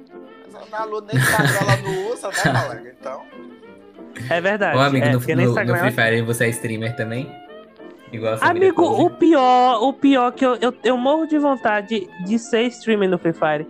Mas 0.53 0.73
a 0.73 0.85
Lu 0.85 1.01
nem 1.03 1.17
Instagram 1.17 1.59
ela 1.61 1.77
não 1.83 2.13
usa, 2.13 2.29
né, 2.29 2.35
colega? 2.67 2.95
Então, 3.01 3.23
É 4.31 4.41
verdade. 4.41 4.77
Ô, 4.77 4.81
amigo, 4.81 5.07
é, 5.07 5.13
no, 5.13 5.19
porque 5.19 5.35
nem 5.37 5.47
no- 5.47 5.55
no 5.55 5.77
Free 5.77 5.91
Fire 5.93 6.23
você 6.23 6.45
é 6.47 6.49
streamer 6.49 6.97
também? 6.97 7.31
Igual 8.11 8.39
a 8.41 8.49
Amigo, 8.49 8.83
o 8.83 9.11
pior, 9.11 9.83
o 9.83 9.93
pior 9.93 10.33
que 10.33 10.45
eu, 10.47 10.57
eu, 10.63 10.75
eu 10.83 10.97
morro 10.97 11.27
de 11.27 11.39
vontade 11.39 12.09
de 12.25 12.39
ser 12.39 12.63
streamer 12.69 13.09
no 13.09 13.19
Free 13.19 13.35
Fire. 13.35 13.67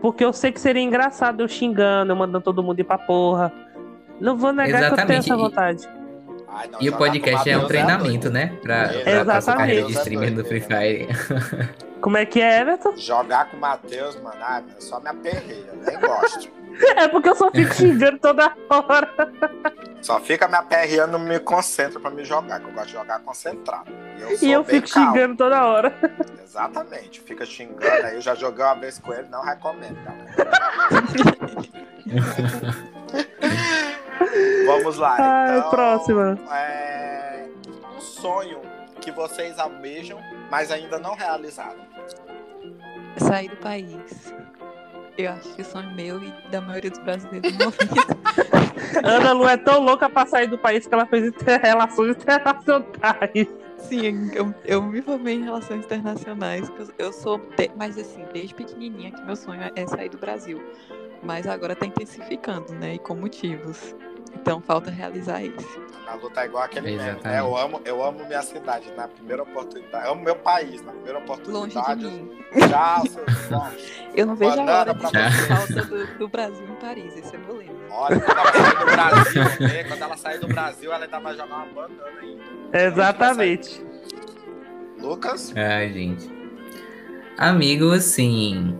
Porque 0.00 0.24
eu 0.24 0.32
sei 0.32 0.50
que 0.50 0.60
seria 0.60 0.82
engraçado 0.82 1.40
eu 1.40 1.48
xingando, 1.48 2.10
eu 2.10 2.16
mandando 2.16 2.42
todo 2.44 2.62
mundo 2.64 2.80
ir 2.80 2.84
pra 2.84 2.98
porra. 2.98 3.52
Não 4.20 4.36
vou 4.36 4.52
negar 4.52 4.66
que 4.92 5.00
eu 5.00 5.06
tenho 5.06 5.18
Exatamente, 5.18 5.18
essa 5.30 5.34
e- 5.34 5.36
vontade. 5.36 5.88
Ai, 6.56 6.68
não, 6.68 6.80
E 6.82 6.88
o 6.88 6.96
podcast 6.96 7.48
é 7.48 7.56
um 7.56 7.62
Matheus 7.62 7.68
treinamento, 7.68 8.30
né? 8.30 8.56
Pra, 8.62 8.84
Exatamente. 8.84 9.14
pra, 9.14 9.24
pra 9.24 9.40
sua 9.40 9.56
carreira 9.56 9.82
de 9.86 9.92
Exatamente. 9.92 10.16
streamer 10.16 10.32
no 10.32 10.44
Free 10.44 10.60
Fire. 10.60 11.08
Como 12.00 12.16
é 12.16 12.26
que 12.26 12.40
é, 12.40 12.60
Everton? 12.60 12.96
Jogar 12.96 13.50
com 13.50 13.56
o 13.56 13.60
Matheus, 13.60 14.16
mano, 14.20 14.38
mano, 14.38 14.66
só 14.78 15.00
me 15.00 15.08
aperreia, 15.08 15.64
eu 15.68 15.76
nem 15.84 16.00
gosto. 16.00 16.54
É 16.94 17.08
porque 17.08 17.30
eu 17.30 17.34
só 17.34 17.50
fico 17.50 17.72
xingando 17.72 18.18
toda 18.18 18.54
hora. 18.68 19.08
Só 20.02 20.20
fica 20.20 20.46
me 20.46 20.56
aperreando, 20.56 21.12
não 21.12 21.18
me 21.24 21.40
concentra 21.40 21.98
pra 21.98 22.10
me 22.10 22.22
jogar, 22.22 22.60
que 22.60 22.66
eu 22.66 22.72
gosto 22.72 22.88
de 22.88 22.92
jogar 22.92 23.18
concentrado. 23.20 23.90
E 24.18 24.20
eu, 24.20 24.38
E 24.42 24.52
eu 24.52 24.62
fico 24.62 24.86
calmo. 24.90 25.10
xingando 25.14 25.36
toda 25.36 25.64
hora. 25.64 25.94
Exatamente, 26.44 27.22
fica 27.22 27.46
xingando 27.46 27.82
aí. 28.04 28.16
Eu 28.16 28.20
já 28.20 28.34
joguei 28.34 28.62
uma 28.62 28.74
vez 28.74 28.98
com 28.98 29.10
ele, 29.14 29.26
não 29.30 29.42
recomendo, 29.42 29.96
galera. 30.04 30.50
Vamos 34.66 34.96
lá. 34.98 35.16
Ai, 35.18 35.58
então, 35.58 35.70
próxima. 35.70 36.38
É, 36.52 37.46
um 37.96 38.00
sonho 38.00 38.60
que 39.00 39.10
vocês 39.12 39.58
almejam, 39.58 40.18
mas 40.50 40.70
ainda 40.70 40.98
não 40.98 41.14
realizaram. 41.14 41.80
Sair 43.18 43.48
do 43.48 43.56
país. 43.56 44.34
Eu 45.16 45.32
acho 45.32 45.54
que 45.54 45.62
o 45.62 45.64
sonho 45.64 45.90
meu 45.94 46.22
e 46.22 46.30
da 46.50 46.60
maioria 46.60 46.90
dos 46.90 46.98
brasileiros 46.98 47.50
no 47.52 47.58
momento. 47.58 48.16
Ana 49.02 49.32
Lu 49.32 49.48
é 49.48 49.56
tão 49.56 49.80
louca 49.82 50.08
pra 50.10 50.26
sair 50.26 50.46
do 50.46 50.58
país 50.58 50.86
que 50.86 50.92
ela 50.92 51.06
fez 51.06 51.26
inter- 51.26 51.60
relações 51.62 52.10
internacionais. 52.16 53.48
Sim, 53.78 54.30
eu, 54.34 54.54
eu 54.64 54.82
me 54.82 55.00
formei 55.00 55.34
em 55.36 55.44
relações 55.44 55.84
internacionais. 55.84 56.70
Eu, 56.78 57.06
eu 57.06 57.12
sou, 57.12 57.38
de- 57.56 57.70
mas 57.76 57.96
assim, 57.98 58.24
desde 58.32 58.54
pequenininha 58.54 59.10
que 59.12 59.22
meu 59.22 59.36
sonho 59.36 59.60
é 59.74 59.86
sair 59.86 60.10
do 60.10 60.18
Brasil. 60.18 60.62
Mas 61.22 61.46
agora 61.46 61.74
tá 61.74 61.86
intensificando, 61.86 62.74
né? 62.74 62.94
E 62.94 62.98
com 62.98 63.14
motivos. 63.14 63.94
Então 64.40 64.60
falta 64.60 64.90
realizar 64.90 65.42
esse. 65.42 65.86
A 66.06 66.14
luta 66.14 66.30
tá 66.30 66.46
igual 66.46 66.62
aquele 66.62 66.86
meme, 66.86 66.98
né? 66.98 67.10
Exatamente. 67.10 67.38
Eu 67.40 67.56
amo, 67.56 67.80
eu 67.84 68.04
amo 68.04 68.24
minha 68.26 68.42
cidade 68.42 68.92
na 68.96 69.08
primeira 69.08 69.42
oportunidade. 69.42 70.06
Eu 70.06 70.12
amo 70.12 70.22
meu 70.22 70.36
país 70.36 70.82
na 70.82 70.92
primeira 70.92 71.18
Longe 71.18 71.32
oportunidade. 71.32 72.00
de 72.00 72.06
mim. 72.06 72.38
Tchau, 72.68 73.06
seus. 73.06 73.96
Eu 74.14 74.26
não 74.26 74.36
vejo 74.36 74.60
a 74.60 74.64
hora 74.64 74.94
pra 74.94 75.10
de 75.10 75.46
falta 75.48 75.84
do, 75.84 76.18
do 76.18 76.28
Brasil 76.28 76.64
em 76.64 76.74
Paris. 76.76 77.16
Esse 77.16 77.34
é 77.34 77.38
meu 77.38 77.56
lema. 77.56 77.72
Olha, 77.90 78.20
quando 78.20 78.38
ela 78.38 78.52
sair 78.52 78.78
do 78.78 78.86
Brasil, 78.86 79.42
né? 79.68 79.84
quando 79.84 80.02
ela 80.02 80.16
sair 80.16 80.38
do 80.38 80.46
Brasil, 80.48 80.92
ela 80.92 81.04
ainda 81.04 81.18
vai 81.18 81.32
jogar 81.34 81.56
uma 81.56 81.66
banana 81.66 82.20
ainda. 82.20 82.78
Exatamente. 82.78 83.86
Lucas? 85.00 85.52
Ai, 85.56 85.92
gente. 85.92 86.30
Amigo, 87.36 87.92
assim. 87.92 88.78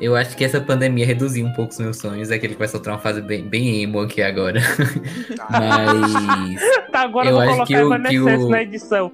Eu 0.00 0.14
acho 0.14 0.36
que 0.36 0.44
essa 0.44 0.60
pandemia 0.60 1.06
reduziu 1.06 1.46
um 1.46 1.52
pouco 1.54 1.72
os 1.72 1.78
meus 1.78 1.96
sonhos. 1.96 2.30
É 2.30 2.38
que 2.38 2.46
ele 2.46 2.54
vai 2.54 2.68
soltar 2.68 2.92
uma 2.92 3.00
fase 3.00 3.22
bem, 3.22 3.42
bem 3.48 3.82
emo 3.82 4.00
aqui 4.00 4.20
agora. 4.22 4.60
Mas. 5.50 6.60
Tá, 6.92 7.02
agora 7.02 7.26
eu 7.26 7.30
Eu 7.30 7.34
vou 7.36 7.42
acho 7.42 7.52
colocar 7.52 7.66
que 8.10 8.20
o- 8.20 8.26
que 8.36 8.44
o- 8.44 8.48
na 8.50 8.62
edição. 8.62 9.12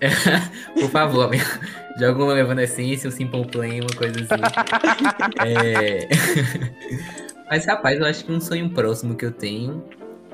Por 0.74 0.90
favor. 0.90 1.30
Joga 1.98 2.24
uma 2.24 2.38
Evanescence, 2.38 3.06
um 3.06 3.10
Simple 3.10 3.46
Plan, 3.46 3.66
uma 3.68 3.96
coisa 3.96 4.20
assim. 4.20 4.42
É... 5.46 6.08
Mas, 7.50 7.66
rapaz, 7.66 7.98
eu 8.00 8.06
acho 8.06 8.24
que 8.24 8.32
um 8.32 8.40
sonho 8.40 8.68
próximo 8.70 9.14
que 9.14 9.24
eu 9.24 9.30
tenho 9.32 9.82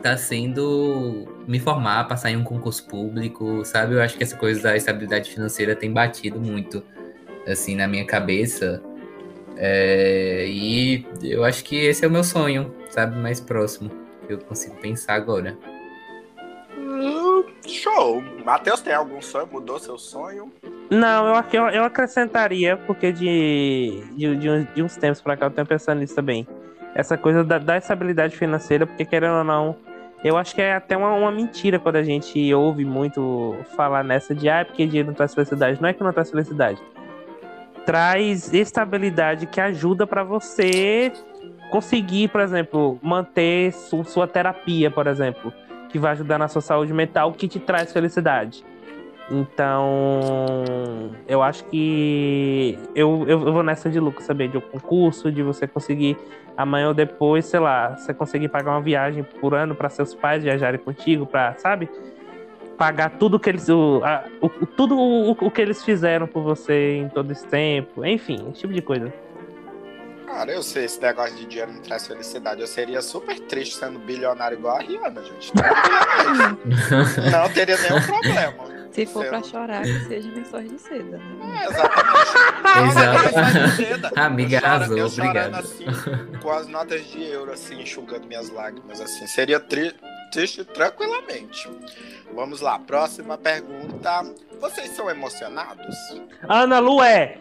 tá 0.03 0.17
sendo 0.17 1.29
me 1.47 1.59
formar, 1.61 2.05
passar 2.09 2.31
em 2.31 2.37
um 2.37 2.43
concurso 2.45 2.87
público, 2.87 3.65
sabe? 3.65 3.95
Eu 3.95 4.01
acho 4.03 4.17
que 4.17 4.23
essa 4.23 4.37
coisa 4.37 4.63
da 4.63 4.77
estabilidade 4.77 5.31
financeira 5.31 5.77
tem 5.77 5.93
batido 5.93 6.41
muito, 6.41 6.83
assim, 7.47 7.77
na 7.77 7.87
minha 7.87 8.07
cabeça. 8.07 8.83
É... 9.63 10.47
E 10.49 11.07
eu 11.23 11.45
acho 11.45 11.63
que 11.63 11.77
esse 11.77 12.03
é 12.03 12.09
o 12.09 12.11
meu 12.11 12.25
sonho, 12.25 12.75
sabe? 12.89 13.17
Mais 13.19 13.41
próximo 13.41 13.91
que 14.27 14.33
eu 14.33 14.39
consigo 14.39 14.75
pensar 14.77 15.15
agora. 15.15 15.57
Hum, 16.79 17.45
show! 17.67 18.23
Matheus, 18.45 18.81
tem 18.81 18.95
algum 18.95 19.21
sonho? 19.21 19.47
Mudou 19.53 19.79
seu 19.79 19.99
sonho? 19.99 20.51
Não, 20.91 21.37
eu, 21.37 21.45
eu, 21.53 21.69
eu 21.69 21.85
acrescentaria, 21.85 22.77
porque 22.79 23.13
de, 23.13 24.03
de, 24.17 24.37
de, 24.37 24.65
de 24.75 24.83
uns 24.83 24.97
tempos 24.97 25.21
pra 25.21 25.37
cá 25.37 25.47
eu 25.47 25.51
tenho 25.51 25.67
pensando 25.67 26.01
nisso 26.01 26.15
também. 26.15 26.49
Essa 26.95 27.19
coisa 27.19 27.45
da, 27.45 27.59
da 27.59 27.77
estabilidade 27.77 28.37
financeira, 28.37 28.87
porque 28.87 29.05
querendo 29.05 29.37
ou 29.37 29.45
não, 29.45 29.77
eu 30.25 30.37
acho 30.37 30.55
que 30.55 30.63
é 30.63 30.75
até 30.75 30.97
uma, 30.97 31.13
uma, 31.13 31.31
mentira 31.31 31.79
quando 31.79 31.97
a 31.97 32.03
gente 32.03 32.53
ouve 32.53 32.85
muito 32.85 33.57
falar 33.77 34.03
nessa 34.03 34.35
de 34.35 34.49
ah, 34.49 34.61
é 34.61 34.65
porque 34.65 34.87
dinheiro 34.87 35.09
não 35.09 35.15
traz 35.15 35.35
felicidade. 35.35 35.81
Não 35.81 35.89
é 35.89 35.93
que 35.93 36.03
não 36.03 36.13
traz 36.13 36.31
felicidade. 36.31 36.81
Traz 37.91 38.55
estabilidade 38.55 39.47
que 39.47 39.61
ajuda 39.61 40.07
para 40.07 40.23
você 40.23 41.11
conseguir, 41.73 42.29
por 42.29 42.41
exemplo, 42.41 43.01
manter 43.03 43.73
su, 43.73 44.05
sua 44.05 44.29
terapia, 44.29 44.93
por 44.93 45.09
exemplo, 45.09 45.53
que 45.89 45.99
vai 45.99 46.13
ajudar 46.13 46.39
na 46.39 46.47
sua 46.47 46.63
saúde 46.63 46.95
mental, 46.95 47.33
que 47.33 47.49
te 47.49 47.59
traz 47.59 47.93
felicidade. 47.93 48.65
Então, 49.29 50.23
eu 51.27 51.43
acho 51.43 51.65
que 51.65 52.79
eu, 52.95 53.25
eu, 53.27 53.45
eu 53.45 53.53
vou 53.53 53.65
nessa 53.65 53.91
de 53.91 53.99
lucro, 53.99 54.23
saber 54.23 54.47
de 54.47 54.57
um 54.57 54.61
concurso, 54.61 55.33
de 55.33 55.43
você 55.43 55.67
conseguir 55.67 56.17
amanhã 56.57 56.87
ou 56.87 56.95
depois, 56.95 57.45
sei 57.47 57.59
lá, 57.59 57.97
você 57.97 58.15
conseguir 58.15 58.51
pagar 58.51 58.71
uma 58.71 58.81
viagem 58.81 59.25
por 59.25 59.53
ano 59.53 59.75
para 59.75 59.89
seus 59.89 60.15
pais 60.15 60.45
viajarem 60.45 60.79
contigo, 60.79 61.27
para, 61.27 61.57
sabe? 61.59 61.91
Pagar 62.81 63.11
tudo 63.19 63.39
que 63.39 63.51
eles 63.51 63.69
o, 63.69 64.01
a, 64.03 64.25
o 64.41 64.49
tudo 64.49 64.99
o, 64.99 65.33
o, 65.33 65.51
que 65.51 65.61
eles 65.61 65.85
fizeram 65.85 66.27
por 66.27 66.43
você 66.43 66.97
em 66.97 67.11
todo 67.11 67.31
esse 67.31 67.47
tempo, 67.47 68.03
enfim, 68.07 68.49
esse 68.51 68.61
tipo 68.61 68.73
de 68.73 68.81
coisa. 68.81 69.13
Cara, 70.27 70.51
eu 70.51 70.63
sei, 70.63 70.87
esse 70.87 70.99
negócio 70.99 71.37
de 71.37 71.45
dinheiro 71.45 71.75
não 71.75 71.83
traz 71.83 72.07
felicidade. 72.07 72.59
Eu 72.59 72.67
seria 72.67 73.03
super 73.03 73.39
triste 73.41 73.77
sendo 73.77 73.99
bilionário 73.99 74.57
igual 74.57 74.79
a 74.79 74.81
Rihanna, 74.81 75.23
gente. 75.23 75.53
não 77.31 77.51
teria 77.53 77.77
nenhum 77.77 78.01
problema. 78.01 78.55
Se 78.93 79.05
for 79.05 79.27
pra 79.27 79.43
chorar, 79.43 79.83
que 79.83 80.01
seja 80.07 80.31
lençóis 80.31 80.71
de 80.71 80.79
seda, 80.79 81.19
né? 81.19 81.63
É, 81.63 81.69
exatamente. 81.69 83.83
Exato. 83.93 84.15
Amiga, 84.19 84.57
eu 84.57 84.61
choro, 84.61 84.73
arrasou, 84.73 84.99
eu 84.99 85.07
obrigado. 85.07 85.55
assim, 85.57 85.85
com 86.41 86.51
as 86.51 86.67
notas 86.67 87.05
de 87.05 87.23
euro, 87.25 87.53
assim, 87.53 87.83
enxugando 87.83 88.27
minhas 88.27 88.49
lágrimas, 88.51 89.01
assim. 89.01 89.27
Seria 89.27 89.61
tri 89.61 89.95
triste 90.31 90.65
tranquilamente. 90.65 91.69
Vamos 92.35 92.61
lá, 92.61 92.79
próxima 92.79 93.37
pergunta. 93.37 94.25
Vocês 94.61 94.91
são 94.91 95.11
emocionados? 95.11 95.97
Ana 96.49 96.79
Lu 96.79 97.03
é. 97.03 97.39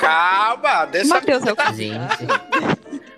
Calma, 0.00 0.86
deixa 0.86 1.14
Matheus, 1.14 1.44
eu 1.46 1.56
Gente, 1.74 2.26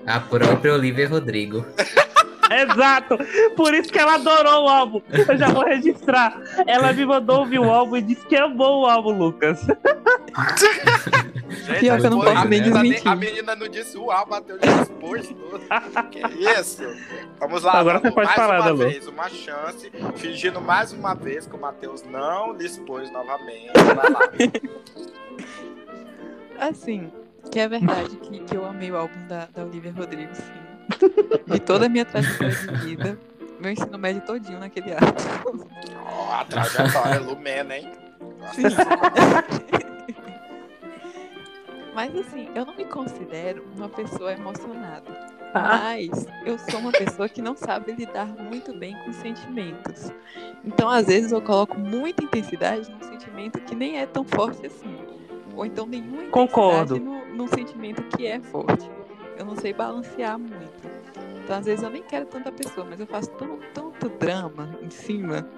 a 0.06 0.20
própria 0.20 0.74
Olivia 0.74 1.08
Rodrigo. 1.08 1.64
Exato! 2.50 3.18
Por 3.56 3.74
isso 3.74 3.92
que 3.92 3.98
ela 3.98 4.14
adorou 4.14 4.64
o 4.64 4.68
álbum. 4.68 5.02
Eu 5.10 5.36
já 5.36 5.48
vou 5.48 5.64
registrar. 5.64 6.40
Ela 6.66 6.92
me 6.92 7.04
mandou 7.04 7.40
ouvir 7.40 7.58
o 7.58 7.70
álbum 7.70 7.96
e 7.96 8.02
disse 8.02 8.24
que 8.26 8.36
amou 8.36 8.82
o 8.82 8.86
álbum, 8.86 9.18
Lucas. 9.18 9.66
Gente, 11.64 11.80
Pior 11.80 12.00
que 12.00 12.06
eu 12.06 12.10
não 12.10 12.20
posso 12.20 12.30
a 12.30 12.44
nem 12.44 12.60
menina 12.60 12.82
desmentir. 12.82 13.08
A 13.08 13.16
menina 13.16 13.56
não 13.56 13.68
disse 13.68 13.96
o 13.98 14.10
álbum, 14.10 14.30
bateu 14.30 14.58
de 14.58 14.68
expôs 14.68 15.28
tudo. 15.28 15.60
Que 16.10 16.20
isso? 16.58 16.82
Vamos 17.40 17.62
lá, 17.62 17.74
Agora 17.78 17.98
você 17.98 18.10
pode 18.10 18.26
mais 18.26 18.36
falar, 18.36 18.56
uma 18.60 18.64
Dalu. 18.64 18.78
vez, 18.78 19.06
uma 19.06 19.28
chance, 19.28 19.90
fingindo 20.16 20.60
mais 20.60 20.92
uma 20.92 21.14
vez 21.14 21.46
que 21.46 21.54
o 21.56 21.60
Matheus 21.60 22.02
não 22.04 22.52
lhe 22.52 22.66
expôs 22.66 23.10
novamente. 23.10 23.70
Vai 23.74 24.10
lá. 24.10 24.20
Assim, 26.58 27.10
que 27.50 27.58
é 27.60 27.68
verdade 27.68 28.16
que, 28.16 28.40
que 28.40 28.56
eu 28.56 28.64
amei 28.64 28.90
o 28.90 28.96
álbum 28.96 29.26
da, 29.28 29.46
da 29.54 29.64
Olivia 29.64 29.92
Rodrigo, 29.92 30.34
sim. 30.34 30.66
De 31.46 31.58
toda 31.60 31.86
a 31.86 31.88
minha 31.88 32.04
trajetória 32.04 32.54
de 32.54 32.76
vida. 32.84 33.18
Meu 33.60 33.70
ensino 33.72 33.98
médio 33.98 34.22
todinho 34.22 34.58
naquele 34.60 34.92
álbum. 34.92 35.64
Ó, 36.04 36.32
a 36.32 36.44
trajetória 36.44 37.20
Lumena, 37.20 37.76
hein? 37.76 37.90
Sim. 38.54 38.62
Mas 41.96 42.14
assim, 42.14 42.48
eu 42.54 42.66
não 42.66 42.76
me 42.76 42.84
considero 42.84 43.64
uma 43.74 43.88
pessoa 43.88 44.30
emocionada. 44.32 45.10
Ah. 45.54 45.78
Mas 45.78 46.26
eu 46.44 46.58
sou 46.58 46.78
uma 46.80 46.92
pessoa 46.92 47.26
que 47.26 47.40
não 47.40 47.56
sabe 47.56 47.92
lidar 47.92 48.26
muito 48.26 48.72
bem 48.78 48.94
com 49.04 49.12
sentimentos. 49.14 50.12
Então, 50.62 50.90
às 50.90 51.06
vezes, 51.06 51.32
eu 51.32 51.40
coloco 51.40 51.78
muita 51.78 52.22
intensidade 52.22 52.90
num 52.90 53.00
sentimento 53.02 53.58
que 53.62 53.74
nem 53.74 53.98
é 53.98 54.04
tão 54.06 54.24
forte 54.24 54.66
assim. 54.66 54.94
Ou 55.56 55.64
então 55.64 55.86
nenhuma 55.86 56.24
intensidade 56.24 56.30
Concordo. 56.32 57.00
no- 57.00 57.24
num 57.34 57.48
sentimento 57.48 58.02
que 58.14 58.26
é 58.26 58.38
forte. 58.40 58.90
Eu 59.38 59.46
não 59.46 59.56
sei 59.56 59.72
balancear 59.72 60.38
muito. 60.38 60.86
Então, 61.42 61.56
às 61.58 61.64
vezes, 61.64 61.82
eu 61.82 61.88
nem 61.90 62.02
quero 62.02 62.26
tanta 62.26 62.52
pessoa, 62.52 62.86
mas 62.90 63.00
eu 63.00 63.06
faço 63.06 63.30
tão, 63.30 63.58
tanto 63.72 64.08
drama 64.10 64.68
em 64.82 64.90
cima 64.90 65.48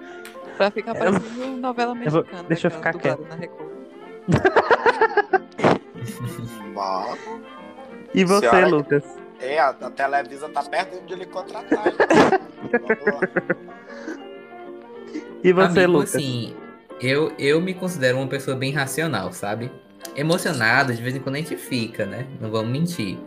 pra 0.55 0.71
ficar 0.71 0.95
Eu- 0.95 0.99
parecendo 0.99 1.57
novela 1.57 1.91
eu 2.01 2.09
vou- 2.11 2.21
mexicana. 2.21 2.47
deixa 2.47 2.67
eu 2.67 2.71
daquela 2.71 2.93
ficar 2.93 3.15
dublada 3.15 3.35
na 3.35 3.41
Record. 3.41 3.69
E 8.13 8.23
você, 8.25 8.49
Senhora- 8.49 8.67
Lucas? 8.67 9.03
É, 9.41 9.57
a, 9.59 9.69
a 9.69 9.89
Televisa 9.89 10.49
tá 10.49 10.61
perto 10.63 11.01
de 11.05 11.15
lhe 11.15 11.25
contratar. 11.25 11.83
E 15.43 15.53
você, 15.53 15.79
Amigo, 15.79 15.91
Lucas? 15.99 16.15
assim, 16.15 16.53
eu, 16.99 17.31
eu 17.39 17.61
me 17.61 17.73
considero 17.73 18.17
uma 18.17 18.27
pessoa 18.27 18.57
bem 18.57 18.71
racional, 18.73 19.31
sabe? 19.31 19.71
Emocionado, 20.15 20.93
de 20.93 21.01
vez 21.01 21.15
em 21.15 21.19
quando 21.19 21.35
a 21.35 21.39
gente 21.39 21.55
fica, 21.55 22.05
né? 22.05 22.27
Não 22.41 22.51
vamos 22.51 22.69
mentir. 22.69 23.17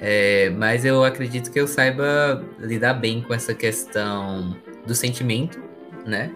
É, 0.00 0.50
mas 0.50 0.84
eu 0.84 1.02
acredito 1.04 1.50
que 1.50 1.58
eu 1.58 1.66
saiba 1.66 2.44
lidar 2.58 2.94
bem 2.94 3.20
com 3.20 3.34
essa 3.34 3.52
questão 3.54 4.56
do 4.86 4.94
sentimento, 4.94 5.60
né? 6.06 6.30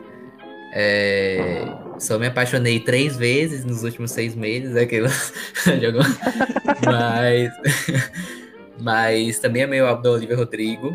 É, 0.72 1.64
só 1.98 2.18
me 2.18 2.26
apaixonei 2.26 2.80
três 2.80 3.16
vezes 3.16 3.64
nos 3.64 3.82
últimos 3.84 4.10
seis 4.10 4.34
meses, 4.34 4.76
aquilo. 4.76 5.08
Jogou. 5.80 6.02
mas, 6.84 7.52
mas 8.80 9.38
também 9.38 9.62
amei 9.62 9.80
o 9.80 9.86
álbum 9.86 10.02
da 10.02 10.10
Olivia 10.10 10.36
Rodrigo. 10.36 10.94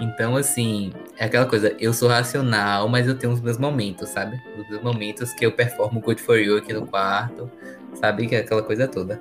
Então, 0.00 0.36
assim, 0.36 0.92
é 1.16 1.24
aquela 1.24 1.46
coisa, 1.46 1.74
eu 1.80 1.92
sou 1.92 2.08
racional, 2.08 2.88
mas 2.88 3.08
eu 3.08 3.16
tenho 3.16 3.32
os 3.32 3.40
meus 3.40 3.58
momentos, 3.58 4.08
sabe? 4.10 4.40
Os 4.56 4.68
meus 4.68 4.82
momentos 4.82 5.32
que 5.32 5.44
eu 5.44 5.50
performo 5.50 6.00
Good 6.00 6.22
For 6.22 6.38
You 6.38 6.56
aqui 6.56 6.72
no 6.72 6.86
quarto, 6.86 7.50
sabe? 7.94 8.28
Que 8.28 8.36
é 8.36 8.38
aquela 8.38 8.62
coisa 8.62 8.86
toda. 8.86 9.20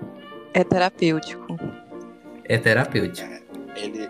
É 0.53 0.63
terapêutico. 0.63 1.57
É 2.45 2.57
terapêutico. 2.57 3.29
Ele. 3.75 4.07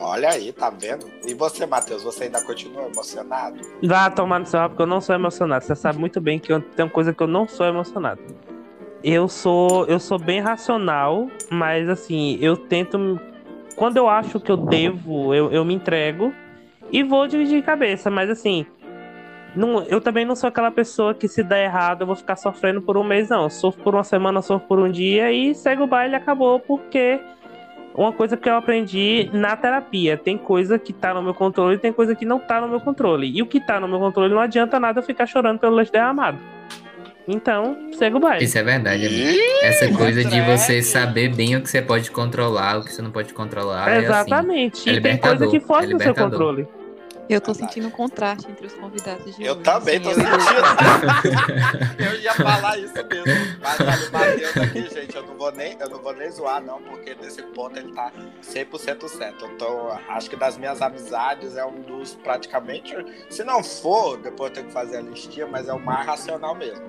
Olha 0.00 0.30
aí, 0.30 0.52
tá 0.52 0.70
vendo? 0.70 1.06
E 1.26 1.34
você, 1.34 1.66
Matheus, 1.66 2.04
você 2.04 2.24
ainda 2.24 2.40
continua 2.40 2.84
emocionado? 2.84 3.60
Vá 3.82 4.08
tomar 4.08 4.38
no 4.38 4.46
seu 4.46 4.60
porque 4.68 4.82
eu 4.82 4.86
não 4.86 5.00
sou 5.00 5.14
emocionado. 5.14 5.64
Você 5.64 5.74
sabe 5.74 5.98
muito 5.98 6.20
bem 6.20 6.38
que 6.38 6.52
eu 6.52 6.60
tenho 6.60 6.88
coisa 6.88 7.12
que 7.12 7.20
eu 7.20 7.26
não 7.26 7.48
sou 7.48 7.66
emocionado. 7.66 8.20
Eu 9.02 9.28
sou, 9.28 9.86
eu 9.86 9.98
sou 9.98 10.18
bem 10.18 10.40
racional, 10.40 11.28
mas 11.50 11.88
assim, 11.88 12.38
eu 12.40 12.56
tento. 12.56 13.20
Quando 13.74 13.96
eu 13.96 14.08
acho 14.08 14.40
que 14.40 14.50
eu 14.50 14.56
devo, 14.56 15.34
eu, 15.34 15.52
eu 15.52 15.64
me 15.64 15.74
entrego 15.74 16.32
e 16.92 17.02
vou 17.02 17.26
dividir 17.26 17.62
cabeça, 17.64 18.10
mas 18.10 18.30
assim. 18.30 18.66
Não, 19.56 19.82
eu 19.84 20.00
também 20.00 20.24
não 20.24 20.36
sou 20.36 20.46
aquela 20.46 20.70
pessoa 20.70 21.14
que 21.14 21.26
se 21.26 21.42
der 21.42 21.64
errado 21.64 22.02
eu 22.02 22.06
vou 22.06 22.14
ficar 22.14 22.36
sofrendo 22.36 22.82
por 22.82 22.96
um 22.96 23.02
mês, 23.02 23.28
não. 23.30 23.44
Eu 23.44 23.50
sofro 23.50 23.82
por 23.82 23.94
uma 23.94 24.04
semana, 24.04 24.42
sofro 24.42 24.68
por 24.68 24.78
um 24.78 24.90
dia 24.90 25.32
e 25.32 25.54
segue 25.54 25.82
o 25.82 25.86
baile 25.86 26.14
acabou, 26.14 26.60
porque 26.60 27.18
uma 27.98 28.12
coisa 28.12 28.36
que 28.36 28.48
eu 28.48 28.54
aprendi 28.54 29.28
na 29.32 29.56
terapia. 29.56 30.16
Tem 30.16 30.38
coisa 30.38 30.78
que 30.78 30.92
tá 30.92 31.12
no 31.12 31.20
meu 31.20 31.34
controle 31.34 31.74
e 31.74 31.78
tem 31.78 31.92
coisa 31.92 32.14
que 32.14 32.24
não 32.24 32.38
tá 32.38 32.60
no 32.60 32.68
meu 32.68 32.80
controle. 32.80 33.28
E 33.28 33.42
o 33.42 33.46
que 33.46 33.60
tá 33.60 33.80
no 33.80 33.88
meu 33.88 33.98
controle 33.98 34.32
não 34.32 34.40
adianta 34.40 34.78
nada 34.78 35.00
eu 35.00 35.02
ficar 35.02 35.26
chorando 35.26 35.58
pelo 35.58 35.74
leite 35.74 35.90
derramado. 35.90 36.38
Então, 37.26 37.76
segue 37.92 38.16
o 38.16 38.20
baile. 38.20 38.44
Isso 38.44 38.56
é 38.56 38.62
verdade, 38.62 39.04
amigo. 39.04 39.38
Essa 39.62 39.92
coisa 39.92 40.24
de 40.24 40.40
você 40.40 40.80
saber 40.80 41.34
bem 41.34 41.56
o 41.56 41.60
que 41.60 41.68
você 41.68 41.82
pode 41.82 42.10
controlar, 42.10 42.78
o 42.78 42.84
que 42.84 42.92
você 42.92 43.02
não 43.02 43.10
pode 43.10 43.34
controlar. 43.34 43.88
É 43.88 43.96
assim. 43.96 44.06
Exatamente. 44.06 44.88
é 44.88 44.92
e 44.94 45.00
tem 45.00 45.18
coisa 45.18 45.46
que 45.48 45.60
foge 45.60 45.92
é 45.92 45.96
do 45.96 46.02
seu 46.02 46.14
controle. 46.14 46.66
Eu 47.28 47.40
tô 47.40 47.52
sentindo 47.52 47.88
um 47.88 47.90
contraste 47.90 48.50
entre 48.50 48.66
os 48.66 48.72
convidados 48.74 49.36
de 49.36 49.44
Eu 49.44 49.52
hoje. 49.54 49.62
também 49.62 50.00
tô 50.00 50.10
assim, 50.10 50.20
eu 50.22 50.26
e 50.26 50.30
Lucas. 50.30 50.46
sentindo. 50.46 52.02
eu 52.14 52.20
ia 52.20 52.32
falar 52.34 52.78
isso 52.78 52.94
mesmo. 52.94 53.56
Mas 53.62 53.80
olha, 53.80 54.08
o 54.08 54.12
Matheus 54.12 54.56
aqui, 54.56 54.88
gente, 54.94 55.16
eu 55.16 55.22
não 55.26 55.36
vou 55.36 55.52
nem, 55.52 55.76
eu 55.78 55.88
não 55.90 55.98
vou 55.98 56.14
nem 56.14 56.30
zoar, 56.30 56.62
não, 56.64 56.80
porque 56.82 57.14
nesse 57.20 57.42
ponto 57.42 57.78
ele 57.78 57.92
tá 57.92 58.10
100% 58.42 59.08
certo. 59.08 59.44
Então, 59.54 59.98
acho 60.08 60.30
que 60.30 60.36
das 60.36 60.56
minhas 60.56 60.80
amizades 60.80 61.56
é 61.56 61.64
um 61.66 61.80
dos 61.82 62.14
praticamente, 62.14 62.94
se 63.28 63.44
não 63.44 63.62
for, 63.62 64.16
depois 64.18 64.48
eu 64.50 64.54
tenho 64.54 64.66
que 64.68 64.72
fazer 64.72 64.96
a 64.96 65.00
listinha, 65.02 65.46
mas 65.46 65.68
é 65.68 65.72
o 65.74 65.78
mais 65.80 66.06
racional 66.06 66.54
mesmo. 66.54 66.84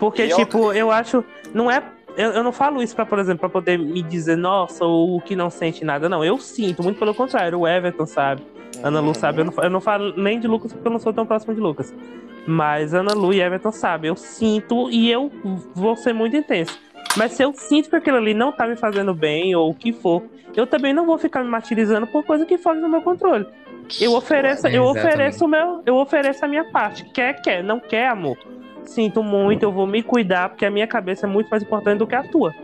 Porque, 0.00 0.24
E 0.26 0.30
eu- 0.30 0.36
tipo, 0.38 0.72
eu 0.72 0.90
acho. 0.90 1.24
Não 1.54 1.70
é. 1.70 1.82
Eu, 2.16 2.32
eu 2.32 2.42
não 2.42 2.52
falo 2.52 2.82
isso 2.82 2.94
pra, 2.94 3.06
por 3.06 3.18
exemplo, 3.18 3.38
pra 3.40 3.48
poder 3.48 3.78
me 3.78 4.02
dizer, 4.02 4.36
nossa, 4.36 4.84
o 4.84 5.20
que 5.24 5.34
não 5.36 5.48
sente 5.48 5.84
nada. 5.84 6.08
Não, 6.08 6.24
eu 6.24 6.36
sinto, 6.38 6.82
muito 6.82 6.98
pelo 6.98 7.14
contrário. 7.14 7.60
O 7.60 7.66
Everton 7.68 8.04
sabe. 8.04 8.44
Ana 8.82 9.00
Lu 9.00 9.14
sabe, 9.14 9.40
eu 9.40 9.44
não, 9.44 9.54
eu 9.62 9.70
não 9.70 9.80
falo 9.80 10.14
nem 10.16 10.38
de 10.38 10.46
Lucas 10.46 10.72
porque 10.72 10.86
eu 10.86 10.92
não 10.92 10.98
sou 10.98 11.12
tão 11.12 11.26
próximo 11.26 11.54
de 11.54 11.60
Lucas. 11.60 11.94
Mas 12.46 12.92
Ana 12.94 13.14
Lu 13.14 13.32
e 13.32 13.40
Everton 13.40 13.70
sabem, 13.70 14.08
eu 14.08 14.16
sinto 14.16 14.90
e 14.90 15.10
eu 15.10 15.30
vou 15.74 15.96
ser 15.96 16.12
muito 16.12 16.36
intenso. 16.36 16.78
Mas 17.16 17.32
se 17.32 17.42
eu 17.42 17.52
sinto 17.52 17.90
que 17.90 17.96
aquilo 17.96 18.16
ali 18.16 18.34
não 18.34 18.52
tá 18.52 18.66
me 18.66 18.76
fazendo 18.76 19.14
bem, 19.14 19.54
ou 19.54 19.70
o 19.70 19.74
que 19.74 19.92
for, 19.92 20.22
eu 20.56 20.66
também 20.66 20.92
não 20.92 21.06
vou 21.06 21.18
ficar 21.18 21.42
me 21.42 21.50
martirizando 21.50 22.06
por 22.06 22.24
coisa 22.24 22.46
que 22.46 22.58
foge 22.58 22.80
do 22.80 22.88
meu 22.88 23.02
controle. 23.02 23.46
Eu 24.00 24.14
ofereço, 24.14 24.66
eu 24.66 24.84
Exatamente. 24.84 25.06
ofereço 25.06 25.44
o 25.44 25.48
meu, 25.48 25.82
eu 25.84 25.96
ofereço 25.96 26.44
a 26.44 26.48
minha 26.48 26.64
parte. 26.70 27.04
Quer, 27.04 27.34
quer, 27.42 27.62
não 27.62 27.78
quer, 27.78 28.08
amor. 28.08 28.38
Sinto 28.84 29.22
muito, 29.22 29.62
eu 29.62 29.72
vou 29.72 29.86
me 29.86 30.02
cuidar, 30.02 30.48
porque 30.48 30.64
a 30.64 30.70
minha 30.70 30.86
cabeça 30.86 31.26
é 31.26 31.28
muito 31.28 31.48
mais 31.48 31.62
importante 31.62 31.98
do 31.98 32.06
que 32.06 32.14
a 32.14 32.22
tua. 32.22 32.54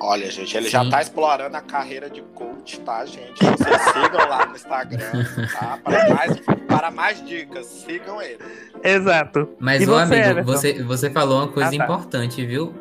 Olha, 0.00 0.30
gente, 0.30 0.56
ele 0.56 0.68
já 0.68 0.84
Sim. 0.84 0.90
tá 0.90 1.02
explorando 1.02 1.56
a 1.56 1.60
carreira 1.60 2.08
de 2.08 2.22
coach, 2.34 2.78
tá, 2.80 3.04
gente? 3.04 3.38
Vocês 3.44 3.82
sigam 3.92 4.28
lá 4.28 4.46
no 4.46 4.54
Instagram, 4.56 5.24
tá? 5.52 5.78
Para 5.82 6.14
mais, 6.14 6.40
para 6.68 6.90
mais 6.90 7.26
dicas, 7.26 7.66
sigam 7.66 8.22
ele. 8.22 8.38
Exato. 8.82 9.48
Mas, 9.58 9.82
E 9.82 9.84
ô 9.84 9.88
você, 9.94 10.00
amigo, 10.02 10.16
Everton? 10.30 10.44
você, 10.52 10.82
você 10.82 11.10
falou 11.10 11.38
uma 11.38 11.48
coisa 11.48 11.68
Ah, 11.68 11.76
tá. 11.78 11.84
importante, 11.84 12.44
viu? 12.46 12.72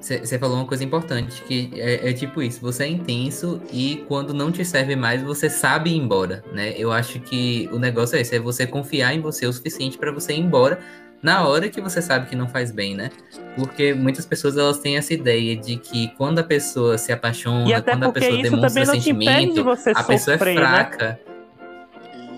Você 0.00 0.18
você 0.18 0.38
falou 0.38 0.56
uma 0.56 0.66
coisa 0.66 0.84
importante, 0.84 1.40
que 1.44 1.70
é, 1.76 2.10
é 2.10 2.12
tipo 2.12 2.42
isso, 2.42 2.60
você 2.60 2.84
é 2.84 2.88
intenso 2.88 3.62
e 3.72 4.04
quando 4.06 4.34
não 4.34 4.52
te 4.52 4.62
serve 4.62 4.94
mais, 4.94 5.22
você 5.22 5.48
sabe 5.48 5.90
ir 5.90 5.96
embora, 5.96 6.44
né? 6.52 6.74
Eu 6.76 6.92
acho 6.92 7.18
que 7.20 7.70
o 7.72 7.78
negócio 7.78 8.16
é 8.16 8.20
esse, 8.20 8.36
é 8.36 8.38
você 8.38 8.66
confiar 8.66 9.14
em 9.14 9.20
você 9.22 9.46
o 9.46 9.52
suficiente 9.52 9.96
para 9.96 10.12
você 10.12 10.34
ir 10.34 10.40
embora 10.40 10.78
na 11.24 11.48
hora 11.48 11.68
que 11.70 11.80
você 11.80 12.00
sabe 12.02 12.28
que 12.28 12.36
não 12.36 12.46
faz 12.46 12.70
bem, 12.70 12.94
né? 12.94 13.10
Porque 13.56 13.94
muitas 13.94 14.26
pessoas 14.26 14.56
elas 14.58 14.78
têm 14.78 14.96
essa 14.98 15.12
ideia 15.14 15.56
de 15.56 15.76
que 15.76 16.08
quando 16.16 16.38
a 16.38 16.44
pessoa 16.44 16.98
se 16.98 17.10
E 17.10 17.14
apaixona, 17.14 17.76
até 17.76 17.92
quando 17.92 18.02
a 18.04 18.06
porque 18.12 18.20
pessoa 18.20 18.40
isso 18.42 18.50
demonstra 18.50 18.84
de 18.84 18.90
sentimento, 18.90 19.64
você 19.64 19.90
a 19.90 20.02
pessoa 20.04 20.34
é 20.34 20.38
sofrer, 20.38 20.54
né? 20.54 20.60
fraca. 20.60 21.20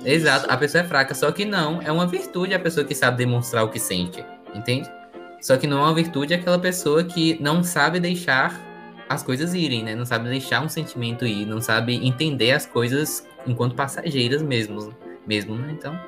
Exato, 0.04 0.44
Isso. 0.44 0.52
a 0.54 0.56
pessoa 0.56 0.84
é 0.84 0.86
fraca, 0.86 1.14
só 1.14 1.32
que 1.32 1.44
não, 1.44 1.82
é 1.82 1.90
uma 1.90 2.06
virtude 2.06 2.54
a 2.54 2.60
pessoa 2.60 2.86
que 2.86 2.94
sabe 2.94 3.18
demonstrar 3.18 3.64
o 3.64 3.68
que 3.70 3.80
sente, 3.80 4.24
entende? 4.54 4.88
Só 5.40 5.56
que 5.56 5.66
não 5.66 5.78
é 5.78 5.82
uma 5.82 5.94
virtude 5.94 6.32
aquela 6.32 6.58
pessoa 6.58 7.02
que 7.02 7.36
não 7.42 7.64
sabe 7.64 7.98
deixar 7.98 8.60
as 9.08 9.22
coisas 9.24 9.52
irem, 9.52 9.82
né? 9.82 9.96
Não 9.96 10.04
sabe 10.06 10.28
deixar 10.28 10.62
um 10.62 10.68
sentimento 10.68 11.26
ir, 11.26 11.44
não 11.44 11.60
sabe 11.60 11.94
entender 12.06 12.52
as 12.52 12.64
coisas 12.66 13.26
enquanto 13.46 13.74
passageiras 13.74 14.42
mesmo, 14.42 14.94
mesmo, 15.26 15.56
né? 15.56 15.74
Então, 15.76 15.98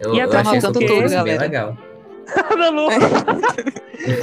eu, 0.00 0.14
E 0.14 0.18
eu 0.18 0.26
até 0.26 0.36
achei 0.38 0.60
porque- 0.60 0.86
coisa 0.86 1.22
bem 1.22 1.38
legal. 1.38 1.78
Ana 2.52 2.68
Lu. 2.70 2.88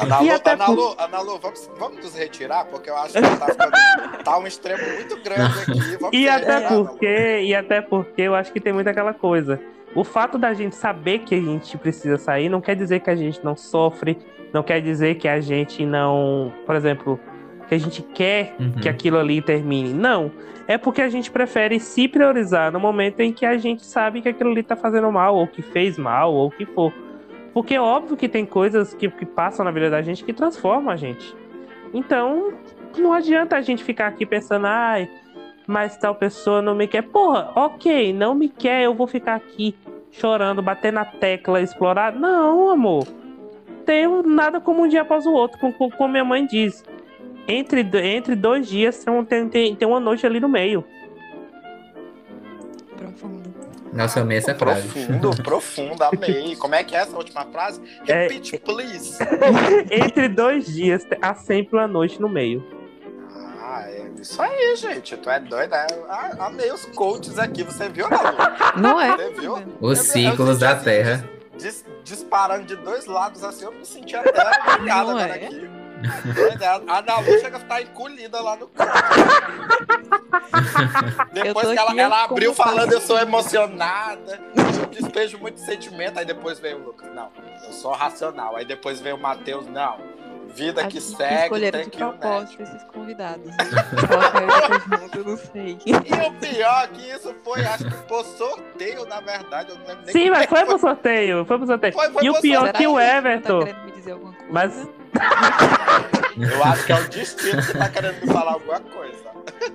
Ana 0.01 0.23
E 0.23 0.29
até 0.29 0.51
Ana 0.53 0.65
por- 0.65 0.75
Lu, 0.75 0.95
Ana 0.97 1.21
Lu, 1.21 1.39
vamos, 1.39 1.69
vamos 1.77 2.03
nos 2.03 2.15
retirar, 2.15 2.65
porque 2.65 2.89
eu 2.89 2.97
acho 2.97 3.13
que 3.13 3.21
tá, 3.21 3.45
ficando, 3.47 4.23
tá 4.23 4.37
um 4.39 4.47
extremo 4.47 4.83
muito 4.95 5.17
grande 5.23 5.59
aqui. 5.61 5.97
Vamos 5.99 6.17
E 6.17 6.27
até 6.29 6.53
retirar, 6.59 6.69
porque, 6.85 7.39
e 7.41 7.55
até 7.55 7.81
porque 7.81 8.21
eu 8.21 8.35
acho 8.35 8.51
que 8.51 8.59
tem 8.59 8.73
muito 8.73 8.87
aquela 8.87 9.13
coisa. 9.13 9.59
O 9.95 10.03
fato 10.03 10.37
da 10.37 10.53
gente 10.53 10.75
saber 10.75 11.19
que 11.19 11.35
a 11.35 11.39
gente 11.41 11.77
precisa 11.77 12.17
sair 12.17 12.47
não 12.49 12.61
quer 12.61 12.75
dizer 12.75 13.01
que 13.01 13.09
a 13.09 13.15
gente 13.15 13.43
não 13.43 13.55
sofre, 13.57 14.17
não 14.53 14.63
quer 14.63 14.81
dizer 14.81 15.15
que 15.15 15.27
a 15.27 15.41
gente 15.41 15.85
não, 15.85 16.51
por 16.65 16.75
exemplo, 16.75 17.19
que 17.67 17.75
a 17.75 17.77
gente 17.77 18.01
quer 18.01 18.55
Uhum. 18.59 18.71
que 18.81 18.87
aquilo 18.87 19.17
ali 19.17 19.41
termine. 19.41 19.93
Não. 19.93 20.31
É 20.67 20.77
porque 20.77 21.01
a 21.01 21.09
gente 21.09 21.29
prefere 21.29 21.79
se 21.79 22.07
priorizar 22.07 22.71
no 22.71 22.79
momento 22.79 23.19
em 23.19 23.33
que 23.33 23.45
a 23.45 23.57
gente 23.57 23.85
sabe 23.85 24.21
que 24.21 24.29
aquilo 24.29 24.51
ali 24.51 24.63
tá 24.63 24.75
fazendo 24.77 25.11
mal, 25.11 25.35
ou 25.35 25.45
que 25.47 25.61
fez 25.61 25.97
mal, 25.97 26.33
ou 26.33 26.47
o 26.47 26.51
que 26.51 26.65
for. 26.65 26.93
Porque 27.53 27.75
é 27.75 27.81
óbvio 27.81 28.15
que 28.15 28.29
tem 28.29 28.45
coisas 28.45 28.93
que, 28.93 29.09
que 29.09 29.25
passam 29.25 29.65
na 29.65 29.71
vida 29.71 29.89
da 29.89 30.01
gente 30.01 30.23
que 30.23 30.33
transformam 30.33 30.91
a 30.91 30.95
gente. 30.95 31.35
Então, 31.93 32.53
não 32.97 33.13
adianta 33.13 33.57
a 33.57 33.61
gente 33.61 33.83
ficar 33.83 34.07
aqui 34.07 34.25
pensando, 34.25 34.67
ai, 34.67 35.09
mas 35.67 35.97
tal 35.97 36.15
pessoa 36.15 36.61
não 36.61 36.75
me 36.75 36.87
quer. 36.87 37.03
Porra, 37.03 37.51
ok, 37.55 38.13
não 38.13 38.33
me 38.33 38.47
quer, 38.47 38.83
eu 38.83 38.93
vou 38.93 39.07
ficar 39.07 39.35
aqui 39.35 39.75
chorando, 40.11 40.61
bater 40.61 40.91
na 40.93 41.05
tecla, 41.05 41.61
explorar. 41.61 42.13
Não, 42.13 42.69
amor. 42.69 43.05
Tenho 43.85 44.23
nada 44.23 44.61
como 44.61 44.83
um 44.83 44.87
dia 44.87 45.01
após 45.01 45.25
o 45.25 45.31
outro, 45.31 45.59
como, 45.59 45.73
como 45.91 46.11
minha 46.11 46.23
mãe 46.23 46.45
diz. 46.45 46.83
Entre, 47.47 47.81
entre 47.81 48.35
dois 48.35 48.67
dias 48.67 49.03
tem, 49.03 49.25
tem, 49.25 49.49
tem, 49.49 49.75
tem 49.75 49.87
uma 49.87 49.99
noite 49.99 50.25
ali 50.25 50.39
no 50.39 50.47
meio. 50.47 50.85
Profundo. 52.97 53.40
Nossa, 53.93 54.19
eu 54.19 54.23
amei 54.23 54.37
essa 54.37 54.55
frase. 54.55 54.87
Profundo, 54.87 55.29
profundo, 55.43 56.03
amei. 56.03 56.55
Como 56.55 56.75
é 56.75 56.83
que 56.83 56.95
é 56.95 56.99
essa 56.99 57.15
última 57.15 57.45
frase? 57.45 57.81
É- 58.07 58.23
Repeat, 58.27 58.57
please. 58.59 59.17
Entre 59.91 60.29
dois 60.29 60.65
dias 60.65 61.05
há 61.21 61.33
sempre 61.35 61.77
uma 61.77 61.87
noite 61.87 62.21
no 62.21 62.29
meio. 62.29 62.65
Ah, 63.63 63.83
é 63.87 64.09
isso 64.19 64.41
aí, 64.41 64.75
gente. 64.75 65.15
Tu 65.17 65.29
é 65.29 65.39
doida. 65.39 65.75
né? 65.77 65.87
Ah, 66.09 66.47
amei 66.47 66.71
os 66.71 66.85
coaches 66.87 67.37
aqui. 67.39 67.63
Você 67.63 67.89
viu, 67.89 68.05
Ana 68.07 68.31
Lu? 68.31 68.37
Não 68.81 68.99
é? 69.01 69.15
Você 69.17 69.29
viu? 69.41 69.53
Os 69.55 69.59
Eu- 69.59 69.89
eu 69.89 69.95
ciclos 69.95 70.47
senti 70.49 70.59
da 70.59 70.71
assim, 70.71 70.83
Terra. 70.85 71.29
dis- 71.57 71.85
disparando 72.03 72.65
de 72.65 72.75
dois 72.77 73.05
lados 73.05 73.43
assim, 73.43 73.65
eu 73.65 73.71
me 73.71 73.85
senti 73.85 74.15
até 74.15 74.41
agora 74.91 75.27
é? 75.37 75.45
aqui. 75.45 75.69
Doida. 76.33 76.81
A 76.87 76.97
Ana 76.99 77.19
Lu 77.19 77.39
chega 77.39 77.57
a 77.57 77.59
ficar 77.59 77.81
encolhida 77.81 78.41
lá 78.41 78.55
no 78.55 78.67
canto. 78.67 78.91
Depois 81.33 81.67
que 81.69 81.77
ela, 81.77 81.99
ela 82.01 82.23
abriu 82.23 82.53
falando, 82.53 82.91
eu 82.91 83.01
sou 83.01 83.17
emocionada, 83.19 84.39
eu 84.55 84.85
despejo 84.87 85.37
muito 85.39 85.59
sentimento. 85.59 86.19
Aí 86.19 86.25
depois 86.25 86.59
veio 86.59 86.77
o 86.77 86.83
Lucas, 86.85 87.09
não, 87.13 87.29
eu 87.65 87.73
sou 87.73 87.91
racional. 87.93 88.55
Aí 88.55 88.65
depois 88.65 88.99
veio 89.01 89.15
o 89.15 89.19
Matheus, 89.19 89.65
não, 89.67 89.97
vida 90.49 90.81
A 90.81 90.87
que 90.87 90.99
gente 90.99 91.15
segue, 91.15 91.43
escolheram 91.43 91.79
tem 91.79 91.89
de 91.89 91.97
que 91.97 92.03
né? 92.03 92.09
propósito 92.09 92.63
esses 92.63 92.83
convidados. 92.85 93.45
né? 93.45 93.57
Eu 95.15 95.23
não 95.23 95.37
sei. 95.37 95.77
E 95.85 95.93
o 95.93 96.31
pior 96.33 96.83
é 96.83 96.87
que 96.87 97.09
isso 97.09 97.33
foi, 97.43 97.65
acho 97.65 97.85
que 97.85 97.95
por 98.07 98.25
sorteio, 98.25 99.05
na 99.05 99.21
verdade. 99.21 99.71
Sim, 100.11 100.29
mas 100.29 100.41
é 100.41 100.47
que 100.47 100.55
foi 100.55 100.65
pro 100.65 100.77
sorteio, 100.79 101.45
foi 101.45 101.57
pro 101.57 101.67
sorteio. 101.67 101.93
Foi- 101.93 102.11
foi 102.11 102.23
e 102.25 102.29
o 102.29 102.41
pior 102.41 102.71
que 102.73 102.87
o 102.87 102.97
Será 102.97 103.17
Everton. 103.17 103.59
Tá 103.59 103.65
querendo 103.65 103.85
me 103.85 103.91
dizer 103.91 104.11
alguma 104.11 104.33
coisa? 104.33 104.47
Mas, 104.51 104.87
Eu 106.39 106.63
acho 106.63 106.85
que 106.85 106.91
é 106.91 106.95
o 106.95 107.07
destino 107.09 107.61
que 107.61 107.77
tá 107.77 107.89
querendo 107.89 108.21
me 108.21 108.27
falar 108.33 108.53
alguma 108.53 108.79
coisa. 108.79 109.17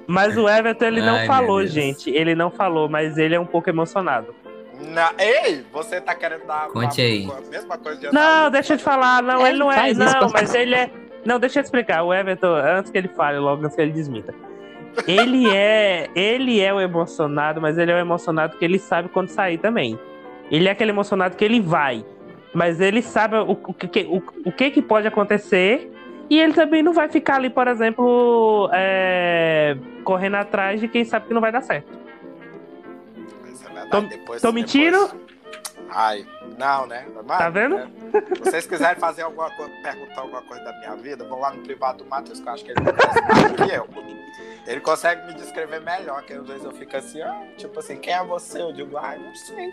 mas 0.06 0.36
o 0.36 0.48
Everton 0.48 0.84
ele 0.86 1.00
não 1.02 1.16
Ai, 1.16 1.26
falou, 1.26 1.58
Deus. 1.58 1.70
gente. 1.70 2.10
Ele 2.10 2.34
não 2.34 2.50
falou, 2.50 2.88
mas 2.88 3.16
ele 3.18 3.34
é 3.34 3.40
um 3.40 3.46
pouco 3.46 3.68
emocionado. 3.68 4.34
Na- 4.80 5.12
Ei, 5.18 5.64
você 5.72 6.00
tá 6.00 6.14
querendo 6.14 6.46
dar 6.46 6.68
Conte 6.68 7.00
a, 7.00 7.04
aí. 7.04 7.28
a 7.30 7.50
mesma 7.50 7.78
coisa 7.78 8.00
de 8.00 8.12
Não, 8.12 8.50
deixa 8.50 8.74
eu 8.74 8.78
te 8.78 8.82
falar. 8.84 9.22
Não, 9.22 9.44
É, 9.46 9.50
ele 9.50 9.58
não 9.58 9.72
é. 9.72 9.92
Não, 9.94 10.28
mas 10.32 10.54
ele 10.54 10.74
é. 10.74 10.90
Não, 11.24 11.38
deixa 11.38 11.58
eu 11.58 11.62
te 11.62 11.66
explicar. 11.66 12.02
O 12.02 12.12
Everton, 12.12 12.54
antes 12.54 12.90
que 12.90 12.98
ele 12.98 13.08
fale, 13.08 13.38
logo 13.38 13.64
antes 13.64 13.74
que 13.76 13.82
ele 13.82 13.92
desmita. 13.92 14.34
Ele 15.06 15.48
é. 15.54 16.08
Ele 16.14 16.60
é 16.60 16.72
o 16.74 16.80
emocionado, 16.80 17.60
mas 17.60 17.78
ele 17.78 17.90
é 17.90 17.94
o 17.94 17.98
emocionado 17.98 18.56
que 18.58 18.64
ele 18.64 18.78
sabe 18.78 19.08
quando 19.08 19.28
sair 19.28 19.58
também. 19.58 19.98
Ele 20.50 20.68
é 20.68 20.70
aquele 20.72 20.90
emocionado 20.90 21.36
que 21.36 21.44
ele 21.44 21.60
vai. 21.60 22.04
Mas 22.56 22.80
ele 22.80 23.02
sabe 23.02 23.36
o, 23.36 23.50
o, 23.52 23.74
que, 23.74 24.00
o, 24.04 24.22
o 24.48 24.50
que, 24.50 24.70
que 24.70 24.80
pode 24.80 25.06
acontecer. 25.06 25.92
E 26.30 26.40
ele 26.40 26.54
também 26.54 26.82
não 26.82 26.94
vai 26.94 27.06
ficar 27.06 27.34
ali, 27.36 27.50
por 27.50 27.68
exemplo, 27.68 28.70
é, 28.72 29.76
correndo 30.02 30.36
atrás 30.36 30.80
de 30.80 30.88
quem 30.88 31.04
sabe 31.04 31.26
que 31.28 31.34
não 31.34 31.40
vai 31.42 31.52
dar 31.52 31.60
certo. 31.60 31.86
Mas 33.42 33.60
é 33.62 33.66
verdade, 33.66 33.90
Tô- 33.90 34.00
depois- 34.00 34.40
tô 34.42 34.48
depois- 34.48 34.54
mentindo? 34.54 35.10
Ai, 35.90 36.26
não, 36.58 36.86
né? 36.86 37.06
Mas, 37.26 37.38
Tá 37.38 37.50
vendo? 37.50 37.76
né, 37.76 37.88
Se 38.34 38.40
vocês 38.40 38.66
quiserem 38.66 38.98
fazer 38.98 39.20
alguma 39.22 39.50
coisa, 39.50 39.70
perguntar 39.82 40.20
alguma 40.22 40.42
coisa 40.42 40.64
da 40.64 40.72
minha 40.78 40.96
vida, 40.96 41.24
vão 41.24 41.38
lá 41.38 41.52
no 41.52 41.62
privado 41.62 42.02
do 42.02 42.08
Matheus, 42.10 42.40
que 42.40 42.48
eu 42.48 42.52
acho 42.54 42.64
que 42.64 42.70
ele 42.72 42.80
conhece 42.80 43.22
mais 43.28 43.52
do 43.52 43.66
que 43.66 43.74
eu. 43.74 43.86
Ele 44.66 44.80
consegue 44.80 45.26
me 45.26 45.34
descrever 45.34 45.80
melhor, 45.82 46.22
que 46.22 46.32
às 46.32 46.44
vezes 46.46 46.64
eu 46.64 46.72
fico 46.72 46.96
assim, 46.96 47.20
ah, 47.20 47.40
tipo 47.58 47.78
assim, 47.78 47.96
quem 47.98 48.14
é 48.14 48.24
você? 48.24 48.62
Eu 48.62 48.72
digo, 48.72 48.96
ai, 48.96 49.18
não 49.18 49.32
sei. 49.34 49.72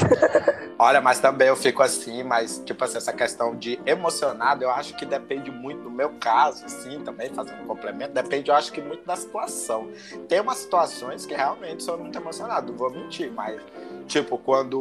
Olha, 0.78 1.00
mas 1.00 1.18
também 1.18 1.48
eu 1.48 1.56
fico 1.56 1.82
assim, 1.82 2.22
mas, 2.22 2.62
tipo 2.64 2.82
assim, 2.82 2.96
essa 2.96 3.12
questão 3.12 3.54
de 3.54 3.78
emocionado, 3.84 4.64
eu 4.64 4.70
acho 4.70 4.96
que 4.96 5.04
depende 5.04 5.50
muito 5.50 5.82
do 5.82 5.90
meu 5.90 6.10
caso, 6.18 6.64
assim, 6.64 7.00
também, 7.00 7.28
fazendo 7.28 7.62
um 7.62 7.66
complemento, 7.66 8.12
depende, 8.14 8.50
eu 8.50 8.54
acho 8.56 8.72
que 8.72 8.80
muito 8.80 9.04
da 9.04 9.14
situação. 9.14 9.90
Tem 10.26 10.40
umas 10.40 10.56
situações 10.58 11.26
que 11.26 11.34
realmente 11.34 11.82
sou 11.82 11.98
muito 11.98 12.16
emocionado, 12.18 12.72
não 12.72 12.78
vou 12.78 12.90
mentir, 12.90 13.30
mas, 13.30 13.60
tipo, 14.06 14.38
quando. 14.38 14.80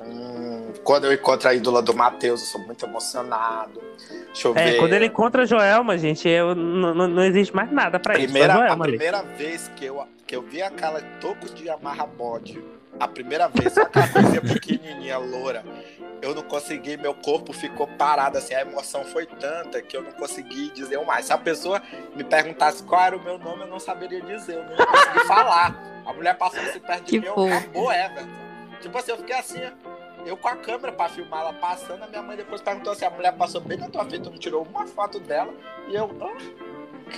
hum, 0.00 0.72
quando 0.84 1.04
eu 1.06 1.12
encontro 1.12 1.48
a 1.48 1.54
ídola 1.54 1.80
do 1.82 1.94
Matheus, 1.94 2.40
eu 2.40 2.46
sou 2.46 2.60
muito 2.62 2.84
emocionado. 2.84 3.80
Deixa 4.26 4.48
eu 4.48 4.54
É, 4.56 4.72
ver. 4.72 4.76
quando 4.78 4.92
ele 4.92 5.06
encontra 5.06 5.42
a 5.42 5.46
Joelma, 5.46 5.96
gente, 5.98 6.28
eu, 6.28 6.54
não, 6.54 6.94
não- 7.08 7.24
existe 7.24 7.54
mais 7.54 7.70
nada 7.70 7.98
pra 7.98 8.14
isso. 8.14 8.24
Primeira, 8.24 8.54
Só 8.54 8.58
a 8.60 8.62
a 8.62 8.66
Joelma 8.66 8.84
ali. 8.84 8.92
primeira 8.96 9.22
vez 9.22 9.68
que 9.76 9.84
eu, 9.84 10.02
que 10.26 10.34
eu 10.36 10.42
vi 10.42 10.62
aquela 10.62 11.00
toco 11.20 11.46
de 11.54 11.68
amarra 11.68 12.06
bode 12.06 12.62
a 12.98 13.08
primeira 13.08 13.48
vez, 13.48 13.76
aquela 13.78 14.06
coisinha 14.08 14.40
pequenininha, 14.40 15.18
loura, 15.18 15.64
eu 16.20 16.34
não 16.34 16.42
consegui, 16.42 16.96
meu 16.96 17.14
corpo 17.14 17.52
ficou 17.52 17.86
parado, 17.86 18.38
assim, 18.38 18.54
a 18.54 18.60
emoção 18.60 19.04
foi 19.04 19.26
tanta 19.26 19.80
que 19.80 19.96
eu 19.96 20.02
não 20.02 20.12
consegui 20.12 20.70
dizer 20.70 20.98
mais. 21.04 21.26
Se 21.26 21.32
a 21.32 21.38
pessoa 21.38 21.82
me 22.14 22.24
perguntasse 22.24 22.82
qual 22.82 23.00
era 23.02 23.16
o 23.16 23.22
meu 23.22 23.38
nome, 23.38 23.62
eu 23.62 23.68
não 23.68 23.80
saberia 23.80 24.20
dizer, 24.20 24.56
eu 24.56 24.64
não 24.64 24.86
consegui 24.86 25.20
falar. 25.26 25.74
A 26.04 26.12
mulher 26.12 26.36
passou 26.36 26.60
assim 26.60 26.80
perto 26.80 27.04
de 27.04 27.10
Que 27.10 27.20
mim, 27.20 27.26
eu 27.26 27.32
acabou, 27.32 27.92
Everton. 27.92 28.28
Tipo 28.80 28.98
assim, 28.98 29.10
eu 29.12 29.16
fiquei 29.18 29.36
assim, 29.36 29.60
eu 30.26 30.36
com 30.36 30.48
a 30.48 30.56
câmera 30.56 30.92
pra 30.92 31.08
filmar 31.08 31.40
ela 31.40 31.52
passando, 31.54 32.02
a 32.02 32.06
minha 32.06 32.22
mãe 32.22 32.36
depois 32.36 32.60
perguntou 32.60 32.92
assim, 32.92 33.04
a 33.04 33.10
mulher 33.10 33.32
passou 33.32 33.60
bem 33.60 33.78
na 33.78 33.88
tua 33.88 34.04
frente, 34.04 34.24
tu 34.24 34.30
não 34.30 34.38
tirou 34.38 34.62
uma 34.62 34.86
foto 34.86 35.18
dela, 35.20 35.52
e 35.88 35.94
eu, 35.94 36.08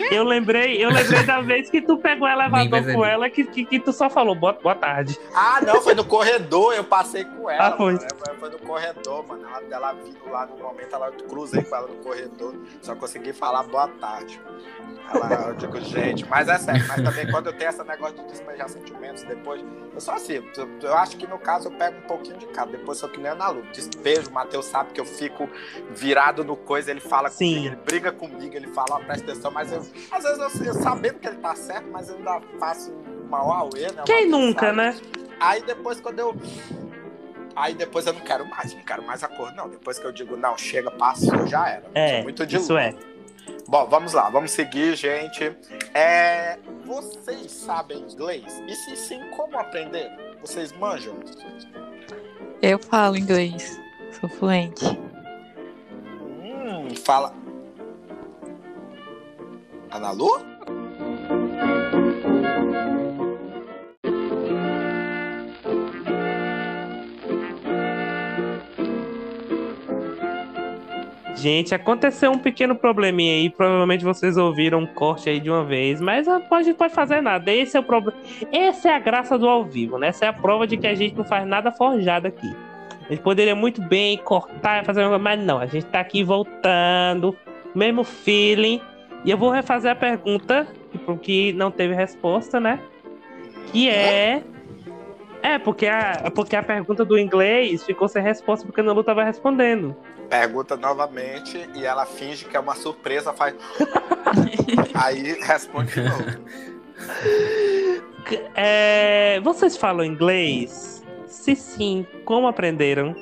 ah, 0.01 0.15
Eu 0.15 0.25
lembrei, 0.25 0.83
eu 0.83 0.91
lembrei 0.91 1.23
da 1.25 1.41
vez 1.41 1.71
que 1.71 1.81
tu 1.81 1.99
pegou 1.99 2.27
o 2.27 2.31
elevador 2.31 2.85
com 2.93 3.05
ela, 3.05 3.29
que, 3.29 3.45
que, 3.45 3.65
que 3.65 3.81
tu 3.81 3.93
só 3.93 4.09
falou 4.09 4.35
boa, 4.35 4.53
boa 4.53 4.75
tarde. 4.75 5.19
Ah, 5.35 5.61
não, 5.65 5.81
foi 5.81 5.95
no 5.95 6.05
corredor, 6.05 6.75
eu 6.75 6.85
passei 6.85 7.25
com 7.25 7.51
ela. 7.51 7.69
Ah, 7.69 7.77
foi. 7.77 7.95
mano. 7.95 8.07
Foi, 8.25 8.37
foi 8.37 8.51
no 8.51 8.59
corredor, 8.61 9.27
mano. 9.27 9.47
Ela, 9.47 9.63
ela 9.71 9.93
vindo 9.93 10.31
lá 10.31 10.47
no 10.47 10.57
momento, 10.57 10.95
ela, 10.95 11.07
eu 11.09 11.25
cruzei 11.27 11.63
com 11.63 11.77
ela 11.77 11.89
no 11.89 11.97
corredor, 11.97 12.55
só 12.81 12.95
consegui 12.95 13.33
falar 13.33 13.63
boa 13.65 13.89
tarde. 13.89 14.41
Ela, 15.13 15.49
eu 15.49 15.55
digo, 15.55 15.81
gente, 15.81 16.27
mas 16.27 16.49
é 16.49 16.59
sério, 16.59 16.85
mas 16.89 17.03
também 17.03 17.31
quando 17.31 17.49
eu 17.49 17.53
tenho 17.53 17.71
esse 17.71 17.83
negócio 17.85 18.17
de 18.17 18.25
despejar 18.27 18.69
sentimentos 18.69 19.23
depois, 19.25 19.63
eu 19.93 20.01
sou 20.01 20.15
assim, 20.15 20.35
eu, 20.35 20.69
eu 20.83 20.95
acho 20.97 21.17
que 21.17 21.27
no 21.27 21.39
caso 21.39 21.69
eu 21.69 21.73
pego 21.73 21.99
um 21.99 22.07
pouquinho 22.07 22.39
de 22.39 22.47
cada, 22.47 22.71
depois 22.73 22.99
sou 22.99 23.09
que 23.09 23.19
nem 23.21 23.31
a 23.31 23.33
Ana 23.33 23.49
Lu. 23.49 23.63
Despejo, 23.73 24.31
o 24.31 24.33
Matheus 24.33 24.67
sabe 24.67 24.93
que 24.93 25.01
eu 25.01 25.05
fico 25.05 25.49
virado 25.91 26.45
no 26.45 26.57
coisa, 26.57 26.91
ele 26.91 27.01
fala 27.01 27.29
Sim. 27.29 27.55
comigo, 27.55 27.67
ele 27.67 27.77
briga 27.85 28.13
comigo, 28.13 28.57
ele 28.57 28.69
fala, 28.69 28.97
ó, 28.97 28.99
presta 29.01 29.31
atenção, 29.31 29.51
mas 29.51 29.73
eu, 29.73 29.82
às 30.11 30.23
vezes 30.23 30.61
eu, 30.61 30.66
eu 30.66 30.75
sabendo 30.75 31.18
que 31.18 31.29
ele 31.29 31.38
tá 31.38 31.55
certo, 31.55 31.88
mas 31.90 32.09
eu 32.09 32.16
ainda 32.16 32.40
faço 32.59 32.92
uma 33.27 33.38
auê, 33.38 33.90
né? 33.92 34.03
Quem 34.05 34.29
nunca, 34.29 34.73
né? 34.73 34.97
Aí 35.40 35.62
depois 35.62 36.01
quando 36.01 36.18
eu. 36.18 36.37
Aí 37.55 37.75
depois 37.75 38.07
eu 38.07 38.12
não 38.12 38.21
quero 38.21 38.47
mais, 38.47 38.75
não 38.75 38.83
quero 38.83 39.03
mais 39.03 39.23
acordo, 39.23 39.57
não. 39.57 39.68
Depois 39.68 39.99
que 39.99 40.05
eu 40.05 40.12
digo, 40.12 40.37
não, 40.37 40.57
chega, 40.57 40.90
passou, 40.90 41.47
já 41.47 41.68
era. 41.68 41.85
É, 41.95 42.23
muito 42.23 42.47
de 42.47 42.57
isso 42.57 42.77
é. 42.77 42.95
Bom, 43.68 43.87
vamos 43.87 44.12
lá, 44.12 44.29
vamos 44.29 44.51
seguir, 44.51 44.97
gente. 44.97 45.57
É, 45.95 46.59
vocês 46.85 47.51
sabem 47.51 48.01
inglês? 48.01 48.62
E 48.66 48.75
se 48.75 48.97
sim, 48.97 49.21
como 49.37 49.59
aprender? 49.59 50.11
Vocês 50.40 50.73
manjam? 50.73 51.14
Eu 52.61 52.79
falo 52.79 53.16
inglês. 53.16 53.81
Sou 54.21 54.29
fluente. 54.29 54.85
Hum, 56.21 56.95
fala. 57.05 57.42
Ana 59.93 60.11
Lu? 60.11 60.41
Gente, 71.35 71.75
aconteceu 71.75 72.31
um 72.31 72.39
pequeno 72.39 72.75
probleminha 72.75 73.35
aí. 73.35 73.51
Provavelmente 73.51 74.05
vocês 74.05 74.37
ouviram 74.39 74.79
um 74.79 74.87
corte 74.87 75.29
aí 75.29 75.41
de 75.41 75.51
uma 75.51 75.65
vez, 75.65 76.01
mas 76.01 76.27
gente 76.63 76.77
pode 76.77 76.95
fazer 76.95 77.21
nada. 77.21 77.53
Esse 77.53 77.77
é 77.77 77.81
o 77.81 77.83
problema. 77.83 78.19
Essa 78.51 78.91
é 78.91 78.95
a 78.95 78.99
graça 78.99 79.37
do 79.37 79.47
ao 79.49 79.65
vivo, 79.65 79.99
né? 79.99 80.09
Essa 80.09 80.27
é 80.27 80.29
a 80.29 80.33
prova 80.33 80.67
de 80.67 80.77
que 80.77 80.87
a 80.87 80.95
gente 80.95 81.15
não 81.15 81.25
faz 81.25 81.47
nada 81.47 81.71
forjado 81.71 82.29
aqui. 82.29 82.51
A 83.07 83.13
gente 83.13 83.23
poderia 83.23 83.55
muito 83.55 83.83
bem 83.83 84.17
cortar 84.17 84.85
fazer 84.85 85.07
mas 85.19 85.45
não. 85.45 85.59
A 85.59 85.67
gente 85.67 85.85
tá 85.87 86.01
aqui 86.01 86.23
voltando, 86.25 87.37
mesmo 87.75 88.05
feeling. 88.05 88.81
E 89.25 89.31
eu 89.31 89.39
vou 89.39 89.51
refazer 89.51 89.91
a 89.91 89.95
pergunta, 89.95 90.67
porque 91.05 91.53
não 91.55 91.71
teve 91.71 91.95
resposta, 91.95 92.59
né? 92.59 92.81
Que 93.71 93.89
é. 93.89 94.43
É, 95.43 95.59
porque 95.59 95.87
a, 95.87 96.31
porque 96.35 96.55
a 96.55 96.63
pergunta 96.63 97.05
do 97.05 97.19
inglês 97.19 97.83
ficou 97.83 98.09
sem 98.09 98.23
resposta 98.23 98.65
porque 98.65 98.81
a 98.81 98.85
Nanu 98.85 99.03
tava 99.03 99.25
respondendo. 99.25 99.97
Pergunta 100.29 100.77
novamente 100.77 101.69
e 101.75 101.85
ela 101.85 102.07
finge 102.07 102.45
que 102.45 102.57
é 102.57 102.61
uma 102.61 102.77
surpresa, 102.77 103.33
faz. 103.33 103.55
Aí 104.95 105.37
responde 105.41 105.95
de 105.95 106.03
novo. 106.03 106.25
É, 108.55 109.41
vocês 109.41 109.77
falam 109.77 110.05
inglês? 110.05 111.03
Se 111.27 111.57
sim, 111.57 112.07
como 112.25 112.47
aprenderam? 112.47 113.17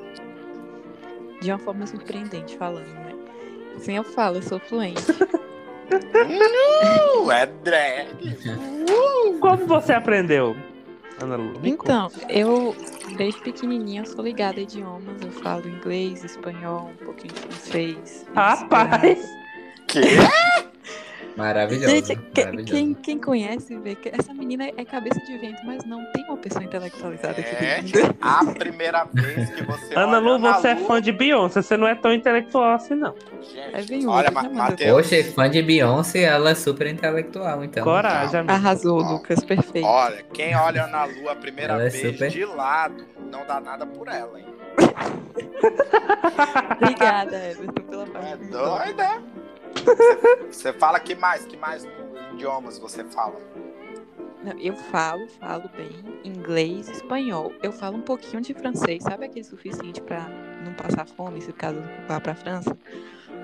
De 1.40 1.50
uma 1.50 1.58
forma 1.58 1.86
surpreendente 1.86 2.56
falando, 2.58 2.92
né? 2.92 3.14
Sim, 3.78 3.96
eu 3.96 4.04
falo, 4.04 4.36
eu 4.36 4.42
sou 4.42 4.60
fluente. 4.60 5.00
Uh, 5.92 7.30
é 7.32 7.46
drag. 7.46 8.36
Como 9.40 9.66
você 9.66 9.92
aprendeu? 9.92 10.56
Ana 11.20 11.36
Lu. 11.36 11.60
Então, 11.62 12.10
eu, 12.28 12.74
desde 13.16 13.40
pequenininha, 13.40 14.02
eu 14.02 14.06
sou 14.06 14.24
ligada 14.24 14.58
a 14.58 14.62
idiomas. 14.62 15.20
Eu 15.20 15.30
falo 15.30 15.68
inglês, 15.68 16.24
espanhol, 16.24 16.90
um 17.00 17.04
pouquinho 17.04 17.34
de 17.34 17.40
francês. 17.40 18.26
Rapaz! 18.34 19.28
Que? 19.88 20.00
Maravilhoso. 21.36 21.88
Gente, 21.88 22.16
que- 22.16 22.40
maravilhoso. 22.40 22.72
quem, 22.72 22.94
quem 22.94 23.18
conhece 23.18 23.76
vê 23.78 23.94
que 23.94 24.08
essa 24.10 24.32
menina 24.34 24.68
é 24.76 24.84
cabeça 24.84 25.20
de 25.20 25.38
vento, 25.38 25.60
mas 25.64 25.84
não 25.84 26.04
tem 26.12 26.24
uma 26.24 26.36
pessoa 26.36 26.64
intelectualizada 26.64 27.40
aqui 27.40 27.64
É, 27.64 27.80
dentro. 27.82 28.14
a 28.20 28.44
primeira 28.46 29.04
vez 29.12 29.50
que 29.50 29.62
você 29.64 29.94
Ana 29.96 30.18
olha 30.18 30.20
Lu, 30.20 30.38
você 30.38 30.68
é 30.68 30.74
Lu, 30.74 30.86
fã 30.86 31.00
de 31.00 31.12
Beyoncé, 31.12 31.62
você 31.62 31.76
não 31.76 31.86
é 31.86 31.94
tão 31.94 32.12
intelectual 32.12 32.74
assim, 32.74 32.94
não. 32.94 33.14
Gente, 33.40 33.74
É 33.74 33.82
bem 33.82 34.06
olha, 34.06 34.30
né, 34.30 34.48
Matheus. 34.52 35.08
Poxa, 35.08 35.24
fã 35.32 35.48
de 35.48 35.62
Beyoncé, 35.62 36.22
ela 36.22 36.50
é 36.50 36.54
super 36.54 36.86
intelectual, 36.86 37.64
então. 37.64 37.84
Coragem, 37.84 38.40
amigo. 38.40 38.52
Arrasou, 38.52 39.00
Ó. 39.02 39.12
Lucas, 39.12 39.42
perfeito. 39.44 39.86
Olha, 39.86 40.24
quem 40.32 40.54
olha 40.56 40.84
Ana 40.84 41.04
Lu 41.04 41.28
a 41.28 41.36
primeira 41.36 41.74
Ela 41.74 41.86
é 41.86 41.88
vez 41.88 42.12
super- 42.12 42.30
de 42.30 42.44
lado, 42.44 43.04
não 43.30 43.46
dá 43.46 43.60
nada 43.60 43.86
por 43.86 44.08
ela, 44.08 44.38
hein? 44.38 44.46
Obrigada, 46.82 47.36
Everton, 47.50 47.82
pela 47.88 48.02
É 48.04 48.06
parte. 48.06 48.44
doida? 48.46 49.22
Você- 49.74 50.46
Você 50.50 50.72
fala 50.72 50.98
que 51.00 51.14
mais? 51.14 51.44
Que 51.46 51.56
mais 51.56 51.86
idiomas 52.32 52.78
você 52.78 53.04
fala? 53.04 53.36
Não, 54.42 54.58
eu 54.58 54.74
falo, 54.74 55.28
falo 55.38 55.68
bem 55.76 55.90
inglês 56.24 56.88
e 56.88 56.92
espanhol. 56.92 57.52
Eu 57.62 57.72
falo 57.72 57.96
um 57.98 58.02
pouquinho 58.02 58.40
de 58.42 58.54
francês, 58.54 59.02
sabe 59.02 59.26
aquele 59.26 59.44
suficiente 59.44 60.00
pra 60.00 60.26
não 60.64 60.72
passar 60.72 61.06
fome 61.06 61.40
se 61.42 61.52
caso 61.52 61.76
eu 61.78 62.08
vá 62.08 62.18
pra 62.20 62.34
França? 62.34 62.76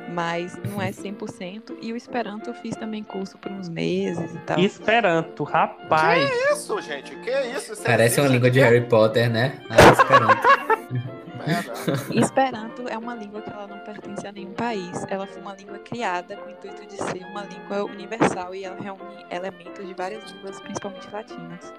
Mas 0.08 0.56
não 0.64 0.80
é 0.80 0.90
100%. 0.92 1.76
E 1.82 1.92
o 1.92 1.96
Esperanto 1.96 2.48
eu 2.50 2.54
fiz 2.54 2.74
também 2.76 3.02
curso 3.02 3.36
por 3.38 3.50
uns 3.52 3.68
meses 3.68 4.34
e 4.34 4.38
tal. 4.38 4.58
Esperanto, 4.58 5.42
rapaz. 5.44 6.30
Isso, 6.52 6.80
gente, 6.80 7.14
que 7.16 7.30
isso? 7.30 7.72
Isso 7.74 7.82
Parece 7.82 8.20
uma 8.20 8.28
língua 8.28 8.50
de? 8.50 8.60
Harry 8.60 8.86
Potter, 8.86 9.28
né? 9.28 9.60
Ah, 9.68 9.92
Esperanto. 9.92 11.16
É? 11.46 12.18
Esperanto 12.18 12.88
é 12.88 12.98
uma 12.98 13.14
língua 13.14 13.40
que 13.40 13.50
ela 13.50 13.66
não 13.66 13.78
pertence 13.80 14.26
a 14.26 14.32
nenhum 14.32 14.52
país. 14.52 15.04
Ela 15.08 15.26
foi 15.26 15.40
uma 15.40 15.54
língua 15.54 15.78
criada 15.78 16.36
com 16.36 16.48
o 16.48 16.50
intuito 16.50 16.84
de 16.86 16.96
ser 16.96 17.24
uma 17.24 17.42
língua 17.42 17.84
universal 17.84 18.54
e 18.54 18.64
ela 18.64 18.76
reúne 18.80 19.24
elementos 19.30 19.86
de 19.86 19.94
várias 19.94 20.30
línguas, 20.30 20.60
principalmente 20.60 21.08
latinas. 21.12 21.72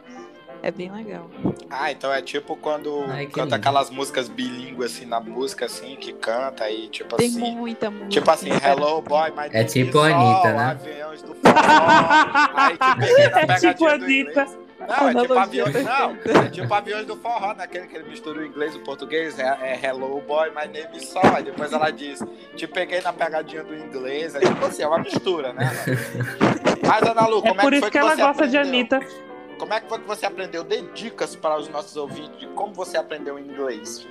É 0.63 0.71
bem 0.71 0.91
legal. 0.91 1.30
Ah, 1.69 1.91
então 1.91 2.12
é 2.12 2.19
tipo 2.21 2.56
quando 2.56 3.06
Ai, 3.10 3.27
canta 3.27 3.43
lindo. 3.43 3.56
aquelas 3.56 3.89
músicas 3.91 4.27
bilíngues 4.27 4.86
assim 4.93 5.06
na 5.06 5.19
música 5.19 5.65
assim 5.65 5.95
que 5.95 6.13
canta 6.13 6.67
e 6.71 6.88
tipo 6.89 7.15
Tem 7.15 7.27
assim. 7.30 7.56
muita 7.56 7.91
música. 7.91 8.10
Tipo 8.10 8.32
assim, 8.32 8.49
hello 8.65 9.01
boy, 9.03 9.30
my 9.32 9.49
É 9.51 9.63
tipo 9.63 9.99
is 9.99 10.13
a 10.13 10.15
Anitta, 10.17 10.53
né? 10.53 10.63
Aviões 10.71 11.21
do 11.21 11.36
forró. 11.36 11.53
Aí 12.56 12.77
na 13.45 13.53
É 13.53 13.60
tipo 13.60 13.80
do 13.80 13.88
Anitta. 13.88 14.66
Não, 14.88 15.10
é 15.10 15.15
tipo 15.15 15.34
aviões, 15.38 15.84
não, 15.84 16.17
é 16.43 16.50
tipo 16.50 16.73
aviões 16.73 17.06
do 17.06 17.17
forró, 17.17 17.54
naquele 17.54 17.88
que 17.88 17.95
ele 17.97 18.10
mistura 18.10 18.39
o 18.39 18.45
inglês 18.45 18.73
e 18.73 18.78
o 18.78 18.84
português, 18.84 19.38
é, 19.38 19.58
é 19.62 19.86
hello 19.86 20.21
boy, 20.21 20.50
my 20.50 20.67
name 20.71 20.95
is 20.95 21.10
Sol. 21.10 21.21
Aí 21.36 21.43
depois 21.43 21.73
ela 21.73 21.91
diz, 21.91 22.19
te 22.56 22.65
peguei 22.67 23.02
na 23.02 23.12
pegadinha 23.12 23.63
do 23.63 23.76
inglês, 23.76 24.34
é 24.36 24.39
tipo 24.39 24.65
assim, 24.65 24.84
é 24.84 24.88
uma 24.88 25.00
mistura, 25.00 25.52
né? 25.54 25.69
Mas 26.88 27.04
Ana 27.04 27.28
Lu, 27.28 27.39
É 27.39 27.50
como 27.50 27.62
é, 27.62 27.63
por 27.63 27.69
que 27.71 27.76
isso 27.76 27.82
foi 27.82 27.91
que 27.91 27.97
ela 27.97 28.15
você 28.15 28.21
gosta 28.21 28.47
de 28.47 28.58
aprendeu? 28.58 28.80
Anitta. 28.80 29.00
Como 29.60 29.73
é 29.73 29.82
que 29.82 29.89
foi 29.89 30.00
que 30.00 30.08
você 30.08 30.26
aprendeu? 30.26 30.63
Dê 30.63 30.82
dicas 30.93 31.36
para 31.36 31.58
os 31.58 31.67
nossos 31.67 31.97
ouvintes 31.97 32.39
de 32.39 32.47
como 32.47 32.73
você 32.73 32.97
aprendeu 32.97 33.38
inglês. 33.39 34.08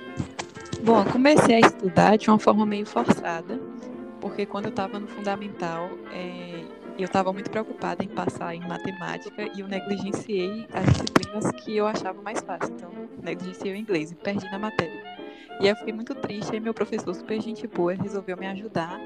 Bom, 0.81 0.99
eu 0.99 1.05
comecei 1.11 1.55
a 1.55 1.59
estudar 1.59 2.17
de 2.17 2.29
uma 2.29 2.37
forma 2.37 2.65
meio 2.65 2.85
forçada, 2.85 3.59
porque 4.21 4.45
quando 4.45 4.65
eu 4.65 4.69
estava 4.69 4.99
no 4.99 5.07
fundamental, 5.07 5.89
é, 6.13 6.56
eu 7.03 7.05
estava 7.05 7.31
muito 7.31 7.49
preocupada 7.49 8.03
em 8.03 8.07
passar 8.07 8.55
em 8.55 8.61
matemática 8.67 9.43
e 9.55 9.59
eu 9.59 9.67
negligenciei 9.67 10.67
as 10.73 10.85
disciplinas 10.85 11.51
que 11.51 11.77
eu 11.77 11.85
achava 11.85 12.21
mais 12.21 12.41
fácil. 12.41 12.73
Então, 12.73 12.89
negligenciei 13.21 13.73
o 13.73 13.75
inglês 13.75 14.11
e 14.11 14.15
perdi 14.15 14.49
na 14.49 14.57
matéria. 14.57 15.03
E 15.59 15.63
aí 15.63 15.69
eu 15.69 15.75
fiquei 15.75 15.93
muito 15.93 16.13
triste, 16.15 16.53
aí 16.53 16.59
meu 16.59 16.73
professor, 16.73 17.13
super 17.13 17.41
gente 17.41 17.67
boa, 17.67 17.93
resolveu 17.93 18.37
me 18.37 18.47
ajudar. 18.47 18.99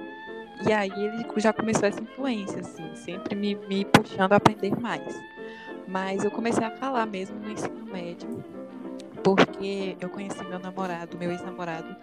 E 0.67 0.71
aí 0.71 0.91
ele 0.91 1.25
já 1.37 1.51
começou 1.51 1.87
essa 1.87 2.01
influência, 2.01 2.59
assim, 2.59 2.95
sempre 2.95 3.35
me, 3.35 3.55
me 3.55 3.83
puxando 3.85 4.33
a 4.33 4.35
aprender 4.35 4.79
mais. 4.79 5.19
Mas 5.87 6.23
eu 6.23 6.31
comecei 6.31 6.63
a 6.63 6.71
falar 6.71 7.05
mesmo 7.05 7.39
no 7.39 7.49
ensino 7.49 7.85
médio, 7.85 8.43
porque 9.23 9.95
eu 9.99 10.09
conheci 10.09 10.43
meu 10.45 10.59
namorado, 10.59 11.17
meu 11.17 11.31
ex-namorado, 11.31 11.95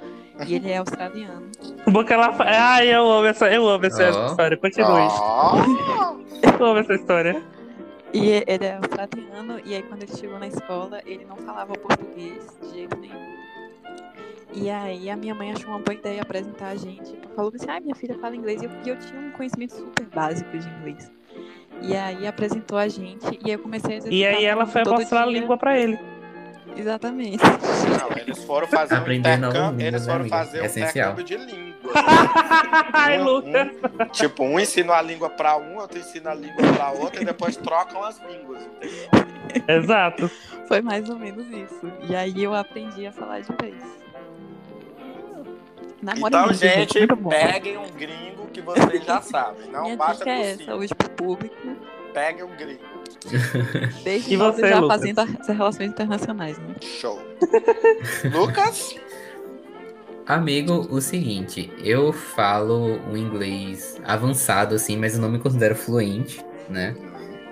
e 0.46 0.54
ele 0.54 0.70
é 0.70 0.78
australiano. 0.78 1.50
Porque 1.92 2.12
ela 2.12 2.33
fa... 2.33 2.44
Ai, 2.44 2.94
eu 2.94 3.11
amo 3.11 3.26
essa, 3.26 3.50
eu 3.52 3.68
amo 3.68 3.87
essa 3.87 4.09
história. 4.09 4.57
Continue. 4.57 5.09
Oh, 5.11 6.18
Eu 6.59 6.66
amo 6.66 6.78
essa 6.78 6.94
história. 6.94 7.42
E 8.12 8.42
ele 8.46 8.64
é 8.64 8.76
australiano, 8.76 9.61
e 9.64 9.74
aí 9.74 9.82
quando 9.82 10.03
ele 10.03 10.16
chegou 10.16 10.38
na 10.38 10.47
escola, 10.47 11.01
ele 11.05 11.24
não 11.24 11.36
falava 11.36 11.72
português 11.74 12.57
de 12.62 12.70
jeito 12.70 12.97
nenhum. 12.97 13.38
E 14.55 14.70
aí 14.70 15.11
a 15.11 15.16
minha 15.16 15.34
mãe 15.34 15.53
achou 15.53 15.68
uma 15.70 15.78
boa 15.78 15.95
ideia 15.95 16.22
apresentar 16.22 16.68
a 16.68 16.74
gente. 16.74 17.14
Falou 17.36 17.53
assim, 17.55 17.66
ah, 17.68 17.80
minha 17.80 17.95
filha 17.95 18.18
fala 18.18 18.34
inglês. 18.34 18.62
E 18.62 18.64
eu, 18.64 18.70
e 18.84 18.88
eu 18.88 18.99
tinha 18.99 19.20
um 19.20 19.30
conhecimento 19.32 19.74
super 19.74 20.07
básico 20.07 20.57
de 20.57 20.66
inglês. 20.68 21.12
E 21.82 21.95
aí 21.95 22.26
apresentou 22.26 22.76
a 22.76 22.88
gente, 22.88 23.38
e 23.45 23.51
aí 23.51 23.53
eu 23.53 23.59
comecei 23.59 23.99
a. 23.99 24.01
E 24.09 24.26
aí 24.26 24.45
ela 24.45 24.66
foi 24.66 24.82
mostrar 24.84 25.22
a 25.22 25.26
dia. 25.26 25.40
língua 25.40 25.57
pra 25.57 25.78
ele. 25.78 25.99
Exatamente. 26.77 27.43
Não, 27.45 28.16
eles 28.16 28.45
foram 28.45 28.66
fazer 28.69 28.95
um 28.95 28.99
Aprender 28.99 29.37
novas 29.37 29.57
intercâmbio, 29.57 29.71
línguas, 29.71 29.87
eles 29.87 30.01
né, 30.07 30.12
foram 30.12 30.21
amiga? 30.21 30.37
fazer 30.37 30.61
um 30.61 30.64
Essencial. 30.64 31.12
intercâmbio 31.12 31.25
de 31.25 31.37
línguas. 31.55 31.79
Ai, 32.93 33.19
Um- 33.21 33.25
Lucas. 33.25 33.69
um- 34.01 34.05
tipo, 34.12 34.45
um 34.45 34.61
ensina 34.61 34.93
a 34.95 35.03
língua 35.03 35.31
pra 35.31 35.57
um, 35.57 35.77
outro 35.77 35.99
ensina 35.99 36.31
a 36.31 36.35
língua 36.35 36.73
pra 36.77 36.91
outro, 36.91 37.23
e 37.23 37.25
depois 37.25 37.57
trocam 37.57 38.03
as 38.05 38.21
línguas, 38.29 38.62
entendeu? 38.62 39.09
Exato. 39.66 40.31
Foi 40.69 40.81
mais 40.83 41.09
ou 41.09 41.19
menos 41.19 41.47
isso. 41.49 41.91
E 42.09 42.14
aí 42.14 42.43
eu 42.45 42.55
aprendi 42.55 43.07
a 43.07 43.12
falar 43.12 43.41
de. 43.41 43.49
Namore 46.01 46.29
Então, 46.29 46.45
muito, 46.47 46.59
gente, 46.59 46.99
muito 46.99 47.29
peguem 47.29 47.77
um 47.77 47.89
gringo 47.91 48.47
que 48.53 48.61
vocês 48.61 49.05
já 49.05 49.21
sabem. 49.21 49.69
Não 49.71 49.83
Minha 49.85 49.97
basta 49.97 50.25
dica 50.25 50.31
é 50.31 50.55
por 50.55 50.62
essa, 50.62 50.75
hoje 50.77 50.95
pro 50.95 51.11
público. 51.11 51.57
Peguem 52.14 52.45
um 52.45 52.57
gringo. 52.57 52.97
Desde 54.04 54.34
E 54.34 54.36
você, 54.36 54.68
já 54.68 54.80
Lucas? 54.80 55.00
fazendo 55.00 55.18
as 55.20 55.48
relações 55.48 55.90
internacionais, 55.90 56.59
né? 56.59 56.74
Show. 56.80 57.20
Lucas? 58.32 58.94
Amigo, 60.26 60.86
o 60.90 61.00
seguinte, 61.00 61.72
eu 61.82 62.12
falo 62.12 63.00
um 63.11 63.16
inglês 63.16 63.98
avançado, 64.04 64.74
assim, 64.74 64.96
mas 64.96 65.14
eu 65.14 65.20
não 65.22 65.30
me 65.30 65.38
considero 65.38 65.74
fluente, 65.74 66.44
né? 66.68 66.94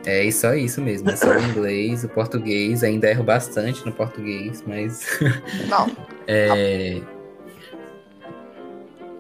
É 0.05 0.25
e 0.25 0.31
só 0.31 0.55
isso 0.55 0.81
mesmo, 0.81 1.11
é 1.11 1.17
só 1.17 1.31
o 1.31 1.41
inglês, 1.41 2.05
o 2.05 2.09
português, 2.09 2.85
ainda 2.85 3.11
erro 3.11 3.25
bastante 3.25 3.85
no 3.85 3.93
português, 3.93 4.63
mas. 4.67 5.19
Não, 5.69 5.91
É... 6.29 7.01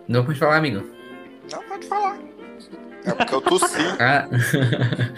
Não 0.06 0.24
pode 0.24 0.38
falar, 0.38 0.56
amigo. 0.58 0.84
não 1.50 1.62
pode 1.64 1.86
falar. 1.88 2.16
É 3.06 3.12
porque 3.12 3.34
eu 3.34 3.40
tossi. 3.40 3.80
Ah, 4.00 4.28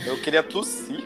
Eu 0.07 0.17
queria 0.19 0.43
tossir. 0.43 1.03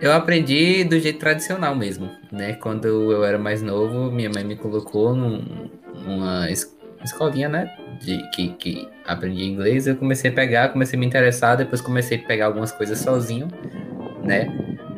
eu 0.00 0.12
aprendi 0.12 0.84
do 0.84 0.98
jeito 0.98 1.18
tradicional 1.18 1.74
mesmo, 1.76 2.10
né? 2.30 2.54
Quando 2.54 2.86
eu 2.86 3.24
era 3.24 3.38
mais 3.38 3.62
novo, 3.62 4.10
minha 4.10 4.30
mãe 4.30 4.44
me 4.44 4.56
colocou 4.56 5.14
num- 5.14 5.68
numa 6.04 6.50
es- 6.50 6.76
escolinha, 7.04 7.48
né? 7.48 7.76
De, 8.00 8.18
que, 8.30 8.48
que 8.54 8.88
aprendi 9.06 9.44
inglês, 9.44 9.86
eu 9.86 9.96
comecei 9.96 10.30
a 10.30 10.34
pegar, 10.34 10.68
comecei 10.70 10.96
a 10.96 11.00
me 11.00 11.06
interessar, 11.06 11.56
depois 11.56 11.80
comecei 11.80 12.18
a 12.18 12.22
pegar 12.26 12.46
algumas 12.46 12.72
coisas 12.72 12.98
sozinho, 12.98 13.48
né? 14.24 14.46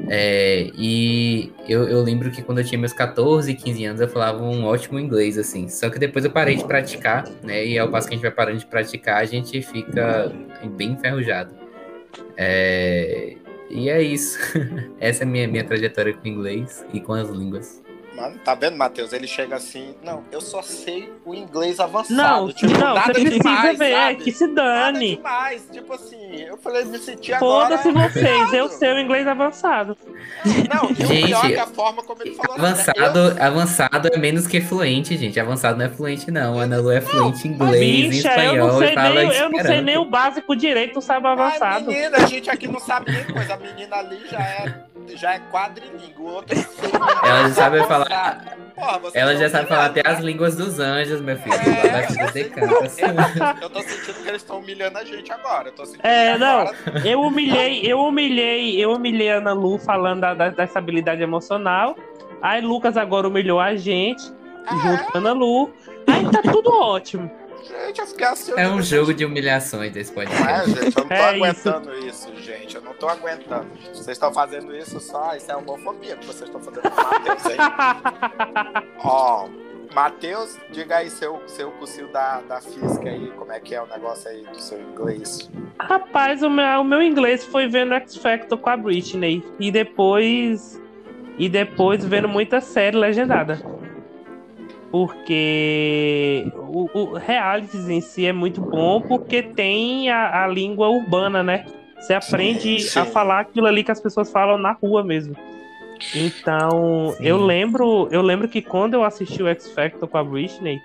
É, 0.08 0.70
e 0.76 1.52
eu, 1.68 1.88
eu 1.88 2.02
lembro 2.02 2.30
que 2.30 2.42
quando 2.42 2.58
eu 2.58 2.64
tinha 2.64 2.78
meus 2.78 2.92
14, 2.92 3.54
15 3.54 3.84
anos, 3.84 4.00
eu 4.00 4.08
falava 4.08 4.42
um 4.42 4.64
ótimo 4.64 4.98
inglês, 4.98 5.38
assim. 5.38 5.68
Só 5.68 5.88
que 5.88 5.98
depois 5.98 6.24
eu 6.24 6.30
parei 6.30 6.56
de 6.56 6.64
praticar, 6.64 7.24
né? 7.42 7.64
E 7.64 7.78
ao 7.78 7.88
passo 7.88 8.08
que 8.08 8.14
a 8.14 8.16
gente 8.16 8.22
vai 8.22 8.32
parando 8.32 8.58
de 8.58 8.66
praticar, 8.66 9.18
a 9.18 9.24
gente 9.24 9.62
fica 9.62 10.32
bem 10.76 10.92
enferrujado. 10.92 11.54
É, 12.36 13.36
e 13.70 13.88
é 13.88 14.02
isso. 14.02 14.38
Essa 15.00 15.24
é 15.24 15.26
a 15.26 15.28
minha, 15.28 15.48
minha 15.48 15.64
trajetória 15.64 16.12
com 16.12 16.24
o 16.24 16.28
inglês 16.28 16.84
e 16.92 17.00
com 17.00 17.12
as 17.12 17.28
línguas. 17.28 17.83
Mano, 18.14 18.38
tá 18.44 18.54
vendo, 18.54 18.76
Matheus? 18.76 19.12
Ele 19.12 19.26
chega 19.26 19.56
assim, 19.56 19.92
não, 20.02 20.22
eu 20.30 20.40
só 20.40 20.62
sei 20.62 21.12
o 21.24 21.34
inglês 21.34 21.80
avançado. 21.80 22.14
Não, 22.14 22.52
tipo, 22.52 22.72
não, 22.72 22.94
nada 22.94 23.12
você 23.12 23.20
precisa 23.22 23.38
demais, 23.42 23.78
ver, 23.78 23.92
sabe? 23.92 24.16
que 24.16 24.32
se 24.32 24.46
Nada 24.46 24.62
dane. 24.92 25.16
demais. 25.16 25.68
Tipo 25.72 25.92
assim, 25.94 26.40
eu 26.42 26.56
falei, 26.56 26.84
me 26.84 26.98
senti 26.98 27.32
agora. 27.32 27.76
Foda-se 27.78 27.90
vocês, 27.90 28.52
eu 28.52 28.68
sei 28.68 28.92
o 28.92 29.00
inglês 29.00 29.26
avançado. 29.26 29.96
Não, 30.72 30.90
e 30.90 30.92
o 30.92 31.06
Gente, 31.06 31.26
pior 31.26 31.44
é 31.44 31.52
que 31.54 31.58
a 31.58 31.66
forma 31.66 32.02
como 32.04 32.22
ele 32.22 32.34
falou. 32.36 32.54
Avançado, 32.56 33.18
eu- 33.18 33.42
avançado 33.42 34.08
é 34.12 34.16
menos 34.16 34.46
que 34.46 34.60
fluente, 34.60 35.16
gente. 35.16 35.40
Avançado 35.40 35.76
não 35.76 35.86
é 35.86 35.88
fluente, 35.88 36.30
não. 36.30 36.56
Ana 36.58 36.78
Lu 36.78 36.92
é 36.92 37.00
fluente 37.00 37.48
em 37.48 37.52
inglês, 37.52 38.04
em 38.06 38.10
Bicha, 38.10 38.28
eu 38.28 38.30
espanhol 38.30 38.68
não 38.68 38.82
e 38.82 38.86
sei 38.86 38.94
fala 38.94 39.08
nem, 39.14 39.32
eu 39.34 39.50
não 39.50 39.60
sei 39.64 39.80
nem 39.80 39.98
o 39.98 40.04
básico 40.04 40.54
direito, 40.54 41.00
sabe 41.00 41.26
Ai, 41.26 41.32
avançado. 41.32 41.86
menina, 41.86 42.16
a 42.18 42.26
gente 42.26 42.48
aqui 42.48 42.68
não 42.68 42.78
sabe 42.78 43.10
nem 43.10 43.24
coisa. 43.24 43.54
A 43.54 43.56
menina 43.56 43.96
ali 43.96 44.20
já 44.30 44.40
é, 44.40 44.74
já 45.16 45.34
é 45.34 45.38
quadrilingue, 45.50 46.14
o 46.18 46.24
outro 46.24 46.56
é 46.58 46.64
Ela 47.28 47.48
já 47.48 47.54
sabe 47.54 47.78
falar- 47.86 48.56
Porra, 48.74 49.00
Ela 49.14 49.36
já 49.36 49.48
sabe 49.48 49.68
falar 49.68 49.86
até 49.86 50.02
as 50.04 50.18
línguas 50.20 50.56
dos 50.56 50.80
anjos, 50.80 51.20
meu 51.20 51.36
filho. 51.36 51.54
É, 51.54 52.24
eu 52.24 52.28
sei- 52.30 52.44
cantas. 52.50 52.98
Eu, 53.60 53.70
tô 53.70 53.80
sentindo 53.82 54.22
que 54.22 54.28
eles 54.28 54.42
estão 54.42 54.58
humilhando 54.58 54.98
a 54.98 55.04
gente 55.04 55.30
agora. 55.32 55.68
Eu 55.68 55.72
tô 55.72 55.84
sentindo 55.86 56.04
É, 56.04 56.36
não. 56.38 56.60
agora- 56.62 56.76
Eu 57.04 57.20
humilhei, 57.22 57.80
eu 57.84 58.00
humilhei, 58.00 58.76
eu 58.84 58.92
humilhei 58.92 59.30
a 59.30 59.36
Ana 59.36 59.52
Lu 59.52 59.78
falando 59.78 60.20
da, 60.22 60.34
da, 60.34 60.48
da 60.50 60.64
estabilidade 60.64 61.22
emocional. 61.22 61.96
Aí 62.42 62.60
Lucas 62.60 62.96
agora 62.96 63.28
humilhou 63.28 63.60
a 63.60 63.76
gente, 63.76 64.22
junto 64.82 65.04
com 65.12 65.18
a 65.18 65.20
Ana 65.20 65.32
Lu. 65.32 65.72
Aí 66.08 66.28
tá 66.30 66.42
tudo 66.50 66.70
ótimo. 66.72 67.30
Gente, 67.66 68.00
eu 68.00 68.06
fiquei 68.06 68.26
assim. 68.26 68.52
É 68.56 68.68
um 68.68 68.82
jogo 68.82 69.14
de 69.14 69.24
humilhações 69.24 69.92
desse 69.92 70.14
Não 70.14 70.22
é, 70.22 70.26
podcast. 70.26 70.70
gente, 70.70 70.96
eu 70.96 71.02
não 71.02 71.08
tô 71.08 71.14
É 71.14 71.20
aguentando 71.28 71.94
isso. 72.06 72.28
gente. 72.36 72.76
Eu 72.76 72.82
não 72.82 72.94
tô 72.94 73.08
aguentando. 73.08 73.66
Vocês 73.92 74.08
estão 74.08 74.32
fazendo 74.32 74.74
isso 74.76 75.00
só, 75.00 75.34
isso 75.34 75.50
é 75.50 75.56
homofobia 75.56 76.16
que 76.16 76.26
vocês 76.26 76.48
estão 76.48 76.60
fazendo 76.60 76.82
com 76.82 77.00
o 77.00 77.04
Matheus 77.04 77.46
aí. 77.46 77.56
Ó, 79.02 79.48
Matheus, 79.94 80.58
diga 80.70 80.96
aí 80.96 81.08
seu, 81.08 81.40
seu 81.46 81.70
cursinho 81.72 82.08
da, 82.08 82.40
da 82.42 82.60
física 82.60 83.08
aí, 83.08 83.30
como 83.36 83.52
é 83.52 83.60
que 83.60 83.74
é 83.74 83.80
o 83.82 83.86
negócio 83.86 84.28
aí 84.28 84.42
do 84.42 84.60
seu 84.60 84.80
inglês. 84.80 85.48
Rapaz, 85.78 86.42
o 86.42 86.50
meu, 86.50 86.80
o 86.80 86.84
meu 86.84 87.00
inglês 87.02 87.44
foi 87.44 87.68
vendo 87.68 87.94
X 87.94 88.16
Factor 88.16 88.58
com 88.58 88.70
a 88.70 88.76
Britney. 88.76 89.44
E 89.58 89.70
depois. 89.70 90.80
E 91.38 91.48
depois 91.48 92.04
vendo 92.04 92.28
muita 92.28 92.60
série 92.60 92.96
legendada. 92.96 93.60
Porque 94.94 96.52
o, 96.54 96.88
o 96.94 97.14
realities 97.14 97.88
em 97.88 98.00
si 98.00 98.26
é 98.26 98.32
muito 98.32 98.60
bom 98.60 99.00
porque 99.00 99.42
tem 99.42 100.08
a, 100.08 100.44
a 100.44 100.46
língua 100.46 100.88
urbana, 100.88 101.42
né? 101.42 101.64
Você 101.98 102.14
aprende 102.14 102.78
Sim. 102.78 103.00
a 103.00 103.04
falar 103.04 103.40
aquilo 103.40 103.66
ali 103.66 103.82
que 103.82 103.90
as 103.90 103.98
pessoas 104.00 104.30
falam 104.30 104.56
na 104.56 104.70
rua 104.70 105.02
mesmo. 105.02 105.34
Então, 106.14 107.12
Sim. 107.16 107.26
eu 107.26 107.44
lembro, 107.44 108.06
eu 108.12 108.22
lembro 108.22 108.46
que 108.46 108.62
quando 108.62 108.94
eu 108.94 109.02
assisti 109.02 109.42
o 109.42 109.48
X 109.48 109.72
Factor 109.72 110.08
com 110.08 110.16
a 110.16 110.22
Britney, 110.22 110.80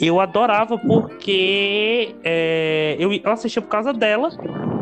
eu 0.00 0.18
adorava 0.18 0.76
porque 0.76 2.12
é, 2.24 2.96
eu, 2.98 3.12
eu 3.12 3.30
assistia 3.30 3.62
por 3.62 3.68
causa 3.68 3.92
dela, 3.92 4.30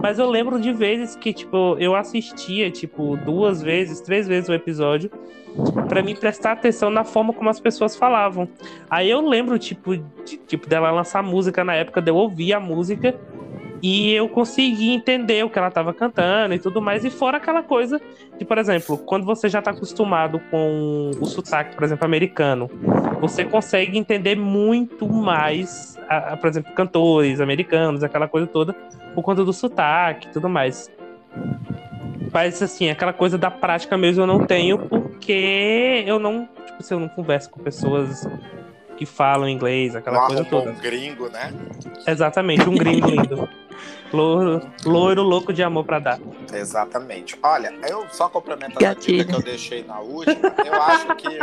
mas 0.03 0.19
eu 0.19 0.29
lembro 0.29 0.61
de 0.61 0.73
vezes 0.73 1.15
que, 1.15 1.33
tipo, 1.33 1.77
eu 1.79 1.95
assistia, 1.95 2.71
tipo, 2.71 3.17
duas 3.19 3.63
vezes, 3.63 4.01
três 4.01 4.27
vezes 4.27 4.49
o 4.49 4.53
episódio, 4.53 5.11
pra 5.89 6.03
me 6.03 6.15
prestar 6.15 6.53
atenção 6.53 6.91
na 6.91 7.05
forma 7.05 7.33
como 7.33 7.49
as 7.49 7.61
pessoas 7.61 7.95
falavam. 7.95 8.49
Aí 8.91 9.09
eu 9.09 9.21
lembro, 9.21 9.59
tipo, 9.59 9.97
de, 9.97 10.37
tipo, 10.39 10.69
dela 10.69 10.91
lançar 10.91 11.23
música 11.23 11.63
na 11.63 11.75
época, 11.75 12.03
de 12.03 12.11
eu 12.11 12.17
ouvir 12.17 12.53
a 12.53 12.61
música 12.61 13.15
e 13.83 14.13
eu 14.13 14.29
consegui 14.29 14.91
entender 14.93 15.45
o 15.45 15.51
que 15.51 15.59
ela 15.59 15.71
tava 15.71 15.93
cantando 15.93 16.55
e 16.55 16.59
tudo 16.59 16.81
mais. 16.81 17.05
E 17.05 17.11
fora 17.11 17.39
aquela 17.39 17.63
coisa 17.63 18.01
de, 18.39 18.45
por 18.45 18.57
exemplo, 18.57 18.97
quando 18.97 19.27
você 19.27 19.49
já 19.49 19.61
tá 19.61 19.73
acostumado 19.73 20.41
com 20.51 21.11
o 21.21 21.27
sotaque, 21.27 21.75
por 21.75 21.83
exemplo, 21.83 22.05
americano, 22.07 22.71
você 23.21 23.45
consegue 23.45 23.99
entender 23.99 24.37
muito 24.37 25.09
mais, 25.09 25.99
a- 26.09 26.35
a, 26.35 26.37
por 26.37 26.49
exemplo, 26.49 26.73
cantores 26.75 27.41
americanos, 27.41 28.05
aquela 28.05 28.29
coisa 28.29 28.47
toda, 28.47 28.73
por 29.15 29.23
conta 29.23 29.45
do 29.45 29.53
sotaque 29.53 30.29
e 30.29 30.31
tudo 30.31 30.49
mais. 30.49 30.89
Mas 32.33 32.63
assim, 32.63 32.89
aquela 32.89 33.13
coisa 33.13 33.37
da 33.37 33.51
prática 33.51 33.99
mesmo 33.99 34.23
eu 34.23 34.27
não 34.27 34.47
tenho, 34.47 34.79
porque 34.79 36.05
eu 36.07 36.19
não, 36.19 36.49
tipo, 36.67 36.83
se 36.83 36.95
eu 36.95 37.01
não 37.01 37.09
converso 37.09 37.51
com 37.51 37.61
pessoas 37.61 38.27
que 39.03 39.07
falam 39.07 39.49
inglês, 39.49 39.97
aquela 39.97 40.27
coisa 40.27 40.45
toda. 40.45 40.71
um 40.71 40.75
gringo, 40.75 41.29
né? 41.29 41.53
Exatamente, 42.07 42.69
um 42.69 42.77
gringo 42.77 43.09
lindo. 43.09 43.49
Loiro, 44.13 44.61
loiro 44.85 45.23
louco 45.23 45.55
de 45.55 45.63
amor 45.63 45.85
pra 45.85 45.99
dar. 45.99 46.21
Exatamente. 46.53 47.35
Olha, 47.43 47.73
eu 47.89 48.07
só 48.11 48.29
complementando 48.29 48.85
a 48.87 48.93
dica 48.93 49.25
que 49.25 49.35
eu 49.35 49.43
deixei 49.43 49.83
na 49.85 50.01
última, 50.01 50.55
eu 50.67 50.83
acho 50.83 51.17
que. 51.17 51.39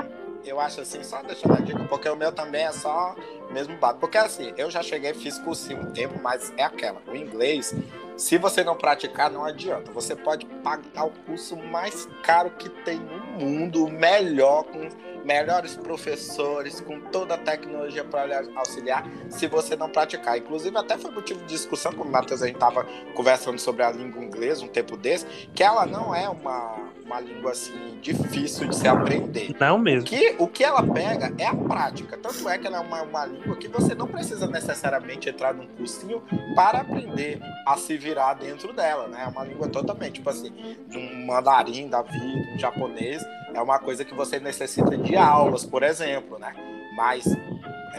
Eu 0.45 0.59
acho 0.59 0.81
assim, 0.81 1.03
só 1.03 1.21
deixando 1.21 1.53
a 1.53 1.59
dica, 1.59 1.83
porque 1.85 2.07
o 2.09 2.15
meu 2.15 2.31
também 2.31 2.63
é 2.63 2.71
só 2.71 3.15
mesmo 3.51 3.77
básico. 3.77 3.99
Porque 3.99 4.17
assim, 4.17 4.53
eu 4.57 4.69
já 4.71 4.81
cheguei, 4.81 5.13
fiz 5.13 5.37
cursinho 5.39 5.81
um 5.81 5.91
tempo, 5.91 6.19
mas 6.21 6.53
é 6.57 6.63
aquela. 6.63 7.01
O 7.07 7.15
inglês, 7.15 7.75
se 8.15 8.37
você 8.37 8.63
não 8.63 8.75
praticar, 8.75 9.29
não 9.29 9.43
adianta. 9.43 9.91
Você 9.91 10.15
pode 10.15 10.45
pagar 10.45 11.05
o 11.05 11.11
curso 11.25 11.55
mais 11.55 12.07
caro 12.23 12.51
que 12.51 12.69
tem 12.69 12.99
no 12.99 13.45
mundo, 13.45 13.89
melhor, 13.89 14.63
com 14.63 14.87
melhores 15.23 15.75
professores, 15.75 16.81
com 16.81 16.99
toda 16.99 17.35
a 17.35 17.37
tecnologia 17.37 18.03
para 18.03 18.41
auxiliar, 18.55 19.05
se 19.29 19.47
você 19.47 19.75
não 19.75 19.89
praticar. 19.89 20.37
Inclusive, 20.37 20.75
até 20.77 20.97
foi 20.97 21.11
motivo 21.11 21.39
de 21.41 21.47
discussão 21.47 21.91
com 21.91 22.03
o 22.03 22.11
Matheus, 22.11 22.41
a 22.41 22.47
gente 22.47 22.55
estava 22.55 22.85
conversando 23.13 23.59
sobre 23.59 23.83
a 23.83 23.91
língua 23.91 24.23
inglesa 24.23 24.63
um 24.63 24.67
tempo 24.67 24.97
desse, 24.97 25.25
que 25.53 25.63
ela 25.63 25.85
não 25.85 26.13
é 26.15 26.27
uma, 26.27 26.88
uma 27.09 27.19
língua 27.19 27.51
assim 27.51 27.97
difícil 28.01 28.67
de 28.67 28.75
se 28.75 28.87
aprender. 28.87 29.55
Não 29.59 29.77
O 29.77 29.79
mesmo. 29.79 30.07
que, 30.07 30.35
o 30.37 30.47
que 30.47 30.63
ela 30.63 30.83
pega 30.83 31.33
é 31.39 31.47
a 31.47 31.55
prática. 31.55 32.15
Tanto 32.17 32.47
é 32.47 32.57
que 32.57 32.67
ela 32.67 32.77
é 32.77 32.79
uma, 32.79 33.01
uma 33.01 33.25
língua 33.25 33.57
que 33.57 33.67
você 33.67 33.95
não 33.95 34.07
precisa 34.07 34.45
necessariamente 34.45 35.27
entrar 35.27 35.53
num 35.53 35.65
cursinho 35.65 36.21
para 36.55 36.81
aprender 36.81 37.39
a 37.65 37.75
se 37.77 37.97
virar 37.97 38.35
dentro 38.35 38.71
dela, 38.73 39.07
né? 39.07 39.23
É 39.25 39.27
uma 39.27 39.43
língua 39.43 39.67
totalmente, 39.67 40.13
tipo 40.13 40.29
assim, 40.29 40.53
um 40.95 41.25
mandarim 41.25 41.87
da 41.87 42.03
vida, 42.03 42.53
um 42.55 42.59
japonês, 42.59 43.23
é 43.53 43.61
uma 43.61 43.79
coisa 43.79 44.05
que 44.05 44.13
você 44.13 44.39
necessita 44.39 44.95
de 44.95 45.15
aulas, 45.15 45.65
por 45.65 45.81
exemplo, 45.81 46.37
né? 46.37 46.53
Mas 46.95 47.25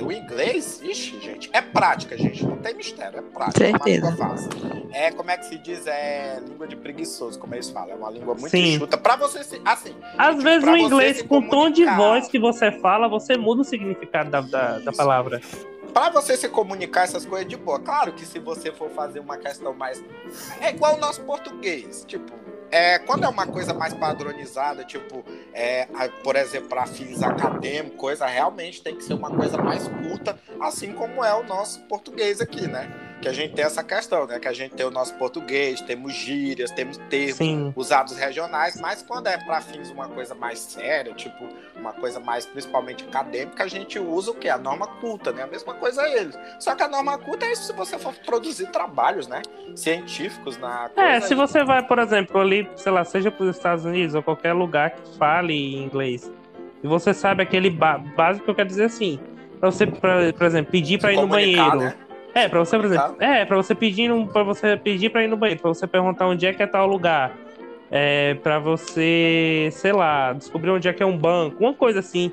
o 0.00 0.12
inglês, 0.12 0.80
ixi, 0.82 1.20
gente, 1.20 1.50
é 1.52 1.60
prática, 1.60 2.16
gente, 2.16 2.44
não 2.44 2.56
tem 2.56 2.74
mistério, 2.74 3.18
é 3.18 3.22
prática, 3.22 3.64
é 3.64 3.70
Certeza. 3.70 4.16
fácil. 4.16 4.50
É, 4.92 5.10
como 5.12 5.30
é 5.30 5.36
que 5.36 5.46
se 5.46 5.58
diz, 5.58 5.86
é 5.86 6.40
língua 6.46 6.66
de 6.66 6.76
preguiçoso, 6.76 7.38
como 7.38 7.54
eles 7.54 7.70
falam, 7.70 7.90
é 7.90 7.94
uma 7.94 8.10
língua 8.10 8.34
muito 8.34 8.50
Sim. 8.50 8.74
enxuta, 8.74 8.96
pra 8.98 9.16
você 9.16 9.42
se, 9.44 9.60
assim, 9.64 9.94
Às 10.16 10.30
Tipo, 10.30 10.42
vezes 10.42 10.68
o 10.68 10.76
inglês, 10.76 11.22
com 11.22 11.38
o 11.38 11.48
tom 11.48 11.70
de 11.70 11.84
voz 11.84 12.28
que 12.28 12.38
você 12.38 12.72
fala, 12.72 13.08
você 13.08 13.36
muda 13.36 13.62
o 13.62 13.64
significado 13.64 14.30
da, 14.30 14.40
da, 14.40 14.78
da 14.78 14.92
palavra. 14.92 15.40
Pra 15.92 16.08
você 16.08 16.36
se 16.36 16.48
comunicar 16.48 17.02
essas 17.02 17.26
coisas 17.26 17.48
de 17.48 17.56
boa. 17.56 17.80
Claro 17.80 18.12
que 18.12 18.24
se 18.24 18.38
você 18.38 18.70
for 18.70 18.90
fazer 18.90 19.18
uma 19.18 19.36
questão 19.36 19.74
mais. 19.74 20.00
É 20.60 20.70
igual 20.70 20.94
o 20.94 21.00
nosso 21.00 21.20
português. 21.22 22.04
Tipo, 22.06 22.32
é, 22.70 22.98
quando 23.00 23.24
é 23.24 23.28
uma 23.28 23.46
coisa 23.46 23.74
mais 23.74 23.92
padronizada, 23.92 24.84
tipo, 24.84 25.24
é, 25.52 25.86
por 26.22 26.36
exemplo, 26.36 26.68
para 26.68 26.86
fins 26.86 27.22
acadêmicos, 27.22 27.98
coisa 27.98 28.26
realmente 28.26 28.82
tem 28.82 28.96
que 28.96 29.04
ser 29.04 29.14
uma 29.14 29.30
coisa 29.30 29.58
mais 29.58 29.86
culta, 29.88 30.38
assim 30.60 30.92
como 30.92 31.24
é 31.24 31.34
o 31.34 31.42
nosso 31.42 31.80
português 31.82 32.40
aqui, 32.40 32.66
né? 32.66 33.09
Que 33.20 33.28
a 33.28 33.32
gente 33.32 33.52
tem 33.54 33.64
essa 33.64 33.84
questão, 33.84 34.26
né? 34.26 34.38
Que 34.38 34.48
a 34.48 34.52
gente 34.52 34.74
tem 34.74 34.86
o 34.86 34.90
nosso 34.90 35.14
português, 35.14 35.80
temos 35.82 36.14
gírias, 36.14 36.70
temos 36.70 36.96
termos 37.10 37.36
Sim. 37.36 37.72
usados 37.76 38.16
regionais, 38.16 38.80
mas 38.80 39.02
quando 39.02 39.26
é 39.26 39.36
para 39.36 39.60
fins 39.60 39.90
uma 39.90 40.08
coisa 40.08 40.34
mais 40.34 40.58
séria, 40.58 41.12
tipo 41.12 41.46
uma 41.76 41.92
coisa 41.92 42.18
mais 42.18 42.46
principalmente 42.46 43.04
acadêmica, 43.04 43.64
a 43.64 43.68
gente 43.68 43.98
usa 43.98 44.30
o 44.30 44.34
que? 44.34 44.48
A 44.48 44.56
norma 44.56 44.86
culta, 44.86 45.32
né? 45.32 45.42
A 45.42 45.46
mesma 45.46 45.74
coisa 45.74 46.02
a 46.02 46.08
eles. 46.08 46.38
Só 46.58 46.74
que 46.74 46.82
a 46.82 46.88
norma 46.88 47.18
culta 47.18 47.44
é 47.44 47.52
isso 47.52 47.64
se 47.64 47.72
você 47.74 47.98
for 47.98 48.14
produzir 48.24 48.70
trabalhos, 48.70 49.26
né? 49.26 49.42
Científicos 49.74 50.56
na 50.56 50.88
coisa. 50.88 51.10
É, 51.10 51.20
se 51.20 51.34
você 51.34 51.62
vai, 51.62 51.82
por 51.82 51.98
exemplo, 51.98 52.40
ali, 52.40 52.68
sei 52.76 52.92
lá, 52.92 53.04
seja 53.04 53.30
para 53.30 53.44
os 53.44 53.56
Estados 53.56 53.84
Unidos 53.84 54.14
ou 54.14 54.22
qualquer 54.22 54.54
lugar 54.54 54.90
que 54.92 55.18
fale 55.18 55.76
inglês, 55.76 56.30
e 56.82 56.86
você 56.88 57.12
sabe 57.12 57.42
aquele 57.42 57.68
básico 57.68 58.44
que 58.44 58.50
eu 58.50 58.54
quero 58.54 58.68
dizer 58.68 58.84
assim, 58.84 59.20
para 59.58 59.70
você, 59.70 59.86
pra, 59.86 60.32
por 60.32 60.46
exemplo, 60.46 60.72
pedir 60.72 60.98
para 60.98 61.12
ir 61.12 61.16
no 61.16 61.26
banheiro. 61.26 61.76
né? 61.76 61.94
É, 62.34 62.48
pra 62.48 62.60
você, 62.60 62.76
por 62.76 62.86
exemplo, 62.86 63.16
é, 63.18 63.44
pra 63.44 63.56
você 63.56 63.74
pedir 63.74 64.10
para 64.32 64.42
você 64.42 64.76
pedir 64.76 65.10
para 65.10 65.24
ir 65.24 65.28
no 65.28 65.36
banheiro, 65.36 65.60
pra 65.60 65.68
você 65.68 65.86
perguntar 65.86 66.26
onde 66.26 66.46
é 66.46 66.52
que 66.52 66.62
é 66.62 66.66
tal 66.66 66.86
lugar. 66.86 67.36
É, 67.90 68.34
para 68.34 68.60
você, 68.60 69.68
sei 69.72 69.92
lá, 69.92 70.32
descobrir 70.32 70.70
onde 70.70 70.86
é 70.86 70.92
que 70.92 71.02
é 71.02 71.06
um 71.06 71.18
banco, 71.18 71.64
uma 71.64 71.74
coisa 71.74 71.98
assim. 71.98 72.32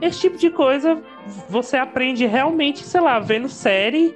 Esse 0.00 0.20
tipo 0.20 0.36
de 0.36 0.50
coisa 0.50 1.00
você 1.48 1.78
aprende 1.78 2.26
realmente, 2.26 2.84
sei 2.84 3.00
lá, 3.00 3.18
vendo 3.18 3.48
série 3.48 4.14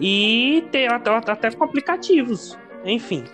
e 0.00 0.64
tem 0.70 0.86
até, 0.86 1.10
até 1.10 1.50
com 1.50 1.64
aplicativos. 1.64 2.56
Enfim. 2.84 3.24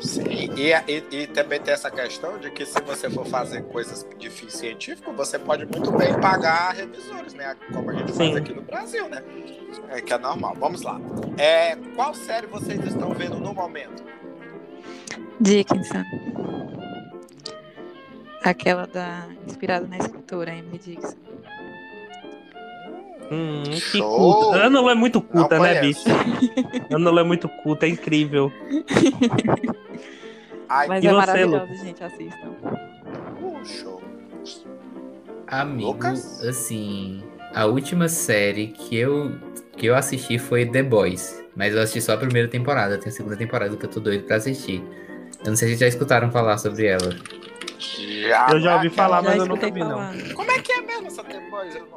Sim, 0.00 0.50
e, 0.56 0.72
e, 0.72 1.22
e 1.22 1.26
também 1.26 1.60
tem 1.60 1.74
essa 1.74 1.90
questão 1.90 2.38
de 2.38 2.50
que 2.50 2.66
se 2.66 2.80
você 2.82 3.08
for 3.08 3.26
fazer 3.26 3.62
coisas 3.64 4.06
de 4.18 4.30
fim 4.30 4.48
científico, 4.48 5.12
você 5.12 5.38
pode 5.38 5.64
muito 5.66 5.92
bem 5.92 6.18
pagar 6.20 6.74
revisores, 6.74 7.34
né? 7.34 7.56
Como 7.72 7.90
a 7.90 7.94
gente 7.94 8.12
Sim. 8.12 8.18
faz 8.18 8.36
aqui 8.36 8.52
no 8.52 8.62
Brasil, 8.62 9.08
né? 9.08 9.22
É 9.90 10.00
que 10.00 10.12
é 10.12 10.18
normal. 10.18 10.56
Vamos 10.58 10.82
lá. 10.82 11.00
É, 11.38 11.76
qual 11.94 12.14
série 12.14 12.46
vocês 12.46 12.84
estão 12.84 13.12
vendo 13.14 13.38
no 13.38 13.54
momento? 13.54 14.04
Dickinson. 15.40 16.02
Aquela 18.42 18.86
da. 18.86 19.28
inspirada 19.46 19.86
na 19.86 19.98
escritora 19.98 20.54
Emily 20.54 20.78
Dickinson. 20.78 21.31
Hum, 23.32 23.62
que 23.64 23.98
Show! 23.98 24.16
culta. 24.16 24.56
Ana 24.66 24.80
Lu 24.80 24.90
é 24.90 24.94
muito 24.94 25.20
culta, 25.20 25.58
né, 25.58 25.80
bicho? 25.80 26.04
Ana 26.90 27.10
Lu 27.10 27.18
é 27.20 27.24
muito 27.24 27.48
culta, 27.48 27.86
é 27.86 27.88
incrível. 27.88 28.52
Ai, 30.68 30.88
Mas 30.88 31.04
E 31.04 31.06
é 31.06 31.10
você, 31.10 31.16
maravilhosa, 31.16 31.74
gente, 31.76 32.04
assistam. 32.04 32.50
uh, 33.40 33.64
show. 33.64 34.02
Amigo, 35.46 35.88
Lucas? 35.88 36.42
assim, 36.44 37.22
a 37.54 37.66
última 37.66 38.08
série 38.08 38.68
que 38.68 38.96
eu, 38.96 39.32
que 39.76 39.86
eu 39.86 39.94
assisti 39.94 40.38
foi 40.38 40.64
The 40.66 40.82
Boys. 40.82 41.42
Mas 41.54 41.74
eu 41.74 41.82
assisti 41.82 42.00
só 42.00 42.14
a 42.14 42.16
primeira 42.16 42.48
temporada, 42.48 42.96
tem 42.96 43.08
a 43.08 43.12
segunda 43.12 43.36
temporada 43.36 43.76
que 43.76 43.84
eu 43.84 43.90
tô 43.90 44.00
doido 44.00 44.24
pra 44.24 44.36
assistir. 44.36 44.82
Eu 45.44 45.48
não 45.50 45.56
sei 45.56 45.68
se 45.68 45.76
vocês 45.76 45.78
já 45.80 45.86
escutaram 45.88 46.30
falar 46.30 46.56
sobre 46.56 46.86
ela. 46.86 47.14
Já, 47.78 48.46
Eu 48.50 48.60
já 48.60 48.76
ouvi 48.76 48.88
falar, 48.88 49.18
aquela- 49.18 49.34
mas 49.34 49.42
eu 49.42 49.48
nunca 49.48 49.70
vi, 49.70 49.80
não. 49.80 50.34
Como 50.34 50.50
é 50.50 50.58
que 50.60 50.72
é 50.72 50.80
mesmo 50.80 51.06
essa 51.08 51.22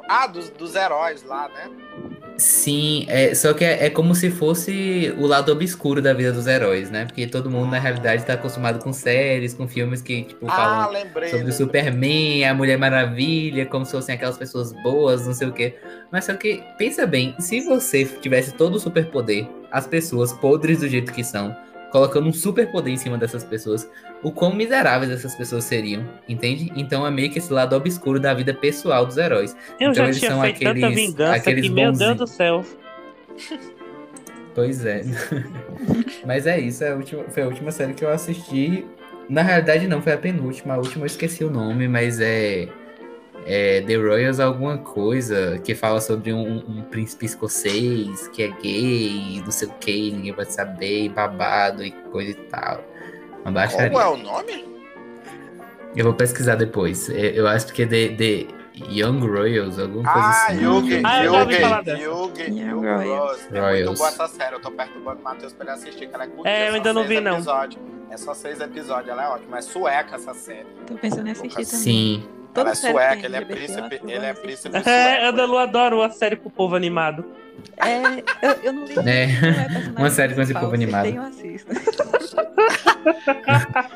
Ah, 0.08 0.26
dos, 0.26 0.50
dos 0.50 0.74
heróis 0.74 1.22
lá, 1.24 1.48
né? 1.48 1.70
Sim, 2.38 3.06
é, 3.08 3.34
só 3.34 3.54
que 3.54 3.64
é, 3.64 3.86
é 3.86 3.90
como 3.90 4.14
se 4.14 4.30
fosse 4.30 5.14
o 5.18 5.26
lado 5.26 5.50
obscuro 5.50 6.02
da 6.02 6.12
vida 6.12 6.32
dos 6.32 6.46
heróis, 6.46 6.90
né? 6.90 7.06
Porque 7.06 7.26
todo 7.26 7.48
mundo, 7.50 7.70
na 7.70 7.78
realidade, 7.78 8.26
tá 8.26 8.34
acostumado 8.34 8.78
com 8.78 8.92
séries, 8.92 9.54
com 9.54 9.66
filmes 9.66 10.02
que, 10.02 10.24
tipo, 10.24 10.46
Ah, 10.46 10.54
falam 10.54 10.90
lembrei. 10.92 11.30
sobre 11.30 11.48
o. 11.48 11.52
Superman, 11.52 12.44
a 12.44 12.52
Mulher 12.52 12.76
Maravilha, 12.78 13.64
como 13.64 13.86
se 13.86 13.92
fossem 13.92 14.14
aquelas 14.14 14.36
pessoas 14.36 14.72
boas, 14.82 15.26
não 15.26 15.32
sei 15.32 15.48
o 15.48 15.52
quê. 15.52 15.76
Mas 16.12 16.26
só 16.26 16.34
que, 16.34 16.62
pensa 16.76 17.06
bem, 17.06 17.34
se 17.38 17.62
você 17.62 18.04
tivesse 18.04 18.52
todo 18.52 18.74
o 18.74 18.80
superpoder, 18.80 19.48
as 19.72 19.86
pessoas 19.86 20.32
podres 20.34 20.80
do 20.80 20.88
jeito 20.88 21.12
que 21.14 21.24
são, 21.24 21.56
colocando 21.96 22.28
um 22.28 22.32
superpoder 22.32 22.92
em 22.92 22.96
cima 22.98 23.16
dessas 23.16 23.42
pessoas, 23.42 23.90
o 24.22 24.30
quão 24.30 24.54
miseráveis 24.54 25.10
essas 25.10 25.34
pessoas 25.34 25.64
seriam, 25.64 26.06
entende? 26.28 26.70
Então 26.76 27.06
é 27.06 27.10
meio 27.10 27.30
que 27.30 27.38
esse 27.38 27.50
lado 27.50 27.74
obscuro 27.74 28.20
da 28.20 28.34
vida 28.34 28.52
pessoal 28.52 29.06
dos 29.06 29.16
heróis. 29.16 29.56
Eu 29.80 29.92
Então 29.92 29.94
já 29.94 30.04
eles 30.04 30.18
tinha 30.18 30.30
são 30.32 30.40
feito 30.42 30.58
tanta 30.58 30.70
aqueles- 30.72 30.94
vingança 30.94 31.34
aqueles 31.36 31.64
que, 31.68 31.70
meu 31.70 31.92
Deus 31.92 32.16
do 32.18 32.26
céu. 32.26 32.62
Pois 34.54 34.84
é. 34.84 35.02
Mas 36.26 36.46
é 36.46 36.60
isso, 36.60 36.84
é 36.84 36.90
a 36.92 36.94
última- 36.96 37.24
foi 37.30 37.42
a 37.42 37.46
última 37.46 37.70
série 37.70 37.94
que 37.94 38.04
eu 38.04 38.10
assisti. 38.10 38.84
Na 39.28 39.42
realidade, 39.42 39.88
não, 39.88 40.00
foi 40.02 40.12
a 40.12 40.18
penúltima. 40.18 40.74
A 40.74 40.76
última 40.78 41.02
eu 41.02 41.06
esqueci 41.06 41.44
o 41.44 41.50
nome, 41.50 41.88
mas 41.88 42.20
é. 42.20 42.68
É 43.46 43.80
The 43.80 43.94
Royals 43.96 44.40
alguma 44.40 44.76
coisa 44.78 45.58
que 45.64 45.74
fala 45.74 46.00
sobre 46.00 46.32
um, 46.32 46.58
um 46.68 46.82
príncipe 46.82 47.26
escocês 47.26 48.26
que 48.28 48.42
é 48.42 48.48
gay, 48.48 49.40
não 49.44 49.50
sei 49.52 49.68
o 49.68 49.72
que, 49.80 50.10
ninguém 50.10 50.32
vai 50.32 50.44
saber, 50.46 51.08
babado 51.10 51.84
e 51.84 51.90
coisa 51.92 52.32
e 52.32 52.34
tal. 52.34 52.84
Uma 53.42 53.52
baixaria. 53.52 53.88
Como 53.90 54.00
é 54.00 54.08
o 54.08 54.16
nome? 54.16 54.64
Eu 55.94 56.04
vou 56.04 56.14
pesquisar 56.14 56.56
depois. 56.56 57.08
É, 57.08 57.38
Eu 57.38 57.46
acho 57.48 57.72
que 57.72 57.82
é 57.82 57.86
The, 57.86 58.08
The 58.08 58.46
Young 58.90 59.20
Royals, 59.26 59.78
alguma 59.78 60.12
coisa 60.12 60.28
Ah, 60.28 60.46
assim. 60.48 60.62
Yugi, 60.64 61.00
Ah, 61.04 61.24
eu 61.24 61.34
Yugi, 61.34 61.46
dessa. 61.58 61.90
Yugi, 61.92 62.42
Young 62.42 62.70
Yugi 62.70 62.86
Royals. 62.86 63.48
Royals. 63.50 63.50
É 63.52 63.84
muito 63.86 63.94
boa 63.98 64.08
essa 64.08 64.28
série, 64.28 64.54
eu 64.56 64.60
tô 64.60 64.70
perturbando 64.70 65.20
o 65.20 65.24
Matheus 65.24 65.52
pra 65.54 65.64
ele 65.64 65.74
assistir, 65.74 66.08
que 66.08 66.14
ela 66.14 66.24
é 66.24 66.26
curtinha, 66.26 66.54
É, 66.54 66.68
eu 66.68 66.74
ainda 66.74 66.92
não 66.92 67.04
vi, 67.04 67.20
não. 67.20 67.34
episódios. 67.36 67.80
É 68.10 68.16
só 68.18 68.34
seis 68.34 68.60
episódios, 68.60 69.08
ela 69.08 69.24
é 69.24 69.28
ótima, 69.28 69.58
é 69.58 69.62
sueca 69.62 70.16
essa 70.16 70.34
série. 70.34 70.66
Tô 70.86 70.94
pensando 70.94 71.26
em 71.26 71.30
assistir 71.30 71.54
também. 71.54 71.64
Sim. 71.64 72.28
Toda 72.56 72.70
ela 72.70 72.70
é 72.70 72.74
sueca, 72.74 73.26
ele 73.26 73.36
é 73.36 73.40
príncipe, 73.42 74.00
ele 74.06 74.26
é 74.26 74.32
príncipe 74.34 74.76
É, 74.76 74.82
sueco. 74.82 75.24
Ana 75.26 75.44
Lu 75.44 75.58
adora 75.58 76.04
a 76.06 76.10
série 76.10 76.36
com 76.36 76.48
o 76.48 76.52
povo 76.52 76.74
animado. 76.74 77.24
É, 77.78 78.46
eu, 78.46 78.52
eu 78.64 78.72
não 78.72 78.84
li. 78.84 78.94
É, 79.08 79.26
não 79.90 79.96
é 79.96 80.00
uma 80.00 80.10
série 80.10 80.34
com 80.34 80.42
esse 80.42 80.52
povo 80.54 80.74
animado. 80.74 81.06
eu 81.06 81.22
assisto. 81.22 81.72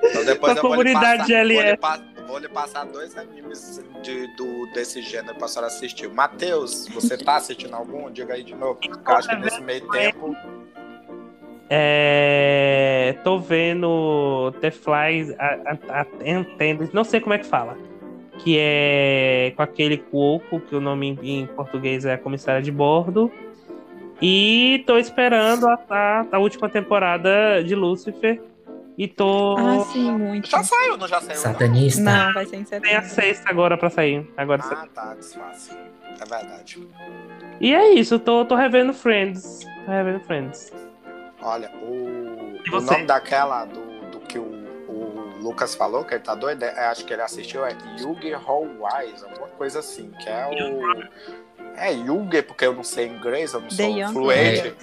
Então 0.05 0.25
depois 0.25 0.55
Da 0.55 0.61
eu 0.61 0.63
vou 0.63 0.83
lhe, 0.83 0.93
comunidade 0.93 1.19
passar, 1.19 1.45
vou, 1.45 1.63
lhe 1.63 1.77
pa- 1.77 2.01
vou 2.27 2.39
lhe 2.39 2.49
passar 2.49 2.85
dois 2.87 3.17
animes 3.19 3.83
de, 4.03 4.27
do, 4.37 4.67
desse 4.73 5.03
gênero 5.03 5.35
pra 5.37 5.49
senhora 5.49 5.67
assistir. 5.67 6.09
Matheus, 6.09 6.87
você 6.89 7.17
tá 7.19 7.37
assistindo 7.37 7.75
algum? 7.75 8.11
Diga 8.11 8.35
aí 8.35 8.43
de 8.45 8.55
novo. 8.55 8.77
Porque 8.77 9.11
eu 9.11 9.17
acho 9.17 9.29
que 9.29 9.37
nesse 9.37 9.61
meio 9.61 9.87
tempo. 9.91 10.35
É, 11.73 13.15
tô 13.23 13.39
vendo 13.39 14.53
The 14.61 14.73
Flies 14.73 15.31
a- 15.39 15.77
a- 15.89 16.01
Attendant, 16.01 16.91
não 16.93 17.05
sei 17.05 17.21
como 17.21 17.35
é 17.35 17.39
que 17.39 17.47
fala. 17.47 17.79
Que 18.43 18.57
é 18.59 19.53
com 19.55 19.63
aquele 19.63 19.99
Cuoco, 19.99 20.61
que 20.61 20.75
o 20.75 20.81
nome 20.81 21.19
em, 21.23 21.47
português 21.47 22.05
é 22.05 22.17
Comissária 22.17 22.63
de 22.63 22.73
Bordo. 22.73 23.31
E 24.23 24.83
tô 24.87 24.99
esperando 24.99 25.67
a, 25.69 25.79
a- 25.89 26.27
a 26.33 26.39
última 26.39 26.69
temporada 26.69 27.63
de 27.65 27.75
Lucifer. 27.75 28.41
E 28.99 29.09
tô. 29.09 29.57
Ah, 29.59 29.81
sim, 29.93 30.11
muito. 30.13 30.49
Já 30.49 30.63
saiu, 30.63 30.97
não 30.99 31.09
já 31.09 31.21
saiu? 31.21 31.37
não? 31.37 31.43
Satanista. 31.43 32.03
Não, 32.03 32.33
vai 32.35 32.45
ser 32.47 32.57
em 32.57 32.65
Tem 32.65 32.79
a 32.79 33.03
setembro. 33.03 33.09
sexta 33.09 33.51
agora 33.51 33.77
pra 33.79 33.89
sair. 33.89 34.27
Agora 34.37 34.63
Ah, 34.63 34.87
tá, 34.95 35.15
desfácil. 35.15 35.75
É 36.21 36.25
verdade. 36.27 36.87
E 37.61 37.73
é 37.75 37.95
isso, 37.95 38.19
tô, 38.19 38.45
tô 38.45 38.55
revendo 38.57 38.93
Friends. 38.93 39.61
Tô 39.87 39.91
revendo 39.91 40.21
Friends. 40.21 40.71
Olha, 41.43 41.71
o, 41.83 42.77
o 42.77 42.81
nome 42.81 43.05
daquela 43.07 43.65
do, 43.65 43.81
Lucas 45.41 45.75
falou, 45.75 46.05
que 46.05 46.15
ele 46.15 46.23
tá 46.23 46.35
doido, 46.35 46.63
é, 46.63 46.87
acho 46.87 47.05
que 47.05 47.13
ele 47.13 47.23
assistiu, 47.23 47.65
é 47.65 47.77
Yugi 47.99 48.33
Hall 48.33 48.65
Wise, 48.65 49.25
alguma 49.25 49.49
coisa 49.49 49.79
assim, 49.81 50.11
que 50.21 50.29
é 50.29 50.47
o. 50.47 51.21
É 51.77 51.93
Yugi, 51.93 52.43
porque 52.43 52.67
eu 52.67 52.75
não 52.75 52.85
sei 52.85 53.07
inglês, 53.09 53.55
eu 53.55 53.61
não 53.61 53.69
The 53.69 53.75
sou 53.75 54.13
fluente. 54.13 54.75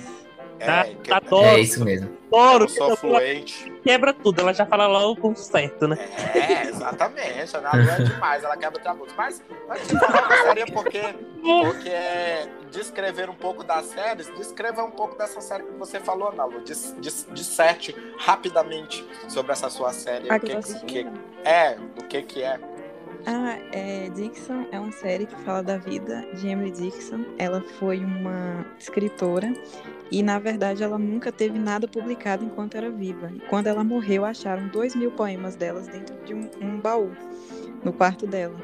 Tá? 0.60 0.88
É, 0.88 0.96
que- 0.96 1.14
Adoro. 1.14 1.46
É 1.46 1.60
isso 1.60 1.84
mesmo. 1.84 2.10
Adoro. 2.28 2.66
eu 2.66 2.70
sou 2.70 2.98
fluente. 2.98 3.72
Quebra 3.84 4.14
tudo, 4.14 4.42
ela 4.42 4.54
já 4.54 4.66
fala 4.66 4.86
logo 4.88 5.20
com 5.22 5.36
certo, 5.36 5.88
né? 5.88 5.98
É, 6.36 6.64
exatamente. 6.68 7.56
A 7.56 7.62
Nalu 7.62 7.90
é 7.90 8.04
demais, 8.04 8.44
ela 8.44 8.58
quebra 8.58 8.82
travos. 8.82 9.14
Mas 9.16 9.42
antes 9.70 9.88
de 9.88 10.00
falar 10.00 10.28
da 10.28 10.38
série, 10.44 10.62
é 10.62 10.66
porque, 10.66 11.02
porque 11.42 11.90
é 11.90 12.48
descrever 12.72 13.30
um 13.30 13.36
pouco 13.36 13.64
das 13.64 13.86
séries, 13.86 14.28
descreva 14.36 14.84
um 14.84 14.92
pouco 14.92 15.18
dessa 15.18 15.40
série 15.40 15.64
que 15.64 15.74
você 15.74 16.00
falou, 16.00 16.34
Nalu. 16.34 16.62
Dis, 16.62 16.94
dis, 17.00 17.26
disserte 17.32 17.96
rapidamente 18.18 19.08
sobre 19.30 19.52
essa 19.54 19.70
sua 19.70 19.94
série. 19.94 20.30
Ah, 20.30 20.36
o 20.36 20.40
que 20.40 20.56
que, 20.56 20.86
que, 20.86 21.08
é, 21.46 21.78
o 21.98 22.04
que 22.04 22.22
que 22.24 22.44
é. 22.44 22.60
Ah, 23.26 23.58
é, 23.74 24.10
Dixon 24.10 24.68
é 24.72 24.80
uma 24.80 24.92
série 24.92 25.26
que 25.26 25.36
fala 25.42 25.62
da 25.64 25.78
vida 25.78 26.26
de 26.34 26.48
Emily 26.50 26.72
Dixon. 26.72 27.26
Ela 27.38 27.62
foi 27.80 27.98
uma 28.04 28.66
escritora 28.80 29.52
e, 30.12 30.24
na 30.24 30.40
verdade, 30.40 30.84
ela 30.84 30.98
nunca 30.98 31.32
teve 31.32 31.60
nada 31.60 31.88
publicado 31.88 32.46
enquanto 32.46 32.76
era 32.76 32.90
viva. 32.90 33.32
E 33.36 33.40
quando 33.42 33.68
ela 33.68 33.84
morreu, 33.84 34.24
acharam 34.26 34.68
dois 34.68 34.96
mil 34.96 35.12
poemas 35.12 35.56
delas 35.56 35.88
dentro 35.88 36.16
de 36.26 36.34
um, 36.34 36.50
um 36.62 36.80
baú 36.80 37.12
no 37.84 37.92
quarto 37.92 38.26
dela. 38.26 38.56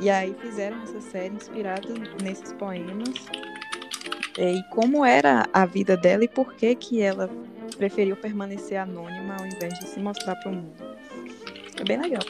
E 0.00 0.10
aí 0.10 0.34
fizeram 0.40 0.82
essa 0.82 1.00
série 1.00 1.34
inspirada 1.34 1.88
nesses 2.22 2.52
poemas 2.54 3.14
e 4.38 4.62
como 4.70 5.04
era 5.04 5.46
a 5.52 5.66
vida 5.66 5.96
dela 5.96 6.24
e 6.24 6.28
por 6.28 6.54
que 6.54 6.74
que 6.74 7.02
ela 7.02 7.28
preferiu 7.76 8.16
permanecer 8.16 8.78
anônima 8.78 9.36
ao 9.38 9.46
invés 9.46 9.78
de 9.78 9.86
se 9.86 10.00
mostrar 10.00 10.36
para 10.36 10.50
o 10.50 10.54
mundo. 10.54 10.74
É 11.80 11.84
bem 11.84 12.00
legal. 12.00 12.22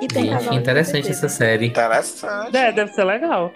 E 0.00 0.08
tem 0.08 0.32
interessante 0.56 1.10
essa 1.10 1.28
série. 1.28 1.66
Interessante. 1.66 2.56
É, 2.56 2.72
deve 2.72 2.92
ser 2.92 3.04
legal. 3.04 3.52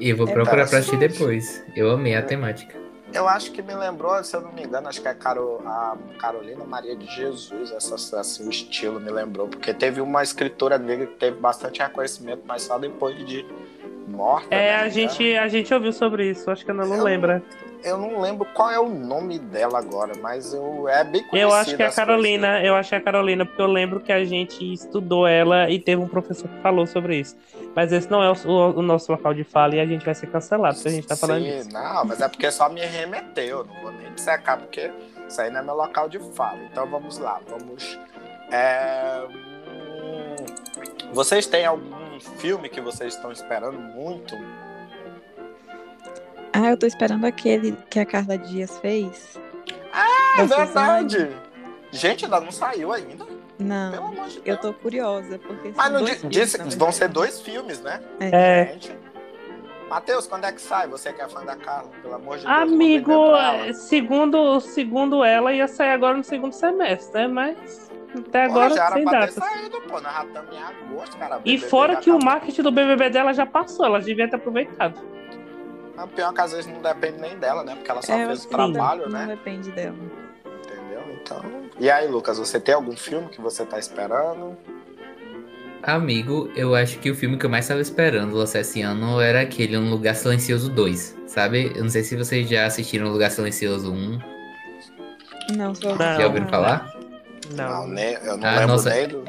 E 0.00 0.08
eu 0.10 0.16
vou 0.16 0.28
É 0.28 0.32
procurar 0.32 0.66
pra 0.68 0.78
assistir 0.78 0.96
depois. 0.96 1.62
Eu 1.76 1.90
amei 1.90 2.14
a 2.16 2.22
temática. 2.22 2.78
Eu 3.12 3.28
acho 3.28 3.50
que 3.50 3.60
me 3.60 3.74
lembrou, 3.74 4.22
se 4.22 4.36
eu 4.36 4.40
não 4.40 4.52
me 4.52 4.62
engano, 4.62 4.88
acho 4.88 5.02
que 5.02 5.08
é 5.08 5.14
Caro, 5.14 5.60
a 5.66 5.96
Carolina 6.18 6.64
Maria 6.64 6.94
de 6.96 7.06
Jesus, 7.06 7.72
essa, 7.72 8.20
assim, 8.20 8.46
o 8.46 8.50
estilo 8.50 9.00
me 9.00 9.10
lembrou, 9.10 9.48
porque 9.48 9.74
teve 9.74 10.00
uma 10.00 10.22
escritora 10.22 10.78
negra 10.78 11.06
que 11.06 11.16
teve 11.16 11.36
bastante 11.38 11.82
reconhecimento, 11.82 12.42
mas 12.46 12.62
só 12.62 12.78
depois 12.78 13.16
de 13.26 13.44
morta. 14.06 14.54
É, 14.54 14.58
né? 14.58 14.76
a 14.76 14.88
gente, 14.88 15.36
a 15.36 15.48
gente 15.48 15.74
ouviu 15.74 15.92
sobre 15.92 16.30
isso, 16.30 16.48
acho 16.50 16.64
que 16.64 16.70
ela 16.70 16.86
não 16.86 16.98
Eu- 16.98 17.02
lembra. 17.04 17.42
Eu 17.82 17.96
não 17.96 18.20
lembro 18.20 18.46
qual 18.54 18.70
é 18.70 18.78
o 18.78 18.88
nome 18.88 19.38
dela 19.38 19.78
agora, 19.78 20.12
mas 20.20 20.52
eu, 20.52 20.86
é 20.88 21.02
bem 21.02 21.22
conhecida. 21.24 21.38
Eu 21.40 21.52
acho 21.54 21.76
que 21.76 21.82
é 21.82 21.86
a 21.86 21.88
as 21.88 21.94
Carolina, 21.96 22.62
eu 22.62 22.74
acho 22.74 22.88
que 22.90 22.94
é 22.94 22.98
a 22.98 23.00
Carolina, 23.00 23.46
porque 23.46 23.62
eu 23.62 23.66
lembro 23.66 24.00
que 24.00 24.12
a 24.12 24.22
gente 24.24 24.70
estudou 24.72 25.26
ela 25.26 25.70
e 25.70 25.78
teve 25.78 26.02
um 26.02 26.08
professor 26.08 26.48
que 26.48 26.60
falou 26.60 26.86
sobre 26.86 27.16
isso. 27.20 27.36
Mas 27.74 27.92
esse 27.92 28.10
não 28.10 28.22
é 28.22 28.30
o, 28.30 28.34
o- 28.46 28.78
o 28.78 28.82
nosso 28.82 29.10
local 29.10 29.32
de 29.32 29.44
fala 29.44 29.76
e 29.76 29.80
a 29.80 29.86
gente 29.86 30.04
vai 30.04 30.14
ser 30.14 30.26
cancelado 30.26 30.76
se 30.76 30.88
a 30.88 30.90
gente 30.90 31.06
tá 31.06 31.16
falando 31.16 31.42
Sim, 31.44 31.50
disso. 31.58 31.72
não, 31.72 32.04
mas 32.04 32.20
é 32.20 32.28
porque 32.28 32.50
só 32.50 32.68
me 32.68 32.80
remeteu, 32.84 33.64
não 33.64 33.74
vou 33.82 33.92
nem 33.92 34.12
dissecar, 34.12 34.58
porque 34.58 34.90
isso 35.28 35.40
aí 35.40 35.50
não 35.50 35.60
é 35.60 35.62
meu 35.62 35.74
local 35.76 36.08
de 36.08 36.18
fala. 36.34 36.58
Então 36.70 36.86
vamos 36.86 37.16
lá, 37.18 37.40
vamos. 37.48 37.98
é, 38.52 39.22
hum, 39.28 40.44
Vocês 41.12 41.46
têm 41.46 41.64
algum 41.64 42.20
filme 42.38 42.68
que 42.68 42.80
vocês 42.80 43.14
estão 43.14 43.32
esperando 43.32 43.78
muito? 43.78 44.34
Ah, 46.52 46.70
eu 46.70 46.76
tô 46.76 46.86
esperando 46.86 47.24
aquele 47.24 47.76
que 47.88 47.98
a 48.00 48.06
Carla 48.06 48.36
Dias 48.36 48.78
fez. 48.80 49.38
É 50.36 50.44
Da 50.44 50.56
verdade! 50.64 51.30
Gente, 51.92 52.24
ainda 52.24 52.40
não 52.40 52.52
saiu 52.52 52.92
ainda. 52.92 53.24
Pelo 53.24 53.68
Não, 53.68 54.06
amor 54.08 54.28
de 54.28 54.40
Deus. 54.40 54.46
eu 54.46 54.56
tô 54.58 54.72
curiosa, 54.72 55.38
porque 55.38 55.72
Mas 55.76 55.86
são 55.86 55.92
não 55.94 56.00
dois 56.00 56.12
di- 56.14 56.18
filmes, 56.20 56.36
disse 56.36 56.58
na 56.58 56.64
que 56.64 56.76
vão 56.76 56.92
ser 56.92 57.08
dois 57.08 57.40
filmes, 57.40 57.80
né? 57.80 58.00
É. 58.20 58.66
Gente. 58.72 58.96
Matheus, 59.88 60.26
quando 60.26 60.44
é 60.44 60.52
que 60.52 60.60
sai? 60.60 60.86
Você 60.86 61.12
que 61.12 61.20
é 61.20 61.28
fã 61.28 61.44
da 61.44 61.56
Carla, 61.56 61.90
pelo 62.00 62.14
amor 62.14 62.38
de 62.38 62.46
Deus. 62.46 62.56
Amigo, 62.56 63.10
ela. 63.12 63.66
é, 63.66 63.72
segundo, 63.72 64.60
segundo 64.60 65.24
ela, 65.24 65.52
ia 65.52 65.66
sair 65.66 65.90
agora 65.90 66.16
no 66.16 66.22
segundo 66.22 66.52
semestre, 66.52 67.12
né? 67.12 67.26
Mas 67.26 67.90
até 68.16 68.46
Porra, 68.46 68.66
agora 68.66 68.74
já 68.76 68.86
era 68.86 68.94
sem 68.94 69.04
datas. 69.04 69.34
saído, 69.34 69.80
pô. 69.82 70.00
Nós 70.00 70.12
já 70.14 70.24
estamos 70.24 70.54
em 70.56 70.62
agosto, 70.62 71.18
cara. 71.18 71.40
E 71.44 71.58
fora 71.58 71.96
que 71.96 72.10
o 72.10 72.18
tá- 72.20 72.24
marketing 72.24 72.62
do 72.62 72.70
BBB 72.70 73.10
dela 73.10 73.32
já 73.34 73.44
passou, 73.44 73.84
ela 73.84 74.00
devia 74.00 74.28
ter 74.30 74.36
aproveitado. 74.36 74.94
Mas 76.00 76.10
pior 76.12 76.32
que 76.32 76.40
às 76.40 76.52
vezes 76.52 76.66
não 76.66 76.80
depende 76.80 77.18
nem 77.18 77.38
dela, 77.38 77.62
né? 77.62 77.74
Porque 77.74 77.90
ela 77.90 78.00
só 78.02 78.14
É, 78.14 78.26
fez 78.26 78.44
o 78.46 78.50
não- 78.56 78.72
trabalho, 78.72 79.02
não 79.08 79.18
né? 79.18 79.26
depende 79.26 79.70
dela. 79.72 79.96
Entendeu? 80.46 81.02
Então. 81.20 81.42
E 81.78 81.90
aí, 81.90 82.08
Lucas, 82.08 82.38
você 82.38 82.58
tem 82.58 82.74
algum 82.74 82.96
filme 82.96 83.28
que 83.28 83.40
você 83.40 83.64
tá 83.66 83.78
esperando? 83.78 84.56
Amigo, 85.82 86.50
eu 86.54 86.74
acho 86.74 86.98
que 86.98 87.10
o 87.10 87.14
filme 87.14 87.38
que 87.38 87.46
eu 87.46 87.50
mais 87.50 87.64
estava 87.64 87.80
esperando 87.80 88.34
lançar 88.36 88.60
esse 88.60 88.82
ano 88.82 89.18
era 89.20 89.40
aquele 89.40 89.76
Um 89.78 89.88
Lugar 89.90 90.14
Silencioso 90.14 90.68
2, 90.70 91.16
sabe? 91.26 91.72
Eu 91.74 91.82
não 91.84 91.90
sei 91.90 92.02
se 92.02 92.16
vocês 92.16 92.48
já 92.48 92.66
assistiram 92.66 93.06
Um 93.08 93.12
Lugar 93.12 93.30
Silencioso 93.30 93.90
1. 93.92 94.18
Não, 95.56 95.74
só 95.74 95.88
Não. 95.90 95.96
Já 95.96 96.26
ouviram 96.26 96.48
falar? 96.48 96.92
Não, 97.54 97.86
nem, 97.88 98.12
eu 98.14 98.36
não 98.36 98.46
Ah, 98.46 98.52
lembro 98.52 98.66
nossa. 98.68 98.90
nem 98.90 99.08
do. 99.08 99.24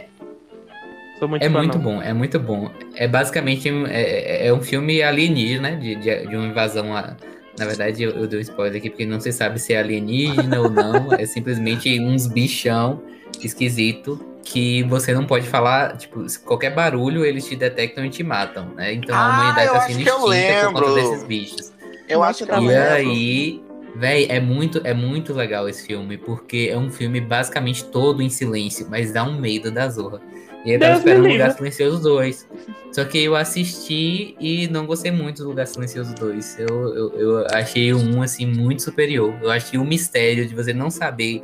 Sou 1.21 1.29
muito 1.29 1.43
É 1.45 1.49
fã, 1.49 1.59
muito 1.59 1.77
não. 1.77 1.83
bom, 1.83 2.01
é 2.01 2.13
muito 2.13 2.39
bom. 2.39 2.71
É 2.95 3.07
basicamente 3.07 3.71
um- 3.71 3.85
é, 3.85 4.01
é- 4.01 4.47
é 4.47 4.53
um 4.53 4.61
filme 4.61 5.03
alienígena, 5.03 5.69
né? 5.71 5.75
De, 5.75 5.95
de, 5.95 6.27
de 6.27 6.35
uma 6.35 6.47
invasão. 6.47 6.97
A... 6.97 7.15
Na 7.59 7.65
verdade, 7.65 8.01
eu, 8.01 8.09
eu 8.11 8.27
dei 8.27 8.39
um 8.39 8.41
spoiler 8.41 8.77
aqui 8.77 8.89
porque 8.89 9.05
não 9.05 9.19
se 9.19 9.31
sabe 9.31 9.59
se 9.59 9.71
é 9.73 9.79
alienígena 9.79 10.59
ou 10.59 10.69
não. 10.71 11.11
É 11.19 11.25
simplesmente 11.25 11.99
uns 11.99 12.25
bichão 12.25 13.03
esquisito 13.39 14.19
que 14.43 14.81
você 14.83 15.13
não 15.13 15.25
pode 15.25 15.47
falar. 15.47 15.95
Tipo, 15.95 16.25
qualquer 16.43 16.73
barulho 16.73 17.23
eles 17.23 17.45
te 17.47 17.55
detectam 17.55 18.03
e 18.03 18.09
te 18.09 18.23
matam, 18.23 18.73
né? 18.75 18.91
Então 18.93 19.15
a 19.15 19.25
Ah, 19.25 19.29
humanidade 19.29 19.67
eu 19.67 19.73
tá 19.73 19.79
sendo 19.81 20.01
extinta 20.01 20.71
por 20.73 20.73
conta 20.73 20.93
desses 20.95 21.23
bichos. 21.27 21.71
Eu 22.09 22.23
acho 22.23 22.39
que 22.45 22.49
tá 22.49 22.57
eu 22.57 22.63
E 22.63 22.67
lembro. 22.67 22.83
aí, 22.93 23.61
véi, 23.95 24.25
é 24.27 24.39
muito, 24.39 24.81
é 24.83 24.93
muito 24.93 25.33
legal 25.33 25.69
esse 25.69 25.85
filme, 25.85 26.17
porque 26.17 26.69
é 26.71 26.77
um 26.77 26.89
filme 26.89 27.21
basicamente 27.21 27.85
todo 27.85 28.21
em 28.23 28.29
silêncio, 28.29 28.87
mas 28.89 29.11
dá 29.13 29.23
um 29.23 29.39
medo 29.39 29.69
da 29.71 29.87
zorra. 29.87 30.19
E 30.65 30.73
eu 30.73 30.79
tava 30.79 30.91
Deus 30.91 30.99
esperando 30.99 31.25
o. 31.25 31.31
Lugar 31.31 31.51
Silencioso 31.51 32.03
2. 32.03 32.49
Só 32.91 33.05
que 33.05 33.23
eu 33.23 33.35
assisti 33.35 34.35
e 34.39 34.67
não 34.67 34.85
gostei 34.85 35.11
muito 35.11 35.43
do 35.43 35.49
Lugar 35.49 35.65
Silencioso 35.65 36.13
2. 36.15 36.59
Eu, 36.59 36.67
eu, 36.67 37.19
eu 37.19 37.47
achei 37.51 37.93
1, 37.93 38.21
assim, 38.21 38.45
muito 38.45 38.81
superior. 38.81 39.33
Eu 39.41 39.49
achei 39.49 39.79
o 39.79 39.83
mistério 39.85 40.47
de 40.47 40.53
você 40.53 40.73
não 40.73 40.89
saber 40.89 41.43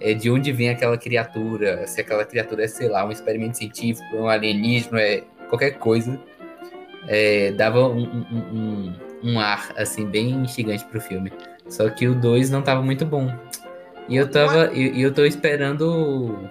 é, 0.00 0.14
de 0.14 0.30
onde 0.30 0.52
vem 0.52 0.70
aquela 0.70 0.96
criatura, 0.96 1.86
se 1.86 2.00
aquela 2.00 2.24
criatura 2.24 2.64
é, 2.64 2.68
sei 2.68 2.88
lá, 2.88 3.04
um 3.04 3.10
experimento 3.10 3.58
científico, 3.58 4.16
um 4.16 4.28
alienígena, 4.28 5.00
é 5.00 5.22
qualquer 5.48 5.72
coisa. 5.72 6.20
É, 7.06 7.52
dava 7.52 7.86
um, 7.88 8.02
um, 8.02 8.36
um, 8.52 8.94
um 9.22 9.40
ar, 9.40 9.72
assim, 9.76 10.06
bem 10.06 10.30
instigante 10.30 10.84
pro 10.86 11.00
filme. 11.00 11.32
Só 11.68 11.88
que 11.90 12.06
o 12.06 12.14
2 12.14 12.50
não 12.50 12.62
tava 12.62 12.82
muito 12.82 13.04
bom. 13.04 13.32
E 14.08 14.16
eu 14.16 14.30
tava. 14.30 14.70
E 14.74 14.98
e 14.98 15.02
eu, 15.02 15.12
tô 15.12 15.24
esperando. 15.24 16.48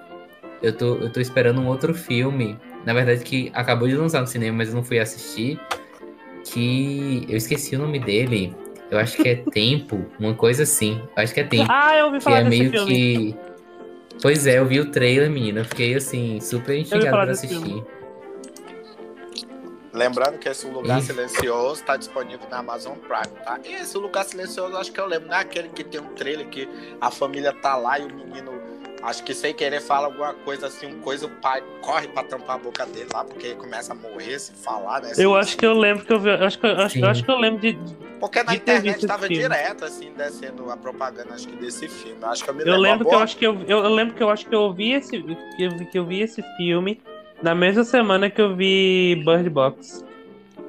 Eu 0.63 0.71
tô, 0.75 0.95
eu 0.95 1.11
tô 1.11 1.19
esperando 1.19 1.59
um 1.61 1.67
outro 1.67 1.93
filme. 1.93 2.57
Na 2.85 2.93
verdade, 2.93 3.23
que 3.23 3.51
acabou 3.53 3.87
de 3.87 3.95
lançar 3.95 4.21
no 4.21 4.27
cinema, 4.27 4.57
mas 4.57 4.69
eu 4.69 4.75
não 4.75 4.83
fui 4.83 4.97
assistir. 4.97 5.59
Que. 6.45 7.25
Eu 7.29 7.37
esqueci 7.37 7.75
o 7.75 7.79
nome 7.79 7.99
dele. 7.99 8.55
Eu 8.89 8.97
acho 8.97 9.17
que 9.17 9.27
é 9.27 9.35
Tempo, 9.51 10.05
uma 10.19 10.33
coisa 10.33 10.63
assim. 10.63 11.01
Eu 11.15 11.23
acho 11.23 11.33
que 11.33 11.41
é 11.41 11.43
Tempo. 11.43 11.69
Ah, 11.69 11.95
eu 11.97 12.05
ouvi 12.05 12.17
Que 12.19 12.23
falar 12.23 12.39
é 12.39 12.43
desse 12.45 12.57
meio 12.59 12.71
filme. 12.71 12.87
que. 12.87 13.35
Pois 14.21 14.47
é, 14.47 14.57
eu 14.59 14.65
vi 14.65 14.79
o 14.79 14.89
trailer, 14.89 15.29
menina. 15.29 15.61
Eu 15.61 15.65
fiquei 15.65 15.95
assim, 15.95 16.39
super 16.39 16.77
instigado 16.77 17.09
pra 17.09 17.31
assistir. 17.31 17.55
filme. 17.59 17.83
Lembrando 19.91 20.39
que 20.39 20.49
esse 20.49 20.65
Lugar 20.65 20.99
Ih. 20.99 21.03
Silencioso 21.03 21.81
está 21.81 21.95
disponível 21.95 22.47
na 22.49 22.57
Amazon 22.59 22.97
Prime, 22.97 23.37
tá? 23.45 23.59
E 23.63 23.73
esse 23.73 23.95
Lugar 23.95 24.23
Silencioso, 24.25 24.75
acho 24.75 24.91
que 24.91 24.99
eu 24.99 25.05
lembro, 25.05 25.27
não 25.27 25.35
é 25.35 25.41
aquele 25.41 25.69
que 25.69 25.83
tem 25.83 26.01
um 26.01 26.07
trailer 26.15 26.47
que 26.47 26.67
a 26.99 27.11
família 27.11 27.53
tá 27.53 27.77
lá 27.77 27.99
e 27.99 28.03
o 28.05 28.11
menino, 28.15 28.59
acho 29.03 29.23
que 29.23 29.33
sem 29.33 29.53
querer, 29.53 29.81
fala 29.81 30.07
alguma 30.07 30.33
coisa 30.33 30.67
assim, 30.67 30.87
um 30.87 30.99
coisa, 30.99 31.25
o 31.25 31.29
pai 31.29 31.61
corre 31.81 32.07
pra 32.07 32.23
tampar 32.23 32.55
a 32.55 32.59
boca 32.59 32.85
dele 32.85 33.07
lá, 33.13 33.23
porque 33.23 33.47
ele 33.47 33.55
começa 33.55 33.93
a 33.93 33.95
morrer 33.95 34.39
se 34.39 34.53
falar, 34.53 35.01
né? 35.01 35.11
Eu 35.17 35.35
acho 35.35 35.57
que 35.57 35.65
eu 35.65 35.73
lembro 35.73 36.05
que 36.05 36.13
eu 36.13 36.19
vi. 36.19 36.29
eu 36.29 36.45
Acho 36.45 36.59
que, 36.59 36.65
eu 36.65 36.77
acho, 36.77 36.97
eu 36.97 37.07
acho 37.07 37.23
que 37.23 37.31
eu 37.31 37.37
lembro 37.37 37.59
de. 37.61 37.77
Porque 38.19 38.41
na 38.41 38.53
de 38.53 38.59
ter 38.59 38.71
internet 38.77 39.05
tava 39.05 39.27
direto, 39.27 39.85
assim, 39.85 40.11
descendo 40.15 40.71
a 40.71 40.77
propaganda, 40.77 41.33
acho 41.33 41.47
que 41.47 41.55
desse 41.57 41.87
filme. 41.89 42.17
Eu 42.21 42.29
Acho 42.29 42.43
que 42.43 42.49
eu 42.49 42.53
me 42.53 42.63
Eu 42.63 42.77
lembro 42.77 43.05
uma 43.05 43.09
que 43.09 43.15
eu 43.15 43.19
acho 43.19 43.37
que 43.37 43.45
eu, 43.45 43.61
eu, 43.67 43.83
eu 43.83 43.89
lembro 43.93 44.15
que 44.15 44.23
eu 44.23 44.29
acho 44.29 44.45
que 44.47 44.55
eu 44.55 44.61
ouvi 44.61 44.93
esse. 44.93 45.21
Que 45.21 45.63
eu, 45.63 45.71
vi- 45.77 45.85
que 45.85 45.99
eu 45.99 46.05
vi 46.05 46.21
esse 46.21 46.41
filme 46.55 47.01
na 47.41 47.53
mesma 47.53 47.83
semana 47.83 48.29
que 48.29 48.41
eu 48.41 48.55
vi 48.55 49.21
Bird 49.25 49.49
Box. 49.49 50.05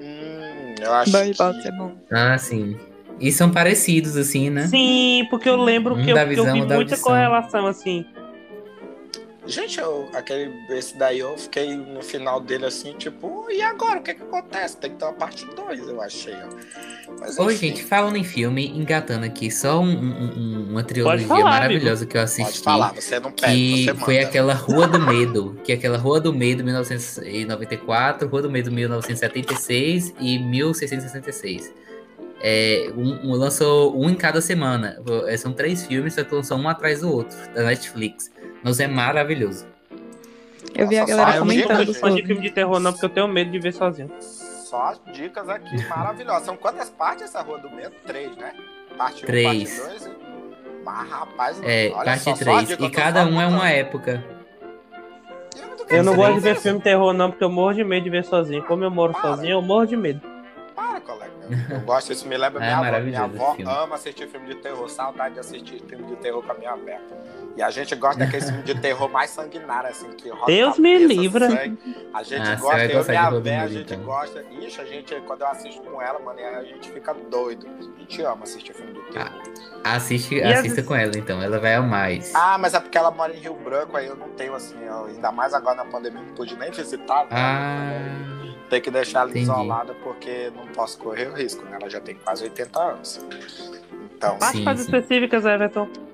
Hum, 0.01 0.74
eu 0.82 0.93
acho 0.93 1.12
Bird 1.12 1.30
que... 1.32 1.39
Box 1.39 1.64
é 1.66 1.70
bom. 1.70 1.95
Ah, 2.11 2.37
sim. 2.37 2.76
E 3.20 3.30
são 3.30 3.51
parecidos, 3.53 4.16
assim, 4.16 4.51
né? 4.51 4.66
Sim, 4.66 5.26
porque 5.30 5.49
eu 5.49 5.57
lembro 5.57 5.95
Um 5.95 6.05
que 6.05 6.11
eu, 6.11 6.28
que 6.28 6.41
eu 6.41 6.53
vi 6.53 6.62
um 6.62 6.66
muita 6.66 6.99
correlação, 6.99 7.66
assim. 7.68 8.05
Gente, 9.47 9.79
eu, 9.79 10.09
aquele, 10.15 10.51
esse 10.71 10.97
daí 10.97 11.19
eu 11.19 11.37
fiquei 11.37 11.77
no 11.77 12.03
final 12.03 12.41
dele 12.41 12.65
assim, 12.65 12.95
tipo, 12.95 13.47
e 13.51 13.61
agora? 13.61 14.01
O 14.01 14.03
que 14.03 14.15
que 14.15 14.23
acontece? 14.23 14.77
Tem 14.79 14.91
que 14.91 14.97
ter 14.97 15.05
uma 15.05 15.13
parte 15.13 15.45
2, 15.55 15.81
eu 15.87 16.01
achei. 16.01 16.33
ó. 16.35 17.13
Mas, 17.21 17.39
Oi, 17.39 17.55
gente, 17.55 17.83
falando 17.85 18.17
em 18.17 18.25
filme, 18.25 18.67
engatando 18.69 19.27
aqui, 19.27 19.51
só 19.51 19.81
um- 19.81 19.85
um- 19.87 20.33
um- 20.39 20.71
uma 20.71 20.83
trilogia 20.83 21.27
falar, 21.29 21.45
maravilhosa 21.45 22.07
que 22.07 22.17
eu 22.17 22.23
Pode 22.23 22.43
assisti. 22.43 22.65
falar, 22.65 22.95
você 22.95 23.21
não 23.21 23.31
pede, 23.31 23.53
Que 23.55 23.85
você 23.85 23.93
manda. 23.93 24.05
foi 24.07 24.19
aquela 24.19 24.55
Rua 24.55 24.89
do 24.89 24.99
Medo, 24.99 25.61
que 25.63 25.73
é 25.73 25.75
aquela 25.75 25.99
Rua 25.99 26.19
do 26.21 26.33
Medo 26.33 26.65
1994, 26.65 28.27
Rua 28.29 28.41
do 28.43 28.51
Medo 28.51 28.73
1976 28.73 30.15
e 30.19 30.39
1666. 30.39 31.71
É, 32.43 32.91
um, 32.97 33.31
um- 33.31 33.33
lançou 33.35 33.99
um 33.99 34.09
em 34.11 34.15
cada 34.15 34.41
semana. 34.41 34.99
É, 35.27 35.37
São 35.37 35.53
três 35.53 35.87
filmes, 35.87 36.15
só 36.15 36.25
que 36.25 36.35
lançou 36.35 36.57
um 36.59 36.69
atrás 36.69 37.01
do 37.01 37.11
outro, 37.13 37.37
da 37.55 37.63
Netflix. 37.65 38.31
Mas 38.65 38.81
é 38.81 38.87
maravilhoso. 38.89 39.67
Eu 40.75 40.89
vi 40.89 40.97
a 40.97 41.03
Nossa, 41.03 41.12
galera 41.17 41.33
só 41.33 41.39
eu 41.39 41.45
nem 41.45 41.62
comentando 41.62 41.87
de 41.87 41.95
sobre. 41.95 42.27
filme 42.27 42.43
de 42.43 42.51
terror, 42.51 42.81
não, 42.81 42.93
porque 42.93 43.05
eu 43.05 43.11
tenho 43.11 43.29
medo 43.29 43.51
de 43.51 43.59
ver 43.61 43.73
sozinho. 43.73 44.11
Só 44.21 44.83
as 44.87 45.01
dicas 45.12 45.49
aqui 45.49 45.77
maravilhosas. 45.87 46.45
São 46.47 46.57
quantas 46.57 46.91
partes 46.91 47.25
essa 47.25 47.43
Rua 47.43 47.59
do 47.59 47.71
Medo? 47.71 47.95
Três, 48.07 48.35
né? 48.37 48.53
Parte 48.97 49.23
1, 49.23 49.27
Três. 49.27 49.79
parte 49.79 49.99
2. 50.01 50.17
Mas, 50.85 51.09
rapaz, 51.11 51.61
É, 51.62 51.91
olha 51.95 52.05
parte 52.05 52.23
só, 52.23 52.35
só 52.35 52.43
a 52.43 52.55
3. 52.57 52.69
dica, 52.69 52.83
E 52.83 52.87
eu 52.87 52.91
cada 52.93 53.23
só 53.25 53.31
um 53.31 53.41
é 53.41 53.47
uma 53.47 53.71
época. 53.71 54.25
Eu 55.89 56.03
não 56.03 56.17
gosto 56.17 56.35
de 56.35 56.41
ver 56.41 56.57
filme 56.57 56.81
terror, 56.81 57.12
não, 57.12 57.31
porque 57.31 57.45
eu 57.45 57.51
morro 57.51 57.75
de 57.75 57.85
medo 57.85 58.05
de 58.05 58.11
ver 58.11 58.25
sozinho. 58.25 58.65
Como 58.65 58.83
eu 58.83 58.91
moro 58.91 59.12
Para. 59.12 59.23
sozinho, 59.23 59.53
eu 59.53 59.62
morro 59.62 59.87
de 59.87 59.97
medo. 59.97 60.21
Para, 60.75 61.01
colega. 61.01 61.33
Eu 61.71 61.81
gosto, 61.81 62.11
isso 62.12 62.27
me 62.27 62.37
lembra 62.37 62.59
É 62.65 62.67
minha 62.75 62.79
avó. 62.79 62.83
Minha 62.83 62.91
maravilhoso 63.27 63.43
avó 63.45 63.85
ama 63.85 63.95
assistir 63.97 64.27
filme 64.29 64.47
de 64.49 64.55
terror, 64.57 64.89
saudade 64.89 65.35
de 65.35 65.41
assistir 65.41 65.81
filme 65.87 66.05
de 66.07 66.17
terror 66.17 66.43
com 66.43 66.53
a 66.53 66.55
minha 66.55 66.73
aberta. 66.73 67.15
E 67.57 67.63
a 67.63 67.71
gente 67.71 67.95
gosta 67.95 68.19
daquele 68.19 68.45
filme 68.45 68.63
de 68.65 68.75
terror 68.81 69.09
mais 69.09 69.31
sanguinário, 69.31 69.89
assim, 69.89 70.11
que 70.13 70.29
roda 70.29 70.47
Deus 70.47 70.77
me 70.77 70.93
cabeça, 70.95 71.13
livra. 71.21 71.51
sangue. 71.51 71.79
A 72.13 72.23
gente 72.25 72.49
Ah, 72.49 72.55
gosta, 72.57 72.79
eu 72.85 72.91
e 72.91 73.31
do 73.31 73.43
véia, 73.43 73.63
a 73.63 73.69
gente 73.69 73.95
então. 73.95 74.05
gosta. 74.05 74.45
Ixi, 74.61 74.81
a 74.81 74.85
gente, 74.85 75.15
quando 75.21 75.43
eu 75.43 75.47
assisto 75.47 75.81
com 75.83 76.03
ela, 76.03 76.19
mano, 76.19 76.41
a 76.41 76.65
gente 76.65 76.91
fica 76.91 77.15
doido. 77.31 77.67
A 77.69 78.01
gente 78.01 78.23
ama 78.23 78.43
assistir 78.43 78.75
filme 78.75 78.93
de 78.93 79.01
terror. 79.13 79.31
Assiste, 79.85 80.35
E 80.35 80.43
às 80.43 80.55
assista 80.61 80.69
vezes- 80.77 80.87
com 80.89 80.97
ela, 80.97 81.13
então. 81.17 81.41
Ela 81.41 81.61
vai 81.61 81.75
amar 81.75 82.13
isso. 82.13 82.33
Ah, 82.37 82.59
mas 82.59 82.75
é 82.75 82.81
porque 82.81 82.99
ela 82.99 83.13
mora 83.13 83.33
em 83.33 83.39
Rio 83.39 83.55
Branco, 83.55 83.97
aí 83.97 84.07
eu 84.09 84.17
não 84.17 84.31
tenho, 84.31 84.55
assim, 84.55 84.75
eu- 84.85 85.05
ainda 85.05 85.31
mais 85.31 85.55
agora 85.55 85.77
na 85.77 85.85
pandemia, 85.85 86.23
não 86.23 86.35
pude 86.35 86.57
nem 86.57 86.71
visitar. 86.73 87.25
né? 87.25 87.29
Ah, 87.31 88.55
Tem 88.69 88.81
que 88.81 88.91
deixar 88.91 89.21
ela 89.21 89.31
Entendi. 89.31 89.45
isolada 89.45 89.95
porque 90.03 90.51
não 90.57 90.67
posso 90.69 90.99
correr 90.99 91.29
o 91.29 91.35
risco, 91.35 91.65
né? 91.67 91.77
Ela 91.81 91.89
já 91.89 92.01
tem 92.01 92.15
quase 92.17 92.43
80 92.45 92.81
anos. 92.83 93.25
Então, 94.17 94.39
Sim, 94.41 94.67
as 94.67 94.79
sim. 94.81 94.85
específicas, 94.85 95.45
Everton. 95.45 95.87
é, 95.87 96.14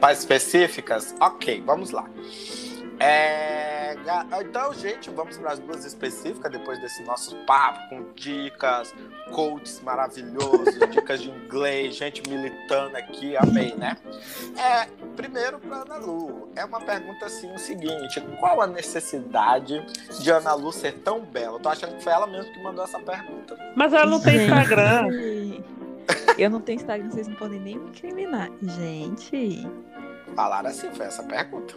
para 0.00 0.12
específicas, 0.12 1.14
ok, 1.20 1.62
vamos 1.64 1.90
lá. 1.90 2.08
É, 2.98 3.96
então, 4.40 4.72
gente, 4.74 5.10
vamos 5.10 5.36
para 5.36 5.52
as 5.52 5.58
duas 5.58 5.84
específicas 5.84 6.50
depois 6.50 6.80
desse 6.80 7.02
nosso 7.02 7.34
papo 7.46 7.88
com 7.88 8.12
dicas, 8.14 8.94
coaches 9.32 9.80
maravilhosos, 9.80 10.78
dicas 10.90 11.20
de 11.20 11.30
inglês, 11.30 11.96
gente 11.96 12.22
militando 12.28 12.96
aqui, 12.96 13.36
amei, 13.36 13.74
né? 13.74 13.96
É, 14.56 14.86
primeiro 15.16 15.58
para 15.58 15.78
Ana 15.78 15.96
Lu, 15.96 16.48
é 16.54 16.64
uma 16.64 16.80
pergunta 16.80 17.26
assim, 17.26 17.52
o 17.52 17.58
seguinte, 17.58 18.20
qual 18.38 18.60
a 18.62 18.66
necessidade 18.66 19.84
de 20.20 20.30
Ana 20.30 20.54
Lu 20.54 20.72
ser 20.72 20.92
tão 20.98 21.20
bela? 21.20 21.56
Eu 21.56 21.60
tô 21.60 21.68
achando 21.68 21.96
que 21.96 22.04
foi 22.04 22.12
ela 22.12 22.26
mesmo 22.26 22.52
que 22.52 22.62
mandou 22.62 22.84
essa 22.84 22.98
pergunta. 22.98 23.56
Mas 23.76 23.92
ela 23.92 24.06
não 24.06 24.20
tem 24.20 24.44
Instagram. 24.44 25.08
Eu 26.42 26.50
não 26.50 26.60
tenho 26.60 26.76
Instagram, 26.76 27.08
vocês 27.10 27.28
não 27.28 27.34
podem 27.36 27.60
nem 27.60 27.78
me 27.78 27.88
incriminar. 27.88 28.50
Gente, 28.62 29.66
Falaram 30.34 30.68
assim, 30.70 30.90
foi 30.92 31.06
essa 31.06 31.22
pergunta. 31.22 31.74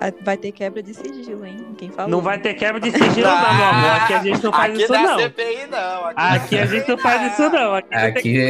a- 0.00 0.12
vai 0.24 0.36
ter 0.36 0.50
quebra 0.52 0.82
de 0.82 0.92
sigilo, 0.92 1.46
hein? 1.46 1.64
Quem 1.78 1.88
falou? 1.90 2.10
Não 2.10 2.20
vai 2.20 2.38
ter 2.38 2.54
quebra 2.54 2.80
de 2.80 2.90
sigilo, 2.90 3.28
não, 3.28 3.56
meu 3.56 3.64
amor. 3.66 3.90
Aqui 4.02 4.12
a 4.14 4.22
gente 4.22 4.42
não 4.44 4.52
faz 4.52 4.72
Aqui 4.74 4.82
isso, 4.82 4.92
não 4.92 4.98
é 4.98 5.06
não. 5.06 5.18
CPI, 5.20 5.66
não. 5.70 6.06
Aqui 6.16 6.58
a 6.58 6.66
gente 6.66 6.88
não 6.88 6.98
faz 6.98 7.32
isso, 7.32 7.42
não. 7.50 7.74
Aqui 7.76 7.88
não 7.94 8.00
tem 8.00 8.08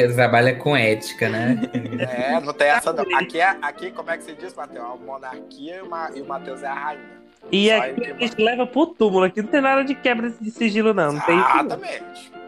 aqui 0.08 0.14
trabalha 0.14 0.54
com 0.56 0.74
ética, 0.76 1.28
né? 1.28 1.60
É, 1.98 2.40
não 2.40 2.52
tem 2.54 2.68
essa 2.68 2.92
não. 2.92 3.04
Aqui, 3.16 3.40
é, 3.40 3.56
aqui 3.62 3.90
como 3.90 4.10
é 4.10 4.16
que 4.16 4.24
se 4.24 4.32
diz, 4.34 4.54
Matheus? 4.54 4.84
A 4.84 4.96
monarquia 4.96 5.76
e 5.76 5.82
o, 5.82 5.90
Ma- 5.90 6.10
e 6.14 6.22
o 6.22 6.24
Matheus 6.26 6.62
é 6.62 6.66
a 6.66 6.74
rainha. 6.74 7.24
E 7.52 7.68
Só 7.68 7.76
aqui 7.76 8.06
a 8.10 8.14
gente 8.26 8.42
leva 8.42 8.66
pro 8.66 8.86
túmulo. 8.86 9.24
Aqui 9.24 9.42
não 9.42 9.48
tem 9.50 9.60
nada 9.60 9.84
de 9.84 9.94
quebra 9.94 10.30
de 10.30 10.50
sigilo, 10.50 10.94
não. 10.94 11.12
Não 11.12 11.20
tem 11.20 11.38
isso. 11.38 11.48
não. 11.62 12.43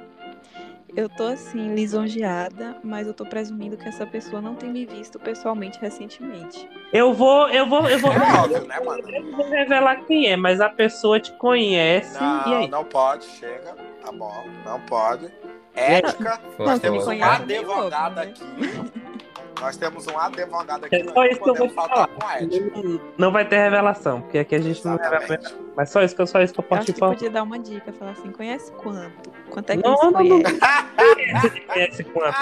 Eu 0.96 1.10
tô 1.10 1.24
assim, 1.24 1.74
lisonjeada, 1.74 2.78
mas 2.82 3.06
eu 3.06 3.12
tô 3.12 3.26
presumindo 3.26 3.76
que 3.76 3.86
essa 3.86 4.06
pessoa 4.06 4.40
não 4.40 4.54
tem 4.54 4.70
me 4.70 4.86
visto 4.86 5.18
pessoalmente 5.18 5.78
recentemente. 5.78 6.66
Eu 6.90 7.12
vou, 7.12 7.48
eu 7.50 7.68
vou, 7.68 7.86
eu 7.86 7.98
vou. 7.98 8.10
É 8.12 8.40
óbvio, 8.42 8.66
né, 8.66 8.80
mano? 8.80 9.02
Eu 9.10 9.22
não 9.24 9.36
vou 9.36 9.46
revelar 9.50 10.06
quem 10.06 10.26
é, 10.28 10.36
mas 10.38 10.58
a 10.58 10.70
pessoa 10.70 11.20
te 11.20 11.32
conhece. 11.32 12.16
e 12.16 12.20
Não, 12.22 12.56
aí? 12.56 12.68
não 12.68 12.82
pode, 12.82 13.26
chega. 13.26 13.74
Tá 14.02 14.10
bom, 14.10 14.32
não 14.64 14.80
pode. 14.80 15.30
Ética, 15.74 16.40
Nós 16.58 16.68
nós 16.68 16.80
temos 16.80 17.02
um 17.02 17.06
conhece 17.06 17.42
é 17.42 17.46
meio 17.46 17.60
advogado 17.60 18.18
óbvio, 18.18 18.32
aqui. 18.32 18.96
Nós 19.60 19.76
temos 19.76 20.06
um 20.06 20.18
advogado 20.18 20.84
aqui. 20.84 20.96
É 20.96 21.04
só 21.04 21.14
não 21.14 21.24
isso 21.24 21.40
que 21.42 21.50
eu 21.50 21.54
vou 21.54 21.68
falar. 21.70 22.08
com 22.08 22.26
a 22.26 22.36
ética. 22.42 22.70
Não, 22.82 23.00
não 23.16 23.32
vai 23.32 23.48
ter 23.48 23.56
revelação, 23.56 24.20
porque 24.22 24.38
aqui 24.38 24.54
a 24.54 24.60
gente 24.60 24.84
não 24.84 24.96
revela. 24.96 25.16
Exatamente. 25.24 25.54
Mas 25.76 25.90
só 25.90 26.02
isso 26.02 26.14
que 26.14 26.22
eu, 26.22 26.26
só 26.26 26.40
isso 26.42 26.52
que 26.54 26.60
eu 26.60 26.64
Eu 26.64 26.68
posso 26.68 26.82
acho 26.82 26.92
te 26.92 26.98
falar. 26.98 27.12
podia 27.14 27.30
dar 27.30 27.42
uma 27.42 27.58
dica, 27.58 27.92
falar 27.92 28.10
assim, 28.12 28.30
conhece 28.32 28.70
quanto? 28.72 29.30
Quanto 29.50 29.70
é 29.70 29.76
que 29.76 29.82
Não, 29.82 29.94
não, 29.94 30.10
não. 30.10 30.42
conhecem? 30.42 31.40
Você 31.40 31.60
conhece 31.60 32.04
quanto? 32.04 32.36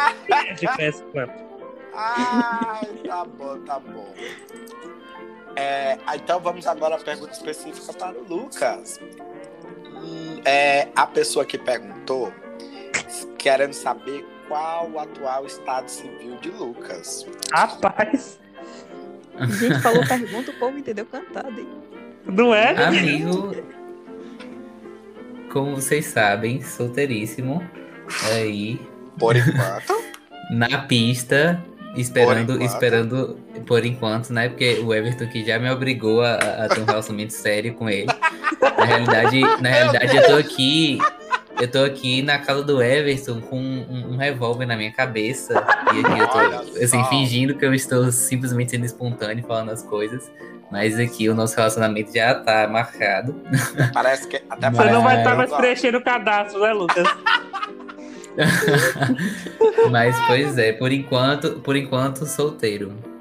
Você 0.59 0.67
conhece 0.67 1.03
quanto? 1.13 1.33
Ai, 1.95 2.87
tá 3.07 3.25
bom, 3.25 3.59
tá 3.61 3.79
bom. 3.79 4.13
É, 5.57 5.97
então 6.17 6.41
vamos 6.41 6.67
agora 6.67 6.97
à 6.97 6.99
pergunta 6.99 7.33
específica 7.33 7.93
para 7.93 8.19
o 8.19 8.25
Lucas. 8.25 8.99
Hum, 10.03 10.41
É, 10.45 10.89
a 10.97 11.07
pessoa 11.07 11.45
que 11.45 11.57
perguntou, 11.57 12.33
querendo 13.39 13.73
saber 13.73 14.27
qual 14.55 14.89
o 14.89 15.01
atual 15.01 15.45
estado 15.47 15.89
civil 15.89 16.37
de 16.41 16.49
Lucas. 16.49 17.27
Rapaz, 17.53 18.39
Gente, 19.49 19.81
falou 19.81 20.07
pergunta, 20.07 20.53
o 20.53 20.55
povo 20.55 20.79
entendeu 20.79 21.05
cantado, 21.07 21.59
hein? 21.59 21.67
não 22.25 22.55
é? 22.55 22.71
Amigo, 22.85 23.53
como 25.53 25.75
vocês 25.75 26.07
sabem, 26.07 26.63
solteiríssimo. 26.63 27.69
Aí, 28.33 28.81
Por 29.19 29.35
enquanto, 29.35 30.05
na 30.53 30.83
pista, 30.83 31.61
esperando, 31.97 32.47
Por 32.47 32.55
enquanto. 32.55 32.63
esperando 32.63 33.39
por 33.67 33.85
enquanto, 33.85 34.33
né? 34.33 34.49
Porque 34.51 34.79
o 34.85 34.95
Everton 34.95 35.27
que 35.27 35.45
já 35.45 35.59
me 35.59 35.69
obrigou 35.69 36.23
a, 36.23 36.35
a 36.35 36.69
ter 36.69 36.81
um 36.81 36.85
relacionamento 36.85 37.33
sério 37.33 37.75
com 37.75 37.91
ele. 37.91 38.07
Na 38.61 38.85
realidade, 38.85 39.41
na 39.61 39.69
realidade 39.69 40.17
eu 40.17 40.27
tô 40.27 40.35
aqui. 40.37 40.99
Eu 41.61 41.71
tô 41.71 41.85
aqui 41.85 42.21
na 42.23 42.39
casa 42.39 42.63
do 42.63 42.83
Everton 42.83 43.41
com 43.41 43.59
um, 43.59 44.13
um 44.13 44.17
revólver 44.17 44.67
na 44.67 44.77
minha 44.77 44.93
cabeça. 44.93 45.55
E 45.95 46.01
aqui 46.01 46.19
eu 46.19 46.29
tô 46.29 46.39
assim, 46.79 47.03
só. 47.03 47.09
fingindo 47.09 47.55
que 47.55 47.65
eu 47.65 47.73
estou 47.73 48.11
simplesmente 48.11 48.73
sendo 48.73 48.85
espontâneo 48.85 49.45
falando 49.47 49.71
as 49.71 49.83
coisas. 49.83 50.31
Mas 50.71 50.99
aqui 50.99 51.29
o 51.29 51.35
nosso 51.35 51.55
relacionamento 51.57 52.13
já 52.13 52.35
tá 52.35 52.67
marcado. 52.67 53.41
parece 53.93 54.27
que 54.27 54.43
até 54.51 54.71
Você 54.71 54.91
não 54.91 55.03
vai 55.03 55.19
estar 55.19 55.37
mais 55.37 55.53
preenchendo 55.53 55.99
o 55.99 56.03
cadastro, 56.03 56.61
né, 56.61 56.73
Lucas? 56.73 57.07
Mas 59.91 60.17
pois 60.27 60.59
é, 60.59 60.73
por 60.73 60.91
enquanto, 60.91 61.61
por 61.61 61.77
enquanto 61.77 62.27
solteiro. 62.27 63.14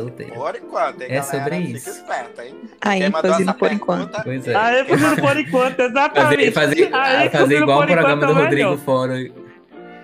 Solteiro. 0.00 0.32
Por 0.34 0.56
enquanto, 0.56 1.00
hein, 1.02 1.06
É 1.10 1.14
galera? 1.14 1.22
sobre 1.22 1.56
Fica 1.56 1.76
isso. 1.78 1.90
esperto, 1.90 2.40
hein? 2.42 2.60
A 2.80 2.90
Quem 2.90 3.10
mandou 3.10 3.18
ênfase 3.30 3.42
essa 3.42 3.52
no 3.52 3.58
por 3.58 3.72
enquanto. 3.72 4.22
Pois 4.22 4.48
é. 4.48 4.54
Aí 4.54 4.84
fazendo 4.84 5.20
por 5.22 5.36
enquanto, 5.36 5.76
Fazer, 5.76 5.88
exatamente. 5.90 6.50
fazer, 6.52 6.94
Aí, 6.94 7.28
fazer 7.28 7.30
fazendo 7.38 7.62
igual 7.62 7.78
por 7.78 7.84
o 7.90 7.92
programa 7.92 8.26
do 8.26 8.32
Rodrigo 8.34 8.70
melhor. 8.70 8.78
Faro. 8.78 9.48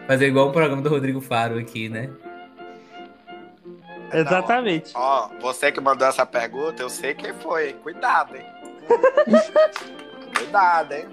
Fazer 0.06 0.26
igual 0.26 0.48
o 0.48 0.52
programa 0.52 0.82
do 0.82 0.88
Rodrigo 0.88 1.20
Faro 1.20 1.58
aqui, 1.58 1.88
né? 1.88 2.10
Exatamente. 4.12 4.92
Ó, 4.94 5.28
você 5.40 5.72
que 5.72 5.80
mandou 5.80 6.06
essa 6.06 6.24
pergunta, 6.24 6.82
eu 6.82 6.88
sei 6.90 7.14
quem 7.14 7.32
foi, 7.34 7.70
hein? 7.70 7.76
Cuidado, 7.82 8.36
hein? 8.36 8.44
Cuidado, 10.36 10.92
hein? 10.92 11.06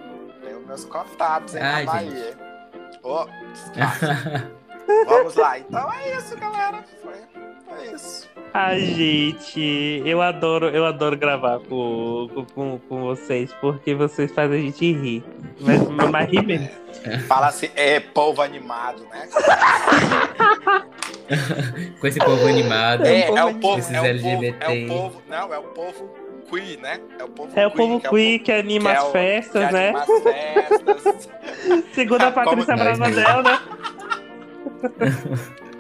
Tenho 0.43 0.59
meus 0.67 0.86
contatos 0.86 1.55
hein, 1.55 1.61
Ai, 1.63 1.86
na 1.86 1.91
Bahia. 1.91 2.09
hein? 2.29 2.36
Ô, 3.03 3.25
desgraça. 3.53 4.51
Vamos 5.07 5.36
lá. 5.36 5.57
Então 5.57 5.91
é 5.93 6.17
isso, 6.17 6.36
galera. 6.38 6.84
Foi, 7.01 7.13
foi 7.76 7.93
isso. 7.95 8.30
Ai, 8.53 8.80
gente, 8.82 10.01
eu 10.05 10.22
adoro, 10.22 10.67
eu 10.67 10.86
adoro 10.86 11.15
gravar 11.17 11.59
com, 11.59 12.28
com- 12.53 12.78
com, 12.80 13.01
vocês, 13.03 13.53
porque 13.61 13.95
vocês 13.95 14.30
fazem 14.32 14.59
a 14.59 14.61
gente 14.61 14.91
rir. 14.91 15.24
Mas, 15.61 15.88
mas 16.11 16.30
rir 16.30 16.45
mesmo. 16.45 16.69
Fala 17.28 17.47
assim, 17.47 17.69
é 17.76 17.99
povo 18.01 18.41
animado, 18.41 19.03
né? 19.09 19.28
Com 22.01 22.07
esse 22.07 22.19
povo 22.19 22.45
animado. 22.45 23.05
É, 23.05 23.22
povo 23.28 23.38
é 23.38 23.45
o 23.45 23.53
povo, 23.55 23.80
Esses 23.80 23.93
é 23.93 23.99
o 23.99 24.03
povo, 24.03 24.09
LGBT. 24.09 24.65
é 24.65 24.69
o 24.84 24.88
povo, 24.88 25.22
não, 25.30 25.53
é 25.53 25.57
o 25.59 25.63
povo 25.63 26.09
queer, 26.49 26.78
né? 26.80 26.99
É 27.17 27.24
o 27.24 27.30
povo 27.30 27.51
É 27.59 27.67
o 27.67 27.72
povo 27.72 28.01
que 28.01 28.09
queer 28.09 28.39
que 28.39 28.51
anima 28.51 28.89
que 28.89 28.95
é 28.95 28.99
as 28.99 29.05
o- 29.05 29.11
festas, 29.11 29.67
que 29.67 29.74
né? 29.74 29.88
anima 29.89 30.01
as 30.01 30.24
festas. 30.24 31.30
Segundo 31.95 32.22
a 32.24 32.32
Como- 32.34 32.45
Patrícia 32.45 32.76
Nós 32.76 32.97
Bravadel, 32.99 33.43
né? 33.43 33.59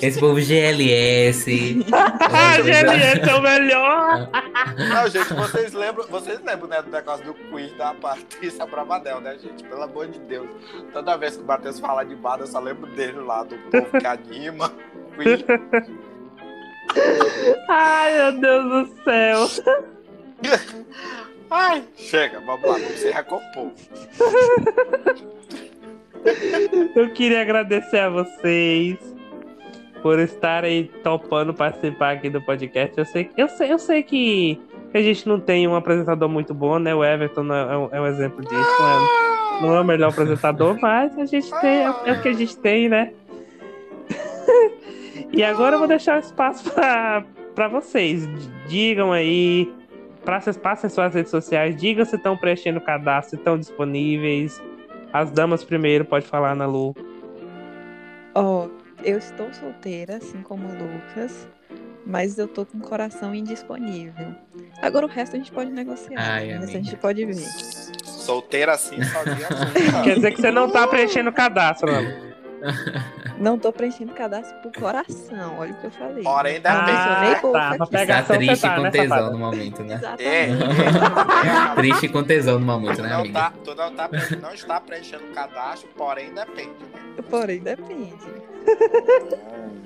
Esse 0.00 0.20
povo 0.20 0.40
GLS. 0.40 1.44
GLS 1.44 3.20
é 3.28 3.34
o 3.34 3.42
melhor! 3.42 4.30
Não, 4.76 5.08
gente, 5.08 5.34
vocês 5.34 5.72
lembram, 5.72 6.06
vocês 6.08 6.40
lembram, 6.44 6.68
né, 6.68 6.82
do 6.82 6.90
negócio 6.90 7.24
do 7.24 7.34
quiz 7.34 7.76
da 7.76 7.94
Patrícia 7.94 8.66
Bravadel, 8.66 9.20
né, 9.20 9.36
gente? 9.38 9.64
Pelo 9.64 9.82
amor 9.82 10.06
de 10.06 10.18
Deus. 10.20 10.48
Toda 10.92 11.16
vez 11.16 11.36
que 11.36 11.42
o 11.42 11.46
Matheus 11.46 11.80
fala 11.80 12.04
de 12.04 12.14
bada, 12.14 12.44
eu 12.44 12.46
só 12.46 12.60
lembro 12.60 12.86
dele 12.92 13.18
lá, 13.20 13.42
do 13.42 13.56
povo 13.70 13.98
que 13.98 14.06
anima. 14.06 14.72
Quiz. 15.16 15.44
Ai, 17.68 18.16
meu 18.16 18.40
Deus 18.40 18.64
do 18.64 19.04
céu! 19.04 19.48
Ai, 21.50 21.82
chega, 21.96 22.40
vamos 22.40 22.62
lá, 22.62 22.74
vamos 22.74 22.98
se 22.98 23.10
recompor. 23.10 23.72
Eu 26.94 27.10
queria 27.12 27.40
agradecer 27.42 28.00
a 28.00 28.10
vocês 28.10 29.17
por 30.02 30.18
estarem 30.18 30.90
topando 31.02 31.52
participar 31.52 32.12
aqui 32.12 32.30
do 32.30 32.40
podcast. 32.40 32.96
Eu 32.96 33.04
sei, 33.04 33.30
eu 33.36 33.48
sei, 33.48 33.72
eu 33.72 33.78
sei 33.78 34.02
que 34.02 34.60
a 34.94 35.00
gente 35.00 35.28
não 35.28 35.38
tem 35.38 35.66
um 35.66 35.74
apresentador 35.74 36.28
muito 36.28 36.54
bom, 36.54 36.78
né? 36.78 36.94
O 36.94 37.04
Everton 37.04 37.52
é, 37.52 37.76
um, 37.76 37.88
é 37.92 38.00
um 38.00 38.06
exemplo 38.06 38.42
disso. 38.42 38.82
Não 38.82 38.88
é, 38.88 39.62
não 39.62 39.76
é 39.76 39.80
o 39.80 39.84
melhor 39.84 40.10
apresentador, 40.10 40.78
mas 40.80 41.16
a 41.18 41.26
gente 41.26 41.50
tem, 41.60 41.86
é, 41.86 41.94
é 42.06 42.12
o 42.12 42.22
que 42.22 42.28
a 42.28 42.32
gente 42.32 42.56
tem, 42.56 42.88
né? 42.88 43.12
e 45.32 45.42
agora 45.42 45.74
eu 45.74 45.78
vou 45.78 45.88
deixar 45.88 46.16
o 46.16 46.20
espaço 46.20 46.70
para 46.72 47.68
vocês. 47.68 48.28
Digam 48.66 49.12
aí, 49.12 49.70
passem 50.62 50.88
suas 50.88 51.14
redes 51.14 51.30
sociais, 51.30 51.76
digam 51.76 52.04
se 52.04 52.16
estão 52.16 52.36
preenchendo 52.36 52.78
o 52.78 52.82
cadastro, 52.82 53.30
se 53.30 53.36
estão 53.36 53.58
disponíveis. 53.58 54.62
As 55.12 55.30
damas 55.30 55.64
primeiro, 55.64 56.04
pode 56.04 56.26
falar, 56.26 56.52
Ana 56.52 56.66
Lu. 56.66 56.94
Oh, 58.34 58.68
eu 59.02 59.18
estou 59.18 59.52
solteira, 59.52 60.16
assim 60.16 60.42
como 60.42 60.66
o 60.68 60.72
Lucas, 60.72 61.48
mas 62.06 62.38
eu 62.38 62.48
tô 62.48 62.64
com 62.64 62.78
o 62.78 62.80
coração 62.80 63.34
indisponível. 63.34 64.34
Agora 64.80 65.06
o 65.06 65.08
resto 65.08 65.36
a 65.36 65.38
gente 65.38 65.52
pode 65.52 65.70
negociar. 65.70 66.18
Ai, 66.18 66.56
o 66.56 66.60
resto 66.60 66.76
a 66.76 66.80
gente 66.80 66.96
pode 66.96 67.24
ver. 67.24 67.34
Solteira 67.34 68.72
assim, 68.72 69.02
sozinha 69.02 69.46
assim. 69.48 70.02
Quer 70.04 70.14
dizer 70.16 70.30
que 70.32 70.40
você 70.40 70.50
não 70.50 70.70
tá 70.70 70.86
preenchendo 70.86 71.30
o 71.30 71.32
cadastro, 71.32 71.90
Ana 71.90 72.27
não 73.38 73.58
tô 73.58 73.72
preenchendo 73.72 74.12
cadastro 74.12 74.56
por 74.58 74.72
coração, 74.72 75.58
olha 75.58 75.72
o 75.72 75.74
que 75.76 75.84
eu 75.84 75.90
falei. 75.90 76.22
Porém, 76.22 76.56
ainda 76.56 76.70
ah, 76.70 77.20
bem. 77.20 77.52
Tá, 77.52 77.78
tá 77.78 78.22
triste 78.36 78.62
tá, 78.62 78.76
com 78.76 78.82
né, 78.82 78.90
tesão 78.90 79.32
no 79.32 79.38
momento, 79.38 79.82
né? 79.82 80.00
É, 80.18 80.48
triste 81.76 82.08
com 82.08 82.22
tesão 82.24 82.58
no 82.58 82.66
momento, 82.66 83.02
né, 83.02 83.12
amiga? 83.14 83.40
Tá, 83.40 83.52
tu 83.64 83.74
não, 83.74 83.94
tá, 83.94 84.08
não 84.40 84.52
está 84.52 84.80
preenchendo 84.80 85.24
cadastro, 85.34 85.88
porém 85.96 86.32
depende, 86.32 86.70
né? 86.70 87.24
Porém 87.28 87.60
depende. 87.60 88.14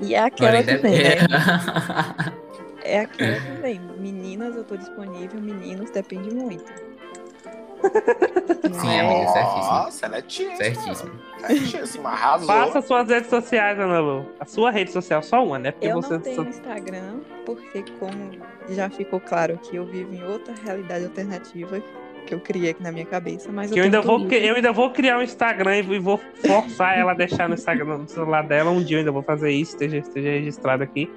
e 0.01 0.15
é 0.15 0.21
aquela 0.21 0.63
porém 0.63 0.77
também, 0.77 0.99
né? 0.99 2.33
É 2.85 3.01
aquela 3.01 3.41
também. 3.41 3.81
Meninas, 3.99 4.57
eu 4.57 4.65
tô 4.65 4.77
disponível. 4.77 5.41
Meninos, 5.41 5.91
depende 5.91 6.35
muito. 6.35 6.92
Sim, 8.81 9.01
amiga, 9.01 9.33
certíssimo. 9.33 9.73
Nossa, 9.73 10.07
ela 10.07 10.17
é 10.19 10.23
tia. 10.23 10.57
Certíssimo. 10.57 11.11
Certíssimo, 11.47 12.09
arrasou. 12.09 12.47
Faça 12.47 12.83
suas 12.83 13.09
redes 13.09 13.29
sociais, 13.29 13.79
Ana 13.79 14.01
Lu. 14.01 14.27
A 14.39 14.45
sua 14.45 14.71
rede 14.71 14.93
social, 14.93 15.23
só 15.23 15.45
uma, 15.45 15.59
né? 15.59 15.73
Porque 15.73 15.87
eu 15.87 16.01
você... 16.01 16.15
não 16.15 16.21
tenho 16.21 16.49
Instagram, 16.49 17.21
porque 17.45 17.85
como 17.99 18.31
já 18.71 18.89
ficou 18.89 19.21
claro 19.21 19.59
que 19.59 19.77
eu 19.77 19.85
vivo 19.85 20.15
em 20.15 20.25
outra 20.25 20.55
realidade 20.65 21.05
alternativa 21.05 21.83
que 22.27 22.35
eu 22.35 22.41
criei 22.41 22.71
aqui 22.71 22.83
na 22.83 22.93
minha 22.93 23.05
cabeça, 23.05 23.51
mas 23.51 23.71
eu, 23.71 23.79
eu 23.79 23.85
ainda 23.85 24.01
vou 24.01 24.27
eu 24.31 24.55
ainda 24.55 24.73
vou 24.73 24.91
criar 24.91 25.19
um 25.19 25.23
Instagram 25.23 25.79
e 25.79 25.99
vou 25.99 26.21
forçar 26.47 26.97
ela 26.97 27.11
a 27.11 27.15
deixar 27.15 27.49
no 27.49 27.55
Instagram 27.55 27.99
no 27.99 28.09
celular 28.09 28.47
dela. 28.47 28.71
Um 28.71 28.83
dia 28.83 28.97
eu 28.97 29.01
ainda 29.01 29.13
vou 29.13 29.23
fazer 29.23 29.51
isso, 29.51 29.73
esteja, 29.73 29.99
esteja 29.99 30.31
registrado 30.31 30.83
aqui. 30.83 31.11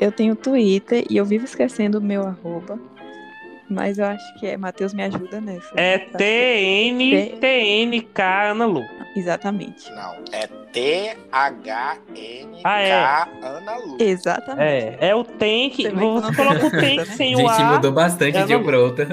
Eu 0.00 0.10
tenho 0.10 0.34
Twitter 0.34 1.04
e 1.08 1.16
eu 1.16 1.24
vivo 1.24 1.44
esquecendo 1.44 1.98
o 1.98 2.00
meu 2.00 2.22
arroba. 2.22 2.78
Mas 3.72 3.98
eu 3.98 4.04
acho 4.04 4.34
que 4.34 4.46
é. 4.46 4.56
Matheus 4.56 4.92
me 4.92 5.02
ajuda 5.02 5.40
nessa. 5.40 5.72
É 5.76 5.98
TN, 5.98 7.38
TNK 7.40 8.22
Ana 8.50 8.66
Lu. 8.66 8.82
Exatamente. 9.16 9.90
Não, 9.90 10.16
é 10.32 10.46
T-H-N-K 10.72 12.60
ah, 12.64 12.80
é. 12.80 12.92
Ana 13.46 13.76
Lu. 13.78 13.96
Exatamente. 14.00 14.62
É, 14.62 15.08
é 15.08 15.14
o 15.14 15.24
Tank. 15.24 15.76
Você, 15.76 15.90
você 15.90 16.34
coloca 16.34 16.66
o 16.66 16.70
Tank 16.70 17.06
sem 17.06 17.36
o 17.36 17.48
A. 17.48 17.52
A 17.52 17.58
gente 17.58 17.66
mudou 17.72 17.92
bastante 17.92 18.38
é 18.38 18.44
de 18.44 18.54
um 18.54 18.64
pra 18.64 18.78
outra. 18.78 19.06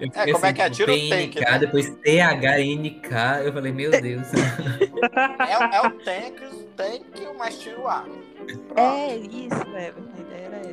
Eu 0.00 0.08
é, 0.14 0.24
como 0.32 0.36
assim, 0.36 0.46
é 0.46 0.52
que 0.52 0.62
é? 0.62 0.70
Tira 0.70 0.92
o 0.92 1.08
tank. 1.08 1.34
Né? 1.36 1.58
Depois 1.58 1.90
T-H-N-K. 1.90 3.42
Eu 3.44 3.52
falei, 3.52 3.72
meu 3.72 3.90
Deus. 3.90 4.28
é, 4.34 5.76
é 5.76 5.80
o 5.80 5.90
tank, 5.90 6.42
o 6.52 6.62
tank, 6.76 7.04
mas 7.38 7.58
tira 7.58 7.80
o 7.80 7.88
A. 7.88 8.04
É, 8.76 9.16
isso, 9.16 9.62
Everton. 9.74 10.15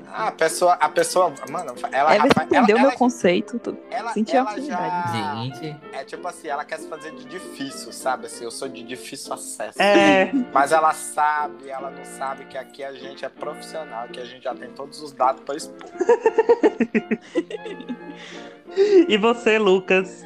Ah, 0.07 0.27
a 0.27 0.31
pessoa, 0.31 0.73
a 0.73 0.89
pessoa, 0.89 1.33
mano, 1.49 1.73
ela. 1.91 2.15
Everton 2.15 2.43
entendeu 2.43 2.77
ela, 2.77 2.81
meu 2.81 2.89
ela, 2.89 2.97
conceito. 2.97 3.59
Ela, 3.89 4.13
sentiu 4.13 4.39
ela 4.39 4.61
já. 4.61 5.07
Gente. 5.11 5.75
É 5.91 6.03
tipo 6.03 6.27
assim, 6.27 6.47
ela 6.47 6.63
quer 6.63 6.79
se 6.79 6.87
fazer 6.87 7.11
de 7.11 7.25
difícil, 7.25 7.91
sabe? 7.91 8.27
Assim, 8.27 8.43
eu 8.43 8.51
sou 8.51 8.67
de 8.67 8.83
difícil 8.83 9.33
acesso. 9.33 9.81
É. 9.81 10.31
Mas 10.53 10.71
ela 10.71 10.93
sabe, 10.93 11.69
ela 11.69 11.89
não 11.89 12.05
sabe 12.05 12.45
que 12.45 12.57
aqui 12.57 12.83
a 12.83 12.93
gente 12.93 13.25
é 13.25 13.29
profissional, 13.29 14.07
que 14.07 14.19
a 14.19 14.25
gente 14.25 14.43
já 14.43 14.53
tem 14.53 14.69
todos 14.71 15.01
os 15.01 15.11
dados 15.11 15.41
pra 15.43 15.55
expor. 15.55 15.89
e 19.07 19.17
você, 19.17 19.57
Lucas? 19.57 20.23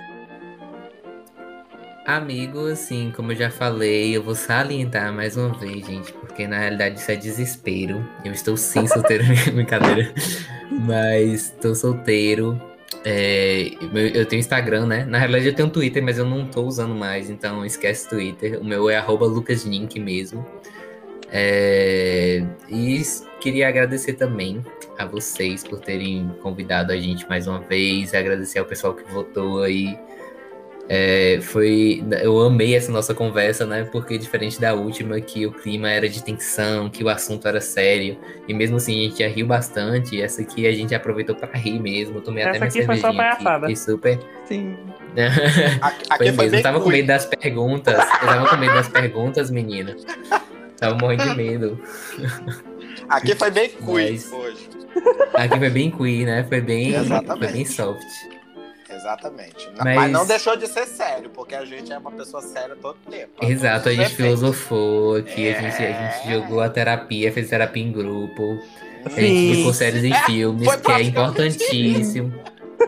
Amigo, 2.08 2.68
assim, 2.68 3.12
como 3.14 3.34
eu 3.34 3.36
já 3.36 3.52
falei, 3.52 4.16
eu 4.16 4.24
vou 4.24 4.34
salientar 4.34 5.12
mais 5.12 5.36
uma 5.36 5.50
vez, 5.50 5.86
gente, 5.86 6.14
porque 6.14 6.48
na 6.48 6.58
realidade 6.58 7.02
isso 7.02 7.12
é 7.12 7.18
desespero. 7.18 8.02
Eu 8.24 8.32
estou 8.32 8.56
sim 8.56 8.88
solteiro, 8.88 9.26
brincadeira. 9.52 10.14
Mas 10.72 11.48
estou 11.48 11.76
solteiro. 11.76 12.58
É, 13.04 13.72
eu 14.14 14.26
tenho 14.26 14.40
Instagram, 14.40 14.86
né? 14.86 15.04
Na 15.04 15.18
realidade 15.18 15.48
eu 15.48 15.54
tenho 15.54 15.70
Twitter, 15.70 16.02
mas 16.02 16.18
eu 16.18 16.24
não 16.24 16.46
estou 16.46 16.66
usando 16.66 16.96
mais, 16.96 17.30
então 17.30 17.66
esquece 17.66 18.08
Twitter. 18.08 18.58
O 18.62 18.64
meu 18.64 18.90
é 18.90 19.06
lucasnink 19.06 20.00
mesmo. 20.00 20.46
É, 21.30 22.42
e 22.70 23.02
queria 23.42 23.68
agradecer 23.68 24.14
também 24.14 24.64
a 24.98 25.06
vocês 25.06 25.62
por 25.62 25.82
terem 25.82 26.34
convidado 26.42 26.94
a 26.94 26.98
gente 26.98 27.28
mais 27.28 27.48
uma 27.48 27.60
vez, 27.60 28.14
agradecer 28.14 28.60
ao 28.60 28.66
pessoal 28.66 28.94
que 28.94 29.04
votou 29.12 29.62
aí 29.62 30.00
é, 30.90 31.40
foi, 31.42 32.02
eu 32.22 32.40
amei 32.40 32.74
essa 32.74 32.92
nossa 32.92 33.14
conversa, 33.14 33.66
né? 33.66 33.84
Porque 33.92 34.18
diferente 34.18 34.60
da 34.60 34.74
última, 34.74 35.20
que 35.20 35.46
o 35.46 35.52
clima 35.52 35.90
era 35.90 36.08
de 36.08 36.24
tensão, 36.24 36.90
que 36.90 37.04
o 37.04 37.10
assunto 37.10 37.46
era 37.46 37.60
sério, 37.60 38.18
e 38.48 38.54
mesmo 38.54 38.78
assim 38.78 39.06
a 39.06 39.10
gente 39.10 39.20
já 39.20 39.28
riu 39.28 39.46
bastante. 39.46 40.22
Essa 40.22 40.42
aqui 40.42 40.66
a 40.66 40.72
gente 40.72 40.96
aproveitou 40.96 41.36
para 41.36 41.52
rir 41.58 41.80
mesmo. 41.80 42.18
Eu 42.18 42.22
tomei 42.22 42.44
essa 42.44 42.52
até 42.52 42.60
minha 42.60 42.70
aqui 42.70 42.80
cervejinha 42.80 43.14
foi 43.14 43.44
só 43.44 43.50
aqui, 43.50 43.76
super. 43.76 44.20
Sim. 44.46 44.78
aqui, 45.82 46.06
aqui 46.10 46.32
foi 46.32 46.46
mesmo. 46.46 46.58
Eu 46.58 46.64
tava 46.64 46.80
com 46.80 46.90
medo 46.90 47.08
das 47.08 47.26
perguntas. 47.26 47.98
Eu 48.22 48.28
tava 48.28 48.50
com 48.50 48.58
medo 48.58 48.74
das 48.74 48.88
perguntas, 48.88 49.52
menina. 49.52 49.96
Tava 50.78 50.96
morrendo 50.96 51.24
de 51.24 51.36
medo. 51.36 51.80
Aqui 53.10 53.36
foi 53.36 53.52
bem 53.52 53.70
quiz 53.70 54.32
hoje. 54.32 54.70
Aqui 55.34 55.58
foi 55.58 55.70
bem 55.70 55.92
queer, 55.92 56.26
né? 56.26 56.46
Foi 56.48 56.62
bem, 56.62 56.94
foi 57.26 57.52
bem 57.52 57.66
soft. 57.66 58.06
Exatamente. 58.98 59.70
Mas... 59.78 59.96
Mas... 59.96 60.12
não 60.12 60.26
deixou 60.26 60.58
de 60.58 60.68
ser 60.68 60.86
sério, 60.88 61.30
porque 61.30 61.56
a 61.56 61.64
gente 61.64 61.94
é 61.94 61.98
uma 61.98 62.12
pessoa 62.12 62.42
séria 62.42 62.76
todo 62.76 62.98
tempo. 63.10 63.32
Exato, 63.42 63.90
a 63.90 63.94
gente 63.94 64.16
filosofou 64.16 65.18
aqui, 65.18 65.48
é... 65.48 65.58
a, 65.58 65.62
gente, 65.62 65.84
a 65.84 66.12
gente 66.12 66.34
jogou 66.34 66.60
a 66.60 66.70
terapia, 66.70 67.32
fez 67.32 67.50
terapia 67.50 67.84
em 67.84 67.92
grupo. 67.92 68.60
Sim. 69.10 69.16
A 69.16 69.20
gente 69.22 69.54
indicou 69.54 69.74
séries 69.74 70.04
e 70.04 70.12
é, 70.12 70.24
filmes, 70.26 70.76
que 70.76 70.92
é 70.92 71.02
importantíssimo. 71.04 72.34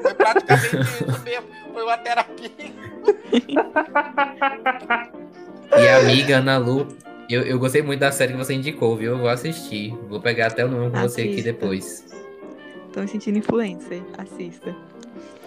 Foi 0.02 0.14
praticamente 0.14 0.76
isso 0.76 1.24
mesmo. 1.24 1.48
Foi 1.74 1.84
uma 1.84 1.98
terapia. 1.98 2.52
E 5.78 5.88
a 5.88 5.98
amiga 6.00 6.38
Ana 6.38 6.58
Lu, 6.58 6.88
eu, 7.30 7.44
eu 7.44 7.60
gostei 7.60 7.82
muito 7.82 8.00
da 8.00 8.12
série 8.12 8.34
que 8.34 8.38
você 8.38 8.56
indicou, 8.56 8.98
viu? 8.98 9.12
Eu 9.12 9.20
vou 9.20 9.30
assistir. 9.30 9.96
Vou 10.10 10.20
pegar 10.20 10.48
até 10.48 10.66
o 10.66 10.68
nome 10.68 10.90
com 10.90 10.98
Assista. 10.98 11.22
você 11.22 11.30
aqui 11.30 11.42
depois. 11.44 12.06
Tô 12.92 13.02
me 13.02 13.08
sentindo 13.08 13.38
influencer. 13.38 14.02
Assista. 14.18 14.76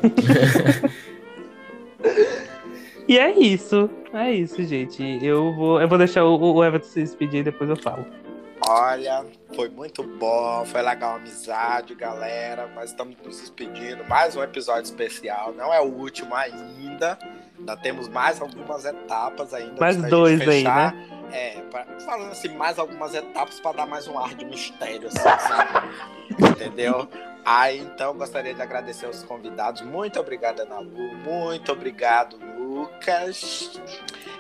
e 3.09 3.19
é 3.19 3.39
isso. 3.39 3.89
É 4.13 4.31
isso, 4.31 4.63
gente. 4.65 5.03
Eu 5.25 5.55
vou, 5.55 5.81
eu 5.81 5.89
vou 5.89 5.99
deixar 5.99 6.25
o, 6.25 6.39
o 6.39 6.65
Everton 6.65 6.87
se 6.87 7.01
despedir 7.01 7.41
e 7.41 7.45
depois 7.45 7.71
eu 7.71 7.77
falo. 7.77 8.05
Olha, 8.69 9.25
foi 9.57 9.69
muito 9.69 10.05
bom, 10.05 10.65
foi 10.65 10.83
legal 10.83 11.15
a 11.15 11.17
amizade, 11.17 11.95
galera. 11.95 12.71
Mas 12.75 12.91
estamos 12.91 13.17
nos 13.25 13.41
despedindo. 13.41 14.05
Mais 14.05 14.37
um 14.37 14.43
episódio 14.43 14.85
especial. 14.85 15.53
Não 15.53 15.75
é 15.75 15.81
o 15.81 15.87
último 15.87 16.35
ainda. 16.35 17.19
Ainda 17.59 17.77
temos 17.77 18.09
mais 18.09 18.41
algumas 18.41 18.85
etapas 18.85 19.53
ainda. 19.53 19.81
Mais 19.81 19.97
dois 19.97 20.47
aí, 20.47 20.63
né? 20.63 21.09
É, 21.33 21.61
pra, 21.71 21.87
falando 22.05 22.31
assim, 22.31 22.51
mais 22.51 22.79
algumas 22.79 23.15
etapas 23.15 23.59
para 23.59 23.79
dar 23.79 23.87
mais 23.87 24.07
um 24.07 24.19
ar 24.19 24.35
de 24.35 24.45
mistério, 24.45 25.09
assim, 25.09 25.19
sabe? 25.19 25.89
Entendeu? 26.51 27.09
Aí, 27.45 27.79
então, 27.81 28.15
gostaria 28.15 28.55
de 28.55 28.63
agradecer 28.63 29.07
aos 29.07 29.23
convidados. 29.25 29.83
Muito 29.83 30.19
obrigado, 30.21 30.61
Ana 30.61 30.79
Lu. 30.79 31.15
Muito 31.17 31.73
obrigado, 31.73 32.37
Lucas. 32.57 33.81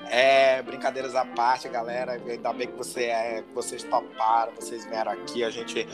É, 0.08 0.62
brincadeiras 0.62 1.14
à 1.14 1.24
parte, 1.24 1.68
galera. 1.68 2.12
Ainda 2.12 2.52
bem 2.52 2.68
que 2.68 2.76
você 2.76 3.04
é, 3.04 3.44
vocês 3.54 3.82
toparam, 3.82 4.52
vocês 4.54 4.84
vieram 4.84 5.10
aqui. 5.10 5.42
A 5.42 5.50
gente 5.50 5.86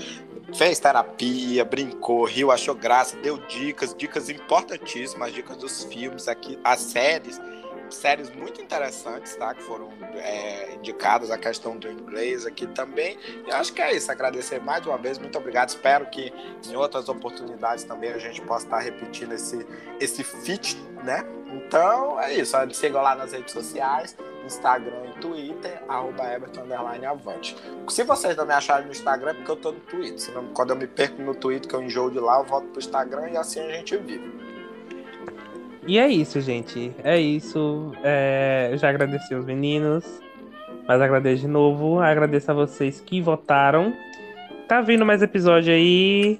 fez 0.55 0.79
terapia, 0.79 1.65
brincou, 1.65 2.25
riu, 2.25 2.51
achou 2.51 2.75
graça, 2.75 3.17
deu 3.17 3.39
dicas, 3.47 3.95
dicas 3.95 4.29
importantíssimas, 4.29 5.33
dicas 5.33 5.57
dos 5.57 5.85
filmes 5.85 6.29
aqui, 6.29 6.59
as 6.63 6.81
séries 6.81 7.41
séries 7.95 8.31
muito 8.31 8.61
interessantes, 8.61 9.35
tá? 9.37 9.55
Que 9.55 9.63
foram 9.63 9.91
é, 10.15 10.75
indicadas, 10.75 11.31
a 11.31 11.39
questão 11.39 11.77
do 11.77 11.91
inglês 11.91 12.47
aqui 12.47 12.67
também. 12.67 13.19
E 13.47 13.53
acho 13.53 13.73
que 13.73 13.83
é 13.83 13.95
isso. 13.95 14.11
Agradecer 14.11 14.61
mais 14.61 14.87
uma 14.87 14.99
vez, 14.99 15.19
muito 15.19 15.37
obrigado. 15.39 15.69
Espero 15.69 16.07
que 16.07 16.33
em 16.67 16.77
outras 16.77 17.09
oportunidades 17.09 17.85
também 17.85 18.13
a 18.13 18.19
gente 18.19 18.41
possa 18.43 18.67
estar 18.67 18.79
repetindo 18.79 19.33
esse, 19.33 19.67
esse 20.01 20.23
feat, 20.23 20.77
né? 21.05 21.25
Então 21.53 22.21
é 22.21 22.35
isso. 22.35 22.57
Sigam 22.73 23.03
lá 23.03 23.15
nas 23.15 23.33
redes 23.33 23.53
sociais. 23.53 24.17
Instagram 24.49 25.05
e 25.05 25.21
Twitter, 25.21 25.83
arroba 25.87 26.25
Everton 26.33 26.65
Avante. 27.07 27.55
Se 27.89 28.03
vocês 28.03 28.35
não 28.35 28.47
me 28.47 28.55
acharem 28.55 28.87
no 28.87 28.93
Instagram, 28.93 29.31
é 29.31 29.35
porque 29.35 29.51
eu 29.51 29.57
tô 29.57 29.73
no 29.73 29.81
Twitter. 29.81 30.19
Senão, 30.19 30.49
quando 30.55 30.71
eu 30.71 30.77
me 30.77 30.87
perco 30.87 31.21
no 31.21 31.35
Twitter, 31.35 31.69
que 31.69 31.77
eu 31.77 31.83
enjoo 31.83 32.11
de 32.11 32.19
lá, 32.19 32.39
eu 32.39 32.45
volto 32.45 32.69
pro 32.69 32.79
Instagram 32.79 33.29
e 33.31 33.37
assim 33.37 33.61
a 33.61 33.71
gente 33.71 33.97
vive. 33.99 34.48
E 35.89 35.99
é 35.99 36.07
isso, 36.07 36.39
gente. 36.43 36.93
É 37.03 37.19
isso. 37.19 37.93
É... 38.05 38.73
Já 38.75 38.91
agradeci 38.91 39.35
os 39.35 39.47
meninos. 39.47 40.05
Mas 40.87 41.01
agradeço 41.01 41.41
de 41.41 41.49
novo. 41.49 41.99
Agradeço 41.99 42.51
a 42.51 42.55
vocês 42.55 43.01
que 43.01 43.23
votaram. 43.23 43.95
Tá 44.69 44.83
vindo 44.83 45.07
mais 45.07 45.23
episódio 45.23 45.73
aí. 45.73 46.39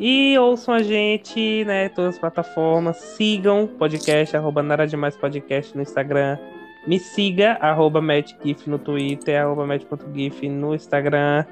E 0.00 0.38
ouçam 0.38 0.72
a 0.74 0.82
gente, 0.82 1.62
né? 1.66 1.90
Todas 1.90 2.14
as 2.14 2.18
plataformas. 2.18 2.96
Sigam 2.96 3.66
podcast, 3.66 4.34
arroba 4.34 4.62
Nada 4.62 4.86
Demais 4.86 5.14
Podcast 5.14 5.76
no 5.76 5.82
Instagram. 5.82 6.38
Me 6.86 6.98
siga, 6.98 7.58
arroba 7.60 8.00
MatGif 8.00 8.70
no 8.70 8.78
Twitter, 8.78 9.42
arroba 9.42 9.66
Matt.gif 9.66 10.48
no 10.48 10.74
Instagram. 10.74 11.44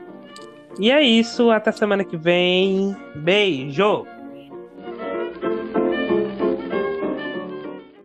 E 0.78 0.90
é 0.90 1.03
isso, 1.03 1.51
até 1.51 1.72
semana 1.72 2.05
que 2.05 2.16
vem. 2.16 2.97
Beijo! 3.16 4.13